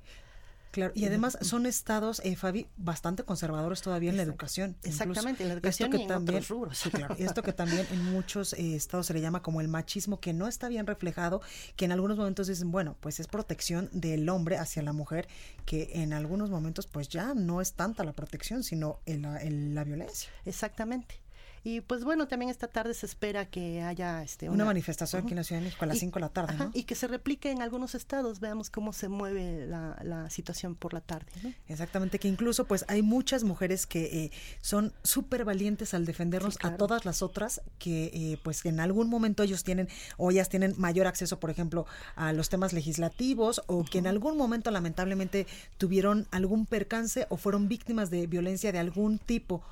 Claro, 0.71 0.93
y 0.95 1.05
además 1.05 1.37
son 1.41 1.65
estados, 1.65 2.21
eh, 2.23 2.35
Fabi, 2.35 2.67
bastante 2.77 3.23
conservadores 3.23 3.81
todavía 3.81 4.09
en 4.09 4.17
la 4.17 4.23
educación. 4.23 4.77
Exactamente, 4.83 5.43
en 5.43 5.49
la 5.49 5.55
educación 5.55 5.93
y 5.93 6.03
en 6.03 6.11
otros 6.11 6.47
rubros. 6.47 6.77
Sí, 6.77 6.89
claro. 6.89 7.15
esto 7.19 7.43
que 7.43 7.53
también 7.53 7.85
en 7.91 8.03
muchos 8.05 8.53
eh, 8.53 8.75
estados 8.75 9.07
se 9.07 9.13
le 9.13 9.21
llama 9.21 9.41
como 9.41 9.61
el 9.61 9.67
machismo, 9.67 10.19
que 10.19 10.33
no 10.33 10.47
está 10.47 10.69
bien 10.69 10.87
reflejado, 10.87 11.41
que 11.75 11.85
en 11.85 11.91
algunos 11.91 12.17
momentos 12.17 12.47
dicen, 12.47 12.71
bueno, 12.71 12.95
pues 12.99 13.19
es 13.19 13.27
protección 13.27 13.89
del 13.91 14.27
hombre 14.29 14.57
hacia 14.57 14.81
la 14.81 14.93
mujer, 14.93 15.27
que 15.65 15.89
en 15.93 16.13
algunos 16.13 16.49
momentos 16.49 16.87
pues 16.87 17.09
ya 17.09 17.33
no 17.33 17.61
es 17.61 17.73
tanta 17.73 18.03
la 18.03 18.13
protección, 18.13 18.63
sino 18.63 18.99
la 19.05 19.83
violencia. 19.83 20.29
Exactamente. 20.45 21.19
Y 21.63 21.81
pues 21.81 22.03
bueno, 22.03 22.27
también 22.27 22.49
esta 22.49 22.67
tarde 22.67 22.93
se 22.93 23.05
espera 23.05 23.45
que 23.45 23.83
haya 23.83 24.23
este, 24.23 24.49
una, 24.49 24.65
manifestación 24.65 25.21
aquí 25.21 25.31
en 25.31 25.37
la 25.37 25.43
Ciudad 25.43 25.61
de 25.61 25.65
México 25.65 25.83
a 25.85 25.87
las 25.87 25.99
5 25.99 26.15
de 26.15 26.21
la 26.21 26.29
tarde. 26.29 26.55
¿no? 26.57 26.71
Y 26.73 26.83
que 26.83 26.95
se 26.95 27.07
replique 27.07 27.51
en 27.51 27.61
algunos 27.61 27.93
estados, 27.93 28.39
veamos 28.39 28.69
cómo 28.69 28.93
se 28.93 29.09
mueve 29.09 29.67
la, 29.67 29.99
la 30.03 30.29
situación 30.31 30.75
por 30.75 30.93
la 30.93 31.01
tarde. 31.01 31.27
¿no? 31.43 31.53
Exactamente, 31.67 32.17
que 32.17 32.27
incluso 32.27 32.65
pues 32.65 32.83
hay 32.87 33.03
muchas 33.03 33.43
mujeres 33.43 33.85
que 33.85 34.25
eh, 34.25 34.31
son 34.61 34.93
súper 35.03 35.45
valientes 35.45 35.93
al 35.93 36.05
defendernos 36.05 36.57
a 36.63 36.77
todas 36.77 37.05
las 37.05 37.21
otras 37.21 37.61
que 37.77 38.05
eh, 38.13 38.39
pues 38.43 38.65
en 38.65 38.79
algún 38.79 39.09
momento 39.09 39.43
ellos 39.43 39.63
tienen 39.63 39.87
o 40.17 40.31
ellas 40.31 40.49
tienen 40.49 40.73
mayor 40.77 41.05
acceso, 41.05 41.39
por 41.39 41.51
ejemplo, 41.51 41.85
a 42.15 42.33
los 42.33 42.49
temas 42.49 42.73
legislativos 42.73 43.61
o 43.67 43.83
que 43.83 43.99
en 43.99 44.07
algún 44.07 44.37
momento 44.37 44.71
lamentablemente 44.71 45.45
tuvieron 45.77 46.27
algún 46.31 46.65
percance 46.65 47.27
o 47.29 47.37
fueron 47.37 47.67
víctimas 47.67 48.09
de 48.09 48.25
violencia 48.25 48.71
de 48.71 48.79
algún 48.79 49.19
tipo 49.19 49.63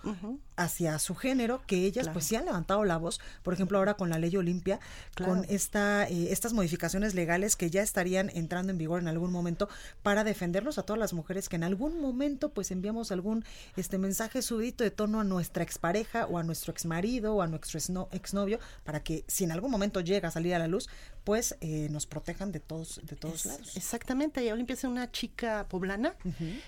hacia 0.59 0.99
su 0.99 1.15
género, 1.15 1.61
que 1.65 1.85
ellas 1.85 2.09
pues 2.09 2.25
sí 2.25 2.35
han 2.35 2.45
levantado 2.45 2.83
la 2.83 2.97
voz, 2.97 3.19
por 3.43 3.53
ejemplo 3.53 3.77
ahora 3.77 3.93
con 3.93 4.09
la 4.09 4.19
ley 4.19 4.35
Olimpia, 4.35 4.79
con 5.23 5.45
esta, 5.47 6.07
eh, 6.07 6.31
estas 6.31 6.53
modificaciones 6.53 7.15
legales 7.15 7.55
que 7.55 7.69
ya 7.69 7.81
estarían 7.81 8.29
entrando 8.33 8.71
en 8.71 8.77
vigor 8.77 8.99
en 8.99 9.07
algún 9.07 9.31
momento 9.31 9.69
para 10.03 10.23
defendernos 10.23 10.77
a 10.77 10.83
todas 10.83 10.99
las 10.99 11.13
mujeres 11.13 11.47
que 11.47 11.55
en 11.55 11.63
algún 11.63 12.01
momento 12.01 12.49
pues 12.49 12.71
enviamos 12.71 13.11
algún 13.11 13.45
este 13.77 13.97
mensaje 13.97 14.41
subito 14.41 14.83
de 14.83 14.91
tono 14.91 15.21
a 15.21 15.23
nuestra 15.23 15.63
expareja 15.63 16.25
o 16.25 16.37
a 16.37 16.43
nuestro 16.43 16.73
exmarido 16.73 17.35
o 17.35 17.41
a 17.41 17.47
nuestro 17.47 17.79
exnovio 18.11 18.59
para 18.83 19.01
que 19.01 19.23
si 19.27 19.45
en 19.45 19.51
algún 19.51 19.71
momento 19.71 20.01
llega 20.01 20.27
a 20.27 20.31
salir 20.31 20.55
a 20.55 20.59
la 20.59 20.67
luz 20.67 20.89
pues 21.29 21.55
eh, 21.61 21.89
nos 21.91 22.07
protejan 22.07 22.51
de 22.51 22.59
todos 22.59 23.01
de 23.03 23.15
todos 23.15 23.45
lados. 23.45 23.77
Exactamente, 23.77 24.43
y 24.43 24.49
Olimpia 24.49 24.73
es 24.73 24.83
una 24.83 25.11
chica 25.11 25.67
poblana 25.69 26.15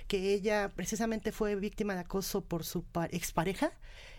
que 0.07 0.36
ella 0.36 0.70
precisamente 0.76 1.32
fue 1.32 1.55
víctima 1.55 1.95
de 1.95 2.01
acoso 2.01 2.41
por 2.41 2.64
su 2.64 2.86
expareja 3.09 3.72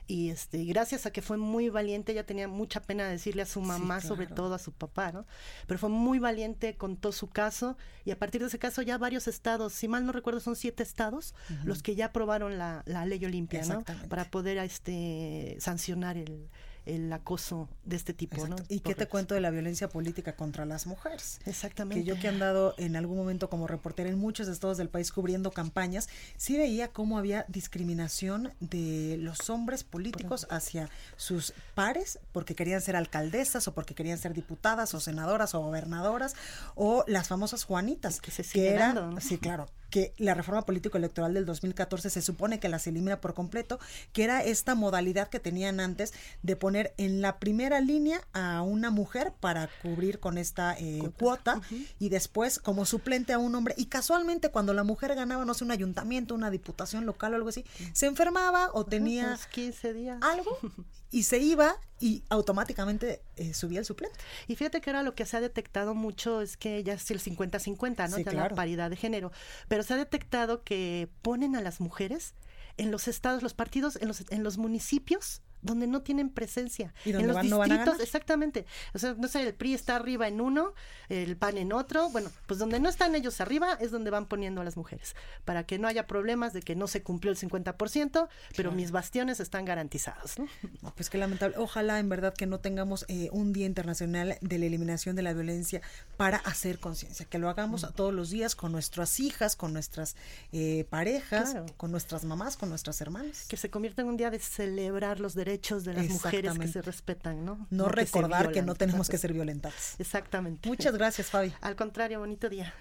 y 0.09 0.31
este 0.31 0.65
gracias 0.65 1.07
a 1.07 1.13
que 1.13 1.23
fue 1.23 1.37
muy 1.37 1.69
valiente 1.69 2.11
ella 2.11 2.27
tenía 2.27 2.49
mucha 2.49 2.83
pena 2.83 3.09
decirle 3.09 3.43
a 3.43 3.47
su 3.47 3.61
mamá 3.61 4.01
sobre 4.01 4.27
todo 4.27 4.53
a 4.53 4.59
su 4.59 4.73
papá 4.73 5.13
no 5.13 5.27
pero 5.69 5.79
fue 5.79 5.91
muy 5.91 6.19
valiente 6.19 6.75
contó 6.75 7.13
su 7.13 7.29
caso 7.29 7.77
y 8.05 8.11
a 8.11 8.19
partir 8.19 8.41
de 8.41 8.49
ese 8.49 8.59
caso 8.59 8.83
ya 8.83 8.99
varios 8.99 9.29
estados 9.29 9.73
si 9.73 9.87
mal 9.87 10.05
no 10.05 10.11
recuerdo 10.11 10.41
son 10.41 10.57
siete 10.57 10.83
estados 10.83 11.37
los 11.63 11.85
que 11.85 11.95
ya 11.95 12.07
aprobaron 12.07 12.59
la, 12.59 12.83
la 12.85 13.07
ley 13.07 13.25
Olimpia 13.25 13.63
no 13.65 13.85
para 14.09 14.25
poder 14.25 14.59
este 14.59 15.57
sancionar 15.61 16.17
el 16.17 16.51
el 16.87 17.13
acoso 17.13 17.69
de 17.85 17.97
este 17.97 18.13
tipo. 18.13 18.47
¿no? 18.47 18.57
¿Y 18.69 18.81
qué 18.81 18.95
te 18.95 19.07
cuento 19.07 19.35
de 19.35 19.41
la 19.41 19.51
violencia 19.51 19.89
política 19.89 20.35
contra 20.35 20.65
las 20.65 20.87
mujeres? 20.87 21.41
Exactamente. 21.47 22.03
Que 22.03 22.09
yo 22.09 22.19
que 22.19 22.27
he 22.27 22.31
andado 22.31 22.75
en 22.79 22.97
algún 22.97 23.17
momento 23.17 23.49
como 23.49 23.67
reportera 23.67 24.11
en 24.11 24.19
muchos 24.19 24.49
estados 24.49 24.79
del 24.79 24.89
país 24.89 25.13
cubriendo 25.13 25.51
campañas, 25.51 26.09
sí 26.37 26.57
veía 26.57 26.89
cómo 26.89 27.19
había 27.19 27.45
discriminación 27.49 28.53
de 28.61 29.17
los 29.21 29.51
hombres 29.51 29.85
políticos 29.85 30.47
hacia 30.51 30.89
sus 31.17 31.53
pares 31.75 32.19
porque 32.33 32.55
querían 32.55 32.81
ser 32.81 32.97
alcaldesas 32.97 33.69
o 33.69 33.75
porque 33.75 33.95
querían 33.95 34.19
ser 34.19 34.35
diputadas 34.35 34.95
o 34.95 35.01
senadoras 35.01 35.55
o 35.55 35.61
gobernadoras 35.61 36.35
o 36.75 37.05
las 37.07 37.29
famosas 37.29 37.65
Juanitas. 37.65 38.21
Que 38.21 38.31
se 38.31 38.43
sigue 38.43 38.75
dando, 38.75 39.21
Sí, 39.21 39.39
claro 39.39 39.67
que 39.93 40.15
la 40.17 40.33
reforma 40.33 40.63
político-electoral 40.63 41.35
del 41.35 41.45
2014 41.45 42.09
se 42.09 42.23
supone 42.23 42.59
que 42.59 42.71
las 42.71 42.87
elimina 42.87 43.21
por 43.21 43.35
completo, 43.35 43.79
que 44.15 44.25
era 44.25 44.43
esta 44.43 44.75
modalidad 44.75 45.29
que 45.29 45.39
tenían 45.39 45.81
antes 45.81 46.15
de 46.43 46.57
poner 46.57 46.95
en 46.97 47.21
la 47.21 47.39
primera 47.39 47.79
línea 47.83 48.23
a 48.33 48.63
una 48.63 48.91
mujer 48.91 49.35
para 49.39 49.69
cubrir 49.83 50.19
con 50.19 50.39
esta 50.39 50.75
eh, 50.79 51.11
cuota, 51.19 51.61
y 51.99 52.09
después 52.09 52.59
como 52.59 52.87
suplente 52.87 53.35
a 53.35 53.39
un 53.39 53.55
hombre. 53.55 53.75
Y 53.77 53.87
casualmente 53.87 54.49
cuando 54.49 54.73
la 54.73 54.83
mujer 54.83 55.15
ganaba, 55.15 55.45
no 55.45 55.53
sé, 55.53 55.63
un 55.63 55.73
ayuntamiento, 55.73 56.35
una 56.35 56.51
diputación 56.51 57.05
local 57.05 57.35
o 57.35 57.37
algo 57.37 57.51
así, 57.51 57.67
se 57.93 58.07
enfermaba 58.07 58.71
o 58.73 58.87
tenía 58.87 59.39
15 59.51 59.93
días. 59.93 60.19
algo 60.23 60.59
y 61.11 61.25
se 61.25 61.39
iba 61.39 61.77
y 62.03 62.25
automáticamente 62.31 63.23
eh, 63.37 63.55
subía 63.55 63.79
el 63.79 63.85
suplente. 63.85 64.19
Y 64.49 64.57
fíjate 64.57 64.81
que 64.81 64.91
ahora 64.91 65.05
lo 65.05 65.15
que 65.15 65.25
se 65.25 65.37
ha 65.37 65.41
detectado 65.41 65.95
mucho 65.95 66.41
es 66.41 66.57
que 66.57 66.83
ya 66.83 66.95
es 66.95 67.11
el 67.13 67.21
50-50, 67.21 68.11
¿no? 68.11 68.19
ya 68.19 68.33
la 68.33 68.49
paridad 68.49 68.91
de 68.91 68.97
género. 68.97 69.31
Pero 69.69 69.85
se 69.85 69.95
ha 69.95 69.97
detectado 69.97 70.65
que 70.65 71.09
ponen 71.23 71.55
a 71.55 71.61
las 71.61 71.81
mujeres 71.81 72.35
en 72.77 72.91
los 72.91 73.07
estados, 73.07 73.45
los 73.45 73.55
partidos, 73.55 73.97
en 74.03 74.09
los, 74.09 74.25
en 74.31 74.43
los 74.43 74.59
municipios 74.59 75.43
donde 75.63 75.87
no 75.87 76.03
tienen 76.03 76.29
presencia. 76.29 76.93
¿Y 77.05 77.11
en 77.11 77.27
los 77.27 77.37
van, 77.37 77.47
distritos, 77.47 78.01
exactamente. 78.01 78.67
O 78.95 78.99
sea, 78.99 79.15
no 79.15 79.29
sé, 79.29 79.43
el 79.43 79.55
PRI 79.55 79.75
está 79.75 79.97
arriba 79.97 80.29
en 80.29 80.41
uno, 80.41 80.75
el 81.09 81.37
PAN 81.37 81.57
en 81.57 81.73
otro. 81.73 82.11
Bueno, 82.11 82.31
pues 82.47 82.59
donde 82.59 82.81
no 82.81 82.89
están 82.89 83.15
ellos 83.15 83.41
arriba 83.41 83.79
es 83.81 83.91
donde 83.91 84.11
van 84.11 84.27
poniendo 84.27 84.61
a 84.61 84.65
las 84.65 84.77
mujeres, 84.77 85.15
para 85.45 85.65
que 85.65 85.79
no 85.79 85.89
haya 85.89 86.07
problemas 86.07 86.53
de 86.53 86.63
que 86.63 86.75
no 86.75 86.87
se 86.89 87.03
cumplió 87.03 87.31
el 87.33 87.39
50%, 87.39 88.29
pero 88.57 88.73
mis 88.73 88.91
bastiones 88.91 89.41
están 89.41 89.65
garantizados. 89.65 90.39
¿no? 90.39 90.93
pues 90.97 91.09
qué 91.09 91.19
lamentable. 91.19 91.57
Ojalá 91.59 91.99
en 91.99 92.09
verdad 92.09 92.35
que 92.35 92.47
no 92.47 92.61
tengamos 92.61 93.05
eh, 93.09 93.29
un 93.33 93.53
Día 93.53 93.67
Internacional 93.67 94.39
de 94.41 94.59
la 94.59 94.67
Eliminación 94.67 95.17
de 95.17 95.23
la 95.23 95.33
Violencia 95.33 95.81
para 96.17 96.39
hacer 96.39 96.79
conciencia, 96.79 97.27
que 97.27 97.39
lo 97.39 97.49
hagamos 97.49 97.85
mm. 97.85 97.95
todos 97.95 98.13
los 98.13 98.31
días 98.31 98.57
con 98.57 98.73
nuestras 98.73 99.21
hijas, 99.21 99.57
con 99.57 99.73
nuestras 99.73 100.17
eh, 100.53 100.87
parejas, 100.91 101.57
con 101.77 101.91
nuestras 101.91 102.25
mamás, 102.25 102.57
con 102.57 102.69
nuestras 102.69 103.01
hermanas. 103.01 103.47
Que 103.49 103.57
se 103.57 103.71
convierta 103.71 104.03
en 104.03 104.09
un 104.09 104.17
día 104.17 104.31
de 104.31 104.39
celebrar 104.41 105.21
los 105.21 105.35
derechos 105.35 105.52
derechos 105.53 105.85
de 105.85 105.93
las 105.93 106.09
mujeres 106.09 106.59
que 106.59 106.69
se 106.69 106.81
respetan, 106.81 107.45
¿no? 107.45 107.67
No, 107.71 107.89
recordar 107.89 108.53
que, 108.53 108.63
no 108.63 108.75
tenemos 108.75 109.09
que 109.09 109.19
ser 109.19 109.33
violentadas. 109.35 109.97
Exactamente. 109.99 110.69
Muchas 110.69 110.95
gracias, 110.95 111.29
Fabi. 111.29 111.53
Al 111.61 111.77
contrario, 111.77 112.21
bonito 112.21 112.49
día. 112.49 112.73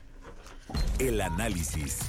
El 0.99 1.19
análisis. 1.19 1.99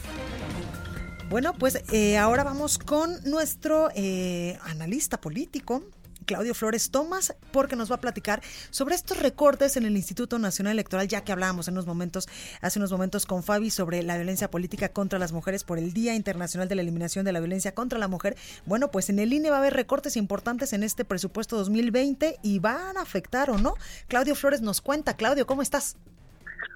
Bueno, 1.28 1.54
pues 1.54 1.82
eh, 1.92 2.16
ahora 2.16 2.44
vamos 2.44 2.78
con 2.78 3.18
nuestro 3.24 3.88
eh, 3.94 4.58
analista 4.62 5.20
político, 5.20 5.82
Claudio 6.24 6.54
Flores 6.54 6.90
Tomás, 6.90 7.36
porque 7.52 7.76
nos 7.76 7.90
va 7.90 7.96
a 7.96 8.00
platicar 8.00 8.42
sobre 8.70 8.94
estos 8.94 9.18
recortes 9.20 9.76
en 9.76 9.84
el 9.84 9.96
Instituto 9.96 10.38
Nacional 10.38 10.72
Electoral, 10.72 11.08
ya 11.08 11.24
que 11.24 11.32
hablábamos 11.32 11.68
en 11.68 11.74
unos 11.74 11.86
momentos, 11.86 12.28
hace 12.60 12.78
unos 12.78 12.92
momentos 12.92 13.26
con 13.26 13.42
Fabi 13.42 13.70
sobre 13.70 14.02
la 14.02 14.16
violencia 14.16 14.50
política 14.50 14.90
contra 14.90 15.18
las 15.18 15.32
mujeres 15.32 15.64
por 15.64 15.78
el 15.78 15.92
Día 15.92 16.14
Internacional 16.14 16.68
de 16.68 16.74
la 16.74 16.82
Eliminación 16.82 17.24
de 17.24 17.32
la 17.32 17.40
Violencia 17.40 17.74
contra 17.74 17.98
la 17.98 18.08
Mujer. 18.08 18.36
Bueno, 18.66 18.90
pues 18.90 19.10
en 19.10 19.18
el 19.18 19.32
INE 19.32 19.50
va 19.50 19.56
a 19.56 19.58
haber 19.60 19.74
recortes 19.74 20.16
importantes 20.16 20.72
en 20.72 20.82
este 20.82 21.04
presupuesto 21.04 21.56
2020 21.56 22.36
y 22.42 22.58
van 22.58 22.96
a 22.96 23.02
afectar 23.02 23.50
o 23.50 23.58
no. 23.58 23.74
Claudio 24.08 24.34
Flores 24.34 24.62
nos 24.62 24.80
cuenta. 24.80 25.16
Claudio, 25.16 25.46
¿cómo 25.46 25.62
estás? 25.62 25.96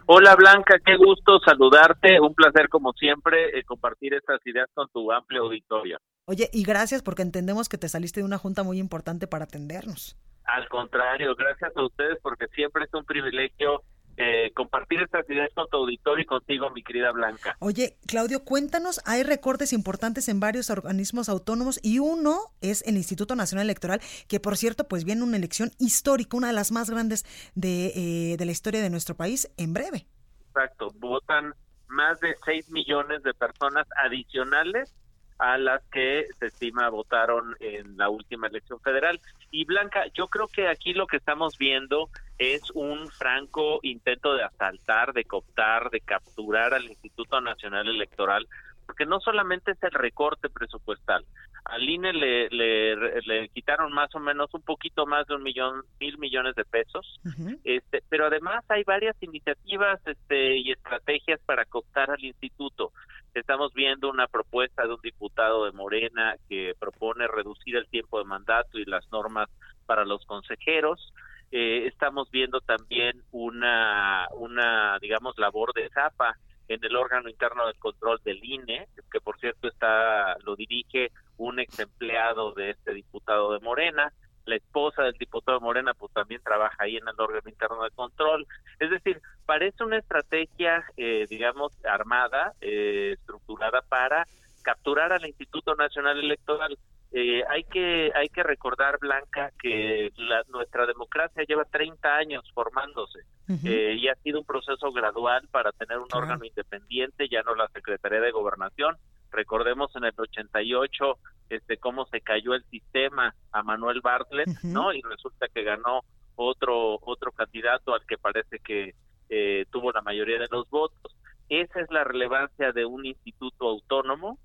Hola 0.06 0.36
Blanca, 0.36 0.78
qué 0.84 0.96
gusto 0.96 1.40
saludarte, 1.44 2.20
un 2.20 2.32
placer 2.32 2.68
como 2.68 2.92
siempre 2.92 3.58
eh, 3.58 3.64
compartir 3.64 4.14
estas 4.14 4.40
ideas 4.46 4.68
con 4.72 4.88
tu 4.90 5.10
amplia 5.10 5.40
auditorio. 5.40 5.98
Oye, 6.28 6.50
y 6.52 6.64
gracias 6.64 7.02
porque 7.02 7.22
entendemos 7.22 7.68
que 7.68 7.78
te 7.78 7.88
saliste 7.88 8.18
de 8.18 8.24
una 8.26 8.36
junta 8.36 8.64
muy 8.64 8.80
importante 8.80 9.28
para 9.28 9.44
atendernos. 9.44 10.16
Al 10.44 10.68
contrario, 10.68 11.36
gracias 11.36 11.70
a 11.76 11.84
ustedes 11.84 12.18
porque 12.20 12.48
siempre 12.48 12.84
es 12.84 12.94
un 12.94 13.04
privilegio 13.04 13.84
eh, 14.16 14.50
compartir 14.52 15.00
estas 15.02 15.28
ideas 15.30 15.50
con 15.54 15.68
tu 15.68 15.76
auditorio 15.76 16.22
y 16.22 16.26
contigo, 16.26 16.68
mi 16.70 16.82
querida 16.82 17.12
Blanca. 17.12 17.56
Oye, 17.60 17.96
Claudio, 18.08 18.42
cuéntanos, 18.44 19.00
hay 19.04 19.22
recortes 19.22 19.72
importantes 19.72 20.28
en 20.28 20.40
varios 20.40 20.68
organismos 20.68 21.28
autónomos 21.28 21.78
y 21.80 22.00
uno 22.00 22.38
es 22.60 22.82
el 22.88 22.96
Instituto 22.96 23.36
Nacional 23.36 23.66
Electoral, 23.66 24.00
que 24.26 24.40
por 24.40 24.56
cierto, 24.56 24.88
pues 24.88 25.04
viene 25.04 25.22
una 25.22 25.36
elección 25.36 25.70
histórica, 25.78 26.36
una 26.36 26.48
de 26.48 26.54
las 26.54 26.72
más 26.72 26.90
grandes 26.90 27.24
de, 27.54 27.92
eh, 27.94 28.36
de 28.36 28.44
la 28.44 28.50
historia 28.50 28.82
de 28.82 28.90
nuestro 28.90 29.14
país 29.14 29.48
en 29.58 29.74
breve. 29.74 30.08
Exacto, 30.48 30.88
votan 30.96 31.54
más 31.86 32.18
de 32.18 32.34
6 32.44 32.72
millones 32.72 33.22
de 33.22 33.32
personas 33.32 33.86
adicionales 34.02 34.92
a 35.38 35.58
las 35.58 35.82
que 35.92 36.26
se 36.38 36.46
estima 36.46 36.88
votaron 36.88 37.56
en 37.60 37.96
la 37.96 38.08
última 38.08 38.46
elección 38.46 38.80
federal. 38.80 39.20
Y 39.50 39.64
Blanca, 39.64 40.06
yo 40.14 40.28
creo 40.28 40.48
que 40.48 40.68
aquí 40.68 40.92
lo 40.92 41.06
que 41.06 41.18
estamos 41.18 41.58
viendo 41.58 42.08
es 42.38 42.70
un 42.72 43.08
franco 43.08 43.80
intento 43.82 44.34
de 44.34 44.44
asaltar, 44.44 45.12
de 45.12 45.24
cooptar, 45.24 45.90
de 45.90 46.00
capturar 46.00 46.74
al 46.74 46.84
Instituto 46.84 47.40
Nacional 47.40 47.88
Electoral, 47.88 48.46
porque 48.86 49.04
no 49.04 49.20
solamente 49.20 49.72
es 49.72 49.82
el 49.82 49.90
recorte 49.90 50.48
presupuestal, 50.48 51.24
al 51.64 51.82
INE 51.82 52.12
le, 52.12 52.48
le, 52.48 53.48
quitaron 53.48 53.92
más 53.92 54.14
o 54.14 54.20
menos 54.20 54.52
un 54.54 54.62
poquito 54.62 55.04
más 55.04 55.26
de 55.26 55.34
un 55.34 55.42
millón, 55.42 55.82
mil 55.98 56.16
millones 56.18 56.54
de 56.54 56.64
pesos, 56.64 57.20
este, 57.64 58.02
pero 58.08 58.26
además 58.26 58.64
hay 58.68 58.84
varias 58.84 59.20
iniciativas 59.20 60.00
este, 60.06 60.58
y 60.58 60.70
estrategias 60.70 61.40
para 61.44 61.64
cooptar 61.64 62.10
al 62.10 62.24
instituto. 62.24 62.92
Estamos 63.34 63.74
viendo 63.74 64.08
una 64.08 64.28
propuesta 64.28 64.86
de 64.86 64.94
un 64.94 65.00
diputado 65.02 65.64
de 65.64 65.72
Morena 65.72 66.36
que 66.48 66.74
propone 66.78 67.26
reducir 67.26 67.76
el 67.76 67.88
tiempo 67.88 68.18
de 68.18 68.24
mandato 68.24 68.78
y 68.78 68.84
las 68.84 69.10
normas 69.10 69.48
para 69.86 70.04
los 70.04 70.24
consejeros. 70.24 71.12
Eh, 71.50 71.86
estamos 71.86 72.30
viendo 72.30 72.60
también 72.60 73.22
una, 73.32 74.28
una, 74.34 74.98
digamos, 75.00 75.36
labor 75.36 75.72
de 75.74 75.88
zapa 75.90 76.36
en 76.68 76.84
el 76.84 76.96
órgano 76.96 77.28
interno 77.28 77.66
de 77.66 77.74
control 77.74 78.20
del 78.24 78.44
INE, 78.44 78.88
que 79.10 79.20
por 79.20 79.38
cierto 79.38 79.68
está 79.68 80.36
lo 80.44 80.56
dirige 80.56 81.12
un 81.36 81.60
ex 81.60 81.78
empleado 81.78 82.52
de 82.52 82.70
este 82.70 82.94
diputado 82.94 83.52
de 83.52 83.60
Morena, 83.60 84.12
la 84.46 84.56
esposa 84.56 85.02
del 85.02 85.14
diputado 85.14 85.58
de 85.58 85.64
Morena 85.64 85.94
pues 85.94 86.12
también 86.12 86.40
trabaja 86.42 86.76
ahí 86.78 86.96
en 86.96 87.08
el 87.08 87.14
órgano 87.18 87.48
interno 87.48 87.82
de 87.82 87.90
control, 87.90 88.46
es 88.78 88.90
decir, 88.90 89.20
parece 89.44 89.84
una 89.84 89.98
estrategia, 89.98 90.84
eh, 90.96 91.26
digamos, 91.28 91.72
armada, 91.84 92.52
eh, 92.60 93.12
estructurada 93.18 93.82
para 93.82 94.26
capturar 94.62 95.12
al 95.12 95.26
Instituto 95.26 95.74
Nacional 95.74 96.18
Electoral. 96.18 96.76
Eh, 97.18 97.42
hay 97.48 97.64
que 97.64 98.12
hay 98.14 98.28
que 98.28 98.42
recordar 98.42 98.98
Blanca 98.98 99.50
que 99.58 100.12
la, 100.18 100.42
nuestra 100.48 100.84
democracia 100.84 101.44
lleva 101.48 101.64
30 101.64 102.14
años 102.14 102.44
formándose 102.52 103.20
eh, 103.64 103.96
y 103.98 104.06
ha 104.08 104.14
sido 104.16 104.40
un 104.40 104.44
proceso 104.44 104.92
gradual 104.92 105.48
para 105.50 105.72
tener 105.72 105.96
un 105.96 106.08
órgano 106.12 106.44
independiente 106.44 107.26
ya 107.30 107.42
no 107.42 107.54
la 107.54 107.68
Secretaría 107.68 108.20
de 108.20 108.32
Gobernación. 108.32 108.98
Recordemos 109.30 109.96
en 109.96 110.04
el 110.04 110.12
88 110.14 111.18
este 111.48 111.78
cómo 111.78 112.04
se 112.04 112.20
cayó 112.20 112.52
el 112.52 112.64
sistema 112.64 113.34
a 113.50 113.62
Manuel 113.62 114.02
Bartlett 114.02 114.50
no 114.62 114.92
y 114.92 115.00
resulta 115.00 115.46
que 115.48 115.62
ganó 115.62 116.02
otro 116.34 116.98
otro 117.00 117.32
candidato 117.32 117.94
al 117.94 118.04
que 118.04 118.18
parece 118.18 118.58
que 118.58 118.94
eh, 119.30 119.64
tuvo 119.70 119.90
la 119.90 120.02
mayoría 120.02 120.38
de 120.38 120.48
los 120.50 120.68
votos. 120.68 121.16
Esa 121.48 121.80
es 121.80 121.90
la 121.90 122.04
relevancia 122.04 122.72
de 122.72 122.84
un 122.84 123.06
instituto 123.06 123.70
autónomo 123.70 124.38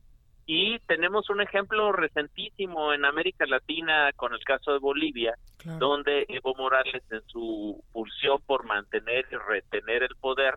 y 0.46 0.80
tenemos 0.80 1.30
un 1.30 1.42
ejemplo 1.42 1.92
recentísimo 1.92 2.94
en 2.94 3.06
América 3.06 3.46
Latina 3.46 4.12
con 4.16 4.34
el 4.34 4.44
caso 4.44 4.74
de 4.74 4.80
Bolivia, 4.80 5.36
donde 5.78 6.26
Evo 6.28 6.56
Morales 6.56 7.04
en 7.12 7.22
su 7.28 7.84
pulsión 7.92 8.40
por 8.46 8.66
mantener 8.66 9.26
y 9.32 9.36
retener 9.36 10.04
el 10.04 10.16
poder 10.20 10.56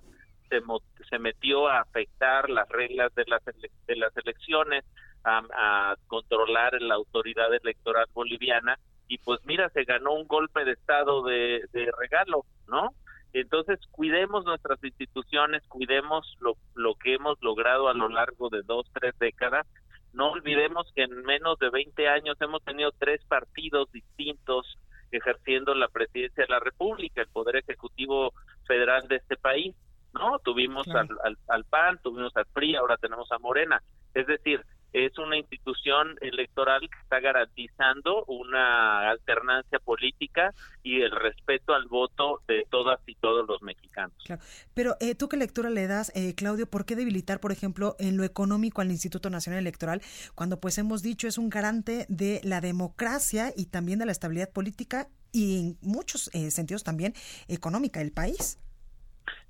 se, 0.48 0.60
se 1.08 1.18
metió 1.18 1.68
a 1.68 1.80
afectar 1.80 2.48
las 2.50 2.68
reglas 2.68 3.14
de 3.14 3.24
las, 3.26 3.42
de 3.44 3.96
las 3.96 4.16
elecciones, 4.16 4.84
a, 5.24 5.94
controlar 6.06 6.80
la 6.80 6.94
autoridad 6.94 7.52
electoral 7.54 8.06
boliviana 8.12 8.78
y 9.08 9.18
pues 9.18 9.40
mira, 9.44 9.68
se 9.70 9.84
ganó 9.84 10.12
un 10.12 10.26
golpe 10.26 10.64
de 10.64 10.72
Estado 10.72 11.22
de, 11.22 11.62
de 11.72 11.90
regalo, 11.98 12.44
¿no? 12.68 12.90
Entonces, 13.34 13.80
cuidemos 13.90 14.44
nuestras 14.44 14.82
instituciones, 14.84 15.62
cuidemos 15.66 16.36
lo, 16.40 16.56
lo 16.74 16.94
que 16.94 17.14
hemos 17.14 17.36
logrado 17.42 17.88
a 17.88 17.94
lo 17.94 18.08
largo 18.08 18.48
de 18.48 18.62
dos, 18.62 18.86
tres 18.94 19.12
décadas. 19.18 19.66
No 20.12 20.30
olvidemos 20.30 20.90
que 20.94 21.02
en 21.02 21.22
menos 21.24 21.58
de 21.58 21.68
20 21.68 22.08
años 22.08 22.40
hemos 22.40 22.62
tenido 22.62 22.92
tres 22.92 23.20
partidos 23.24 23.90
distintos 23.90 24.78
ejerciendo 25.10 25.74
la 25.74 25.88
presidencia 25.88 26.44
de 26.44 26.52
la 26.52 26.60
República, 26.60 27.22
el 27.22 27.28
Poder 27.28 27.56
Ejecutivo 27.56 28.32
Federal 28.68 29.08
de 29.08 29.16
este 29.16 29.36
país. 29.36 29.74
¿no? 30.12 30.38
Tuvimos 30.38 30.86
al, 30.88 31.08
al, 31.24 31.36
al, 31.48 31.64
PAN, 31.64 31.98
tuvimos 32.04 32.36
al 32.36 32.46
PRI, 32.46 32.76
ahora 32.76 32.96
tenemos 32.98 33.30
a 33.32 33.38
Morena. 33.40 33.82
Es 34.14 34.28
decir, 34.28 34.64
es 34.94 35.18
una 35.18 35.36
institución 35.36 36.16
electoral 36.20 36.80
que 36.80 36.98
está 37.02 37.20
garantizando 37.20 38.24
una 38.26 39.10
alternancia 39.10 39.80
política 39.80 40.54
y 40.84 41.02
el 41.02 41.10
respeto 41.10 41.74
al 41.74 41.86
voto 41.86 42.40
de 42.46 42.64
todas 42.70 43.00
y 43.06 43.16
todos 43.16 43.46
los 43.46 43.60
mexicanos. 43.60 44.16
Claro. 44.24 44.40
Pero 44.72 44.96
eh, 45.00 45.16
tú 45.16 45.28
qué 45.28 45.36
lectura 45.36 45.68
le 45.68 45.88
das, 45.88 46.12
eh, 46.14 46.34
Claudio, 46.36 46.70
¿por 46.70 46.86
qué 46.86 46.94
debilitar, 46.94 47.40
por 47.40 47.50
ejemplo, 47.50 47.96
en 47.98 48.16
lo 48.16 48.22
económico 48.22 48.80
al 48.80 48.90
Instituto 48.90 49.30
Nacional 49.30 49.60
Electoral 49.60 50.00
cuando 50.36 50.60
pues 50.60 50.78
hemos 50.78 51.02
dicho 51.02 51.26
es 51.26 51.38
un 51.38 51.50
garante 51.50 52.06
de 52.08 52.40
la 52.44 52.60
democracia 52.60 53.52
y 53.56 53.66
también 53.66 53.98
de 53.98 54.06
la 54.06 54.12
estabilidad 54.12 54.52
política 54.52 55.08
y 55.32 55.58
en 55.58 55.78
muchos 55.82 56.30
eh, 56.32 56.52
sentidos 56.52 56.84
también 56.84 57.14
económica 57.48 57.98
del 57.98 58.12
país? 58.12 58.58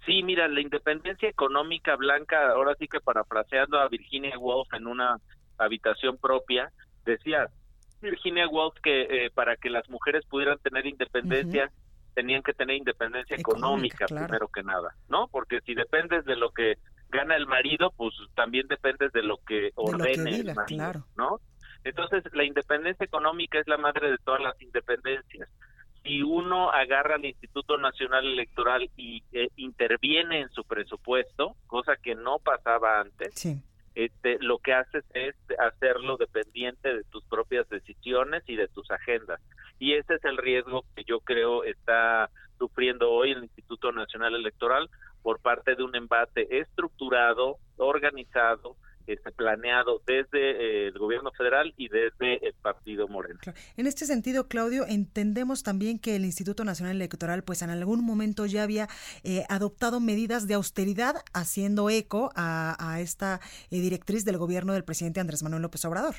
Sí, 0.06 0.22
mira, 0.22 0.48
la 0.48 0.60
independencia 0.60 1.28
económica 1.28 1.96
blanca, 1.96 2.50
ahora 2.50 2.74
sí 2.78 2.88
que 2.88 3.00
parafraseando 3.00 3.78
a 3.78 3.88
Virginia 3.88 4.38
Woolf 4.38 4.72
en 4.74 4.86
una 4.86 5.18
habitación 5.58 6.18
propia, 6.18 6.70
decía 7.04 7.48
Virginia 8.02 8.46
Woolf 8.48 8.74
que 8.82 9.02
eh, 9.02 9.30
para 9.30 9.56
que 9.56 9.70
las 9.70 9.88
mujeres 9.88 10.24
pudieran 10.26 10.58
tener 10.58 10.86
independencia 10.86 11.70
tenían 12.14 12.42
que 12.42 12.52
tener 12.52 12.76
independencia 12.76 13.36
económica, 13.36 14.06
primero 14.06 14.48
que 14.48 14.62
nada, 14.62 14.94
¿no? 15.08 15.26
Porque 15.28 15.60
si 15.62 15.74
dependes 15.74 16.24
de 16.24 16.36
lo 16.36 16.50
que 16.50 16.78
gana 17.08 17.34
el 17.34 17.46
marido, 17.46 17.92
pues 17.96 18.14
también 18.34 18.68
dependes 18.68 19.12
de 19.12 19.22
lo 19.22 19.38
que 19.38 19.72
ordene 19.74 20.36
el 20.36 20.54
marido, 20.54 21.04
¿no? 21.16 21.40
Entonces, 21.82 22.22
la 22.32 22.44
independencia 22.44 23.04
económica 23.04 23.58
es 23.58 23.66
la 23.66 23.78
madre 23.78 24.10
de 24.10 24.18
todas 24.18 24.40
las 24.40 24.60
independencias 24.62 25.48
si 26.04 26.22
uno 26.22 26.70
agarra 26.70 27.14
al 27.14 27.24
Instituto 27.24 27.78
Nacional 27.78 28.26
Electoral 28.26 28.90
y 28.96 29.22
eh, 29.32 29.48
interviene 29.56 30.40
en 30.40 30.50
su 30.50 30.62
presupuesto, 30.64 31.56
cosa 31.66 31.96
que 31.96 32.14
no 32.14 32.38
pasaba 32.38 33.00
antes, 33.00 33.58
este, 33.94 34.38
lo 34.40 34.58
que 34.58 34.74
haces 34.74 35.04
es 35.14 35.34
hacerlo 35.58 36.18
dependiente 36.18 36.94
de 36.94 37.04
tus 37.04 37.24
propias 37.24 37.68
decisiones 37.70 38.42
y 38.46 38.56
de 38.56 38.68
tus 38.68 38.90
agendas. 38.90 39.40
Y 39.78 39.94
ese 39.94 40.14
es 40.14 40.24
el 40.24 40.36
riesgo 40.36 40.84
que 40.94 41.04
yo 41.04 41.20
creo 41.20 41.64
está 41.64 42.30
sufriendo 42.58 43.10
hoy 43.10 43.32
el 43.32 43.42
Instituto 43.42 43.90
Nacional 43.90 44.34
Electoral 44.34 44.90
por 45.22 45.40
parte 45.40 45.74
de 45.74 45.82
un 45.84 45.96
embate 45.96 46.58
estructurado, 46.60 47.56
organizado, 47.78 48.76
este, 49.06 49.32
planeado 49.32 50.00
desde 50.06 50.28
eh, 50.32 50.86
el 50.88 50.98
gobierno 50.98 51.30
federal 51.32 51.74
y 51.76 51.88
desde 51.88 52.46
el 52.46 52.54
partido 52.54 53.08
Moreno. 53.08 53.38
En 53.76 53.86
este 53.86 54.06
sentido, 54.06 54.48
Claudio, 54.48 54.86
entendemos 54.86 55.62
también 55.62 55.98
que 55.98 56.16
el 56.16 56.24
Instituto 56.24 56.64
Nacional 56.64 56.96
Electoral, 56.96 57.42
pues 57.44 57.62
en 57.62 57.70
algún 57.70 58.04
momento 58.04 58.46
ya 58.46 58.62
había 58.62 58.88
eh, 59.22 59.44
adoptado 59.48 60.00
medidas 60.00 60.46
de 60.48 60.54
austeridad, 60.54 61.16
haciendo 61.32 61.90
eco 61.90 62.30
a, 62.34 62.98
esta 63.00 63.40
eh, 63.70 63.80
directriz 63.80 64.24
del 64.24 64.38
gobierno 64.38 64.72
del 64.72 64.84
presidente 64.84 65.20
Andrés 65.20 65.42
Manuel 65.42 65.62
López 65.62 65.84
Obrador. 65.84 66.14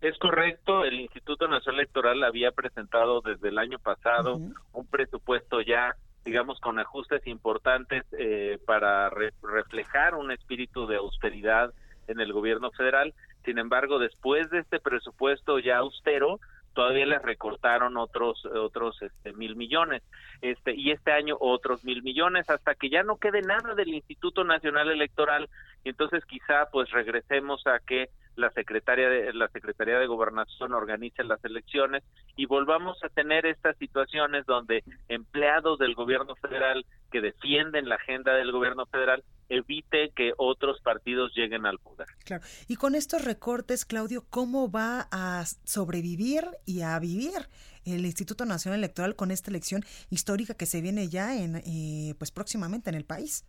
Es 0.00 0.16
correcto, 0.18 0.84
el 0.84 1.00
Instituto 1.00 1.48
Nacional 1.48 1.80
Electoral 1.80 2.22
había 2.24 2.52
presentado 2.52 3.20
desde 3.22 3.48
el 3.48 3.58
año 3.58 3.78
pasado 3.78 4.36
un 4.36 4.86
presupuesto 4.86 5.62
ya 5.62 5.96
digamos, 6.24 6.60
con 6.60 6.78
ajustes 6.78 7.26
importantes 7.26 8.04
eh, 8.18 8.58
para 8.66 9.10
reflejar 9.10 10.14
un 10.14 10.30
espíritu 10.30 10.86
de 10.86 10.96
austeridad 10.96 11.72
en 12.08 12.20
el 12.20 12.32
gobierno 12.32 12.70
federal. 12.70 13.14
Sin 13.44 13.58
embargo, 13.58 13.98
después 13.98 14.50
de 14.50 14.60
este 14.60 14.80
presupuesto 14.80 15.58
ya 15.58 15.78
austero, 15.78 16.40
todavía 16.74 17.06
les 17.06 17.22
recortaron 17.22 17.96
otros 17.96 18.44
otros 18.46 19.00
este, 19.00 19.32
mil 19.32 19.54
millones 19.54 20.02
este 20.42 20.74
y 20.74 20.90
este 20.90 21.12
año 21.12 21.36
otros 21.38 21.84
mil 21.84 22.02
millones 22.02 22.50
hasta 22.50 22.74
que 22.74 22.90
ya 22.90 23.04
no 23.04 23.16
quede 23.16 23.42
nada 23.42 23.74
del 23.74 23.94
Instituto 23.94 24.42
Nacional 24.44 24.90
Electoral 24.90 25.48
y 25.84 25.90
entonces 25.90 26.24
quizá 26.24 26.68
pues 26.72 26.90
regresemos 26.90 27.64
a 27.66 27.78
que 27.78 28.10
la 28.36 28.50
secretaria 28.50 29.08
de 29.08 29.32
la 29.32 29.48
Secretaría 29.48 29.98
de 29.98 30.06
Gobernación 30.06 30.72
organice 30.72 31.24
las 31.24 31.44
elecciones 31.44 32.02
y 32.36 32.46
volvamos 32.46 33.02
a 33.04 33.08
tener 33.08 33.46
estas 33.46 33.76
situaciones 33.78 34.46
donde 34.46 34.82
empleados 35.08 35.78
del 35.78 35.94
gobierno 35.94 36.34
federal 36.36 36.84
que 37.10 37.20
defienden 37.20 37.88
la 37.88 37.96
agenda 37.96 38.34
del 38.34 38.52
gobierno 38.52 38.86
federal 38.86 39.22
evite 39.48 40.10
que 40.16 40.32
otros 40.36 40.80
partidos 40.80 41.32
lleguen 41.34 41.66
al 41.66 41.78
poder. 41.78 42.08
Claro. 42.24 42.42
Y 42.66 42.76
con 42.76 42.94
estos 42.94 43.24
recortes, 43.24 43.84
Claudio, 43.84 44.24
¿cómo 44.30 44.70
va 44.70 45.08
a 45.10 45.44
sobrevivir 45.64 46.44
y 46.64 46.80
a 46.80 46.98
vivir 46.98 47.48
el 47.84 48.04
Instituto 48.06 48.46
Nacional 48.46 48.80
Electoral 48.80 49.14
con 49.16 49.30
esta 49.30 49.50
elección 49.50 49.84
histórica 50.10 50.54
que 50.54 50.66
se 50.66 50.80
viene 50.80 51.08
ya 51.08 51.36
en 51.36 51.56
eh, 51.56 52.14
pues 52.18 52.30
próximamente 52.30 52.90
en 52.90 52.96
el 52.96 53.04
país? 53.04 53.44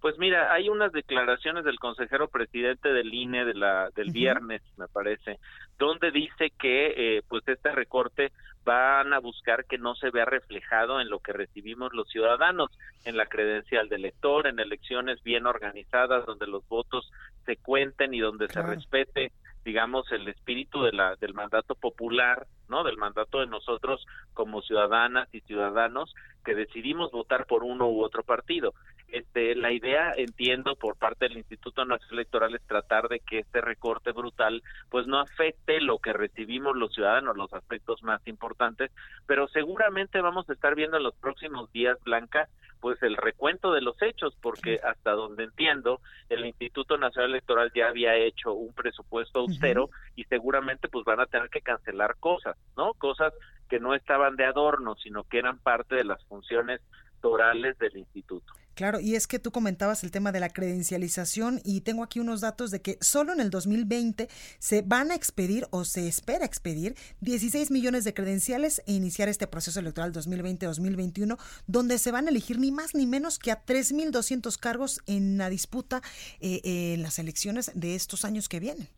Pues 0.00 0.16
mira, 0.18 0.52
hay 0.52 0.68
unas 0.68 0.92
declaraciones 0.92 1.64
del 1.64 1.80
consejero 1.80 2.28
presidente 2.28 2.92
del 2.92 3.12
INE 3.12 3.44
de 3.44 3.54
la, 3.54 3.90
del 3.96 4.12
viernes, 4.12 4.62
me 4.76 4.86
parece, 4.86 5.38
donde 5.76 6.12
dice 6.12 6.50
que 6.58 6.94
eh, 6.96 7.22
pues 7.28 7.42
este 7.48 7.72
recorte 7.72 8.30
van 8.64 9.12
a 9.12 9.18
buscar 9.18 9.64
que 9.64 9.78
no 9.78 9.96
se 9.96 10.10
vea 10.10 10.24
reflejado 10.24 11.00
en 11.00 11.08
lo 11.08 11.18
que 11.18 11.32
recibimos 11.32 11.92
los 11.94 12.08
ciudadanos, 12.08 12.70
en 13.04 13.16
la 13.16 13.26
credencial 13.26 13.88
del 13.88 14.04
elector, 14.04 14.46
en 14.46 14.60
elecciones 14.60 15.22
bien 15.24 15.46
organizadas, 15.46 16.26
donde 16.26 16.46
los 16.46 16.66
votos 16.68 17.10
se 17.44 17.56
cuenten 17.56 18.14
y 18.14 18.20
donde 18.20 18.46
se 18.48 18.62
respete 18.62 19.32
digamos 19.64 20.10
el 20.12 20.26
espíritu 20.28 20.82
de 20.82 20.92
la 20.92 21.16
del 21.16 21.34
mandato 21.34 21.74
popular 21.74 22.46
no 22.68 22.84
del 22.84 22.96
mandato 22.96 23.40
de 23.40 23.46
nosotros 23.46 24.06
como 24.32 24.62
ciudadanas 24.62 25.28
y 25.32 25.40
ciudadanos 25.40 26.14
que 26.44 26.54
decidimos 26.54 27.10
votar 27.10 27.44
por 27.46 27.64
uno 27.64 27.88
u 27.88 28.02
otro 28.02 28.22
partido 28.22 28.72
este 29.08 29.54
la 29.54 29.72
idea 29.72 30.12
entiendo 30.16 30.76
por 30.76 30.96
parte 30.96 31.28
del 31.28 31.38
Instituto 31.38 31.84
Nacional 31.84 32.14
Electoral 32.20 32.54
es 32.54 32.62
tratar 32.66 33.08
de 33.08 33.20
que 33.20 33.40
este 33.40 33.60
recorte 33.60 34.12
brutal 34.12 34.62
pues 34.90 35.06
no 35.06 35.18
afecte 35.18 35.80
lo 35.80 35.98
que 35.98 36.12
recibimos 36.12 36.76
los 36.76 36.92
ciudadanos 36.92 37.36
los 37.36 37.52
aspectos 37.52 38.02
más 38.02 38.20
importantes 38.26 38.90
pero 39.26 39.48
seguramente 39.48 40.20
vamos 40.20 40.48
a 40.48 40.52
estar 40.52 40.74
viendo 40.74 40.96
en 40.96 41.04
los 41.04 41.14
próximos 41.14 41.70
días 41.72 41.98
Blanca 42.04 42.48
pues 42.80 43.02
el 43.02 43.16
recuento 43.16 43.72
de 43.72 43.80
los 43.80 44.00
hechos, 44.02 44.36
porque 44.40 44.80
hasta 44.82 45.12
donde 45.12 45.44
entiendo, 45.44 46.00
el 46.28 46.46
Instituto 46.46 46.96
Nacional 46.96 47.30
Electoral 47.30 47.72
ya 47.74 47.88
había 47.88 48.14
hecho 48.16 48.52
un 48.52 48.72
presupuesto 48.72 49.40
austero 49.40 49.90
y 50.16 50.24
seguramente 50.24 50.88
pues 50.88 51.04
van 51.04 51.20
a 51.20 51.26
tener 51.26 51.50
que 51.50 51.60
cancelar 51.60 52.16
cosas, 52.18 52.56
¿no? 52.76 52.94
Cosas 52.94 53.32
que 53.68 53.80
no 53.80 53.94
estaban 53.94 54.36
de 54.36 54.44
adorno, 54.44 54.96
sino 54.96 55.24
que 55.24 55.38
eran 55.38 55.58
parte 55.58 55.96
de 55.96 56.04
las 56.04 56.24
funciones 56.26 56.80
torales 57.20 57.76
del 57.78 57.96
instituto. 57.96 58.52
Claro, 58.78 59.00
y 59.00 59.16
es 59.16 59.26
que 59.26 59.40
tú 59.40 59.50
comentabas 59.50 60.04
el 60.04 60.12
tema 60.12 60.30
de 60.30 60.38
la 60.38 60.50
credencialización 60.50 61.60
y 61.64 61.80
tengo 61.80 62.04
aquí 62.04 62.20
unos 62.20 62.42
datos 62.42 62.70
de 62.70 62.80
que 62.80 62.96
solo 63.00 63.32
en 63.32 63.40
el 63.40 63.50
2020 63.50 64.28
se 64.60 64.82
van 64.82 65.10
a 65.10 65.16
expedir 65.16 65.66
o 65.70 65.84
se 65.84 66.06
espera 66.06 66.44
expedir 66.44 66.94
16 67.20 67.72
millones 67.72 68.04
de 68.04 68.14
credenciales 68.14 68.80
e 68.86 68.92
iniciar 68.92 69.28
este 69.28 69.48
proceso 69.48 69.80
electoral 69.80 70.12
2020-2021, 70.12 71.38
donde 71.66 71.98
se 71.98 72.12
van 72.12 72.28
a 72.28 72.30
elegir 72.30 72.60
ni 72.60 72.70
más 72.70 72.94
ni 72.94 73.08
menos 73.08 73.40
que 73.40 73.50
a 73.50 73.66
3.200 73.66 74.56
cargos 74.60 75.00
en 75.06 75.38
la 75.38 75.50
disputa 75.50 76.00
eh, 76.38 76.60
en 76.62 77.02
las 77.02 77.18
elecciones 77.18 77.72
de 77.74 77.96
estos 77.96 78.24
años 78.24 78.48
que 78.48 78.60
vienen. 78.60 78.88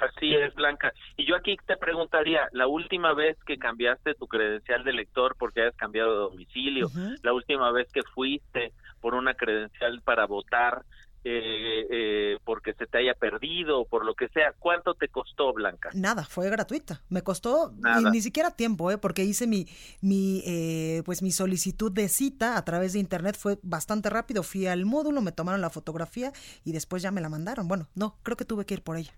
Así 0.00 0.34
es, 0.34 0.54
Blanca. 0.54 0.92
Y 1.16 1.26
yo 1.26 1.36
aquí 1.36 1.56
te 1.66 1.76
preguntaría, 1.76 2.48
la 2.52 2.66
última 2.66 3.12
vez 3.12 3.36
que 3.44 3.58
cambiaste 3.58 4.14
tu 4.14 4.26
credencial 4.26 4.82
de 4.84 4.90
elector 4.90 5.36
porque 5.38 5.62
hayas 5.62 5.76
cambiado 5.76 6.10
de 6.12 6.18
domicilio, 6.30 6.90
la 7.22 7.32
última 7.32 7.70
vez 7.70 7.90
que 7.92 8.02
fuiste 8.14 8.72
por 9.00 9.14
una 9.14 9.34
credencial 9.34 10.00
para 10.02 10.26
votar, 10.26 10.84
eh, 11.22 11.86
eh, 11.90 12.38
porque 12.44 12.72
se 12.72 12.86
te 12.86 12.96
haya 12.96 13.12
perdido 13.12 13.80
o 13.80 13.84
por 13.84 14.06
lo 14.06 14.14
que 14.14 14.28
sea. 14.28 14.54
¿Cuánto 14.58 14.94
te 14.94 15.08
costó, 15.08 15.52
Blanca? 15.52 15.90
Nada, 15.92 16.24
fue 16.24 16.48
gratuita. 16.48 17.02
Me 17.10 17.22
costó 17.22 17.74
ni, 18.10 18.22
siquiera 18.22 18.50
tiempo, 18.52 18.90
¿eh? 18.90 18.96
porque 18.96 19.24
hice 19.24 19.46
mi, 19.46 19.66
mi, 20.00 20.42
eh, 20.46 21.02
pues 21.04 21.22
mi 21.22 21.30
solicitud 21.30 21.92
de 21.92 22.08
cita 22.08 22.56
a 22.56 22.64
través 22.64 22.94
de 22.94 23.00
internet. 23.00 23.36
Fue 23.36 23.58
bastante 23.62 24.08
rápido. 24.08 24.42
Fui 24.42 24.66
al 24.66 24.86
módulo, 24.86 25.20
me 25.20 25.32
tomaron 25.32 25.60
la 25.60 25.68
fotografía 25.68 26.32
y 26.64 26.72
después 26.72 27.02
ya 27.02 27.10
me 27.10 27.20
la 27.20 27.28
mandaron. 27.28 27.68
Bueno, 27.68 27.88
no, 27.94 28.16
creo 28.22 28.38
que 28.38 28.46
tuve 28.46 28.64
que 28.64 28.74
ir 28.74 28.82
por 28.82 28.96
ella. 28.96 29.12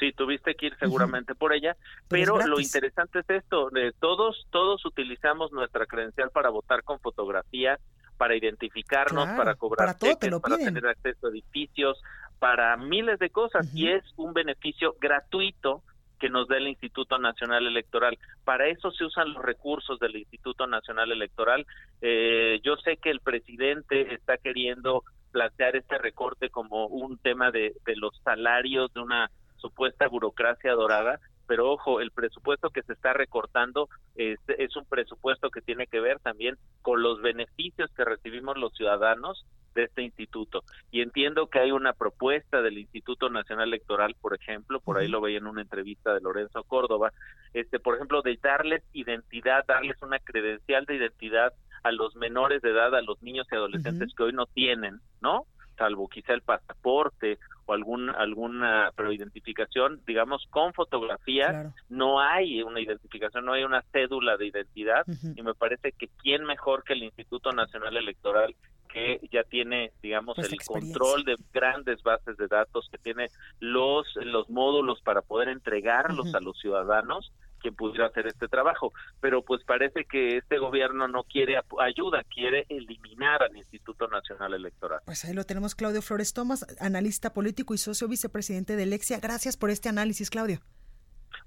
Sí, 0.00 0.12
tuviste 0.12 0.54
que 0.54 0.66
ir 0.66 0.76
seguramente 0.78 1.34
por 1.34 1.52
ella, 1.52 1.76
pero, 2.08 2.38
lo 2.46 2.58
interesante 2.58 3.18
es 3.18 3.28
esto, 3.28 3.68
de 3.68 3.92
todos 3.92 4.46
todos 4.50 4.84
utilizamos 4.86 5.52
nuestra 5.52 5.84
credencial 5.84 6.30
para 6.30 6.48
votar 6.48 6.82
con 6.82 6.98
fotografía, 7.00 7.78
para 8.16 8.34
identificarnos, 8.34 9.28
para 9.36 9.56
cobrar 9.56 9.98
para, 9.98 10.40
para 10.40 10.56
tener 10.56 10.86
acceso 10.86 11.26
a 11.26 11.30
edificios, 11.30 12.02
para 12.38 12.78
miles 12.78 13.18
de 13.18 13.28
cosas 13.28 13.68
y 13.74 13.88
es 13.88 14.02
un 14.16 14.32
beneficio 14.32 14.96
gratuito 14.98 15.82
que 16.18 16.30
nos 16.30 16.48
da 16.48 16.56
el 16.56 16.68
Instituto 16.68 17.18
Nacional 17.18 17.66
Electoral. 17.66 18.18
Para 18.44 18.68
eso 18.68 18.90
se 18.92 19.04
usan 19.04 19.34
los 19.34 19.42
recursos 19.44 19.98
del 19.98 20.16
Instituto 20.16 20.66
Nacional 20.66 21.12
Electoral. 21.12 21.66
Eh, 22.00 22.60
yo 22.62 22.76
sé 22.76 22.96
que 22.96 23.10
el 23.10 23.20
presidente 23.20 24.14
está 24.14 24.38
queriendo 24.38 25.04
plantear 25.32 25.76
este 25.76 25.98
recorte 25.98 26.48
como 26.48 26.86
un 26.86 27.18
tema 27.18 27.50
de, 27.50 27.74
de 27.84 27.96
los 27.96 28.18
salarios 28.22 28.92
de 28.94 29.00
una 29.00 29.30
supuesta 29.60 30.08
burocracia 30.08 30.72
dorada, 30.72 31.20
pero 31.46 31.70
ojo, 31.70 32.00
el 32.00 32.10
presupuesto 32.12 32.70
que 32.70 32.82
se 32.82 32.92
está 32.92 33.12
recortando 33.12 33.88
es, 34.14 34.38
es, 34.58 34.76
un 34.76 34.84
presupuesto 34.84 35.50
que 35.50 35.60
tiene 35.60 35.86
que 35.86 36.00
ver 36.00 36.20
también 36.20 36.56
con 36.82 37.02
los 37.02 37.20
beneficios 37.20 37.90
que 37.96 38.04
recibimos 38.04 38.56
los 38.56 38.72
ciudadanos 38.74 39.44
de 39.74 39.84
este 39.84 40.02
instituto. 40.02 40.62
Y 40.90 41.00
entiendo 41.00 41.48
que 41.48 41.58
hay 41.58 41.72
una 41.72 41.92
propuesta 41.92 42.62
del 42.62 42.78
Instituto 42.78 43.30
Nacional 43.30 43.68
Electoral, 43.68 44.14
por 44.20 44.34
ejemplo, 44.34 44.80
por 44.80 44.98
ahí 44.98 45.08
lo 45.08 45.20
veía 45.20 45.38
en 45.38 45.46
una 45.46 45.62
entrevista 45.62 46.14
de 46.14 46.20
Lorenzo 46.20 46.62
Córdoba, 46.64 47.12
este, 47.52 47.78
por 47.78 47.94
ejemplo, 47.94 48.22
de 48.22 48.38
darles 48.42 48.82
identidad, 48.92 49.64
darles 49.66 50.00
una 50.02 50.18
credencial 50.18 50.84
de 50.86 50.96
identidad 50.96 51.52
a 51.82 51.92
los 51.92 52.14
menores 52.16 52.62
de 52.62 52.70
edad, 52.70 52.94
a 52.94 53.02
los 53.02 53.22
niños 53.22 53.46
y 53.50 53.54
adolescentes 53.54 54.14
que 54.14 54.22
hoy 54.22 54.32
no 54.32 54.46
tienen, 54.46 55.00
¿no? 55.20 55.46
Salvo 55.76 56.08
quizá 56.08 56.34
el 56.34 56.42
pasaporte 56.42 57.38
o 57.66 57.72
algún, 57.72 58.10
alguna 58.10 58.90
preidentificación, 58.94 60.00
digamos, 60.06 60.46
con 60.50 60.72
fotografía, 60.72 61.72
no 61.88 62.20
hay 62.20 62.62
una 62.62 62.80
identificación, 62.80 63.44
no 63.44 63.52
hay 63.52 63.64
una 63.64 63.82
cédula 63.92 64.36
de 64.36 64.46
identidad 64.46 65.04
y 65.36 65.42
me 65.42 65.54
parece 65.54 65.92
que 65.92 66.08
quién 66.22 66.44
mejor 66.44 66.84
que 66.84 66.94
el 66.94 67.04
Instituto 67.04 67.52
Nacional 67.52 67.96
Electoral 67.96 68.54
que 68.92 69.20
ya 69.30 69.44
tiene, 69.44 69.92
digamos, 70.02 70.36
pues 70.36 70.52
el 70.52 70.58
control 70.66 71.24
de 71.24 71.36
grandes 71.52 72.02
bases 72.02 72.36
de 72.36 72.48
datos, 72.48 72.88
que 72.90 72.98
tiene 72.98 73.28
los, 73.60 74.06
los 74.16 74.50
módulos 74.50 75.00
para 75.02 75.22
poder 75.22 75.48
entregarlos 75.48 76.34
a 76.34 76.40
los 76.40 76.58
ciudadanos, 76.58 77.32
quien 77.60 77.74
pudiera 77.74 78.06
hacer 78.06 78.26
este 78.26 78.48
trabajo. 78.48 78.92
Pero 79.20 79.42
pues 79.42 79.62
parece 79.64 80.04
que 80.04 80.38
este 80.38 80.58
gobierno 80.58 81.06
no 81.06 81.22
quiere 81.24 81.60
ayuda, 81.78 82.24
quiere 82.24 82.66
eliminar 82.68 83.42
al 83.42 83.56
Instituto 83.56 84.08
Nacional 84.08 84.54
Electoral. 84.54 85.00
Pues 85.04 85.24
ahí 85.24 85.34
lo 85.34 85.44
tenemos, 85.44 85.74
Claudio 85.74 86.02
Flores 86.02 86.32
Tomás, 86.32 86.66
analista 86.80 87.32
político 87.32 87.74
y 87.74 87.78
socio 87.78 88.08
vicepresidente 88.08 88.76
de 88.76 88.86
Lexia. 88.86 89.20
Gracias 89.20 89.56
por 89.56 89.70
este 89.70 89.88
análisis, 89.88 90.30
Claudio. 90.30 90.60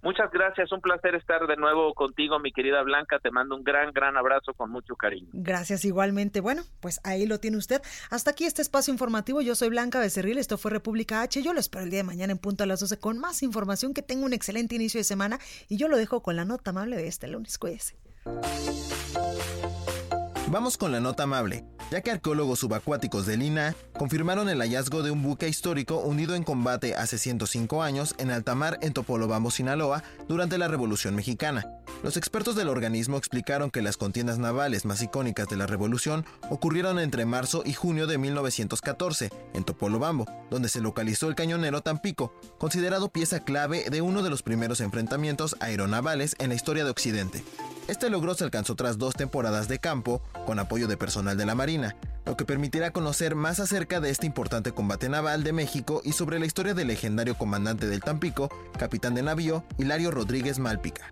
Muchas 0.03 0.29
gracias, 0.31 0.69
un 0.73 0.81
placer 0.81 1.15
estar 1.15 1.47
de 1.47 1.55
nuevo 1.55 1.93
contigo, 1.93 2.37
mi 2.37 2.51
querida 2.51 2.83
Blanca. 2.83 3.19
Te 3.19 3.31
mando 3.31 3.55
un 3.55 3.63
gran, 3.63 3.93
gran 3.93 4.17
abrazo 4.17 4.53
con 4.53 4.69
mucho 4.69 4.97
cariño. 4.97 5.29
Gracias 5.31 5.85
igualmente. 5.85 6.41
Bueno, 6.41 6.63
pues 6.81 6.99
ahí 7.05 7.25
lo 7.25 7.39
tiene 7.39 7.55
usted. 7.55 7.81
Hasta 8.09 8.31
aquí 8.31 8.43
este 8.43 8.61
espacio 8.61 8.91
informativo. 8.91 9.39
Yo 9.39 9.55
soy 9.55 9.69
Blanca 9.69 9.99
Becerril, 9.99 10.37
esto 10.37 10.57
fue 10.57 10.71
República 10.71 11.21
H. 11.21 11.41
Yo 11.41 11.53
lo 11.53 11.61
espero 11.61 11.85
el 11.85 11.89
día 11.89 11.99
de 11.99 12.03
mañana 12.03 12.33
en 12.33 12.37
punto 12.37 12.65
a 12.65 12.67
las 12.67 12.81
12 12.81 12.99
con 12.99 13.17
más 13.17 13.43
información. 13.43 13.93
Que 13.93 14.01
tenga 14.01 14.25
un 14.25 14.33
excelente 14.33 14.75
inicio 14.75 14.99
de 14.99 15.05
semana 15.05 15.39
y 15.69 15.77
yo 15.77 15.87
lo 15.87 15.95
dejo 15.95 16.21
con 16.21 16.35
la 16.35 16.43
nota 16.43 16.71
amable 16.71 16.97
de 16.97 17.07
este 17.07 17.29
lunes. 17.29 17.57
Cuídese. 17.57 17.95
Vamos 20.53 20.77
con 20.77 20.91
la 20.91 20.99
nota 20.99 21.23
amable, 21.23 21.65
ya 21.89 22.01
que 22.01 22.11
arqueólogos 22.11 22.59
subacuáticos 22.59 23.25
de 23.25 23.37
Lina 23.37 23.75
confirmaron 23.97 24.49
el 24.49 24.59
hallazgo 24.59 25.01
de 25.01 25.09
un 25.09 25.23
buque 25.23 25.49
histórico 25.49 25.97
hundido 25.97 26.35
en 26.35 26.43
combate 26.43 26.93
hace 26.93 27.17
105 27.17 27.81
años 27.81 28.13
en 28.19 28.29
alta 28.29 28.53
mar 28.53 28.77
en 28.83 28.93
Topolobambo, 28.93 29.49
Sinaloa, 29.49 30.03
durante 30.27 30.59
la 30.59 30.67
Revolución 30.67 31.15
Mexicana. 31.15 31.65
Los 32.03 32.17
expertos 32.17 32.55
del 32.55 32.69
organismo 32.69 33.17
explicaron 33.17 33.71
que 33.71 33.81
las 33.81 33.97
contiendas 33.97 34.37
navales 34.37 34.85
más 34.85 35.01
icónicas 35.01 35.47
de 35.47 35.57
la 35.57 35.65
Revolución 35.65 36.23
ocurrieron 36.51 36.99
entre 36.99 37.25
marzo 37.25 37.63
y 37.65 37.73
junio 37.73 38.05
de 38.05 38.19
1914, 38.19 39.31
en 39.55 39.63
Topolobambo, 39.63 40.27
donde 40.51 40.69
se 40.69 40.81
localizó 40.81 41.29
el 41.29 41.35
cañonero 41.35 41.81
Tampico, 41.81 42.31
considerado 42.59 43.09
pieza 43.09 43.39
clave 43.39 43.89
de 43.89 44.01
uno 44.03 44.21
de 44.21 44.29
los 44.29 44.43
primeros 44.43 44.81
enfrentamientos 44.81 45.55
aeronavales 45.61 46.35
en 46.37 46.49
la 46.49 46.55
historia 46.55 46.83
de 46.83 46.91
Occidente. 46.91 47.43
Este 47.87 48.09
logro 48.09 48.33
se 48.33 48.45
alcanzó 48.45 48.75
tras 48.75 48.97
dos 48.97 49.13
temporadas 49.13 49.67
de 49.67 49.77
campo, 49.77 50.21
con 50.45 50.57
apoyo 50.57 50.87
de 50.87 50.95
personal 50.95 51.37
de 51.37 51.45
la 51.45 51.53
Marina, 51.53 51.97
lo 52.25 52.37
que 52.37 52.45
permitirá 52.45 52.91
conocer 52.91 53.35
más 53.35 53.59
acerca 53.59 53.99
de 53.99 54.09
este 54.09 54.25
importante 54.25 54.71
combate 54.71 55.09
naval 55.09 55.43
de 55.43 55.51
México 55.51 56.01
y 56.05 56.13
sobre 56.13 56.39
la 56.39 56.45
historia 56.45 56.73
del 56.73 56.87
legendario 56.87 57.37
comandante 57.37 57.87
del 57.87 57.99
Tampico, 57.99 58.49
capitán 58.79 59.15
de 59.15 59.23
navío, 59.23 59.65
Hilario 59.77 60.11
Rodríguez 60.11 60.59
Malpica. 60.59 61.11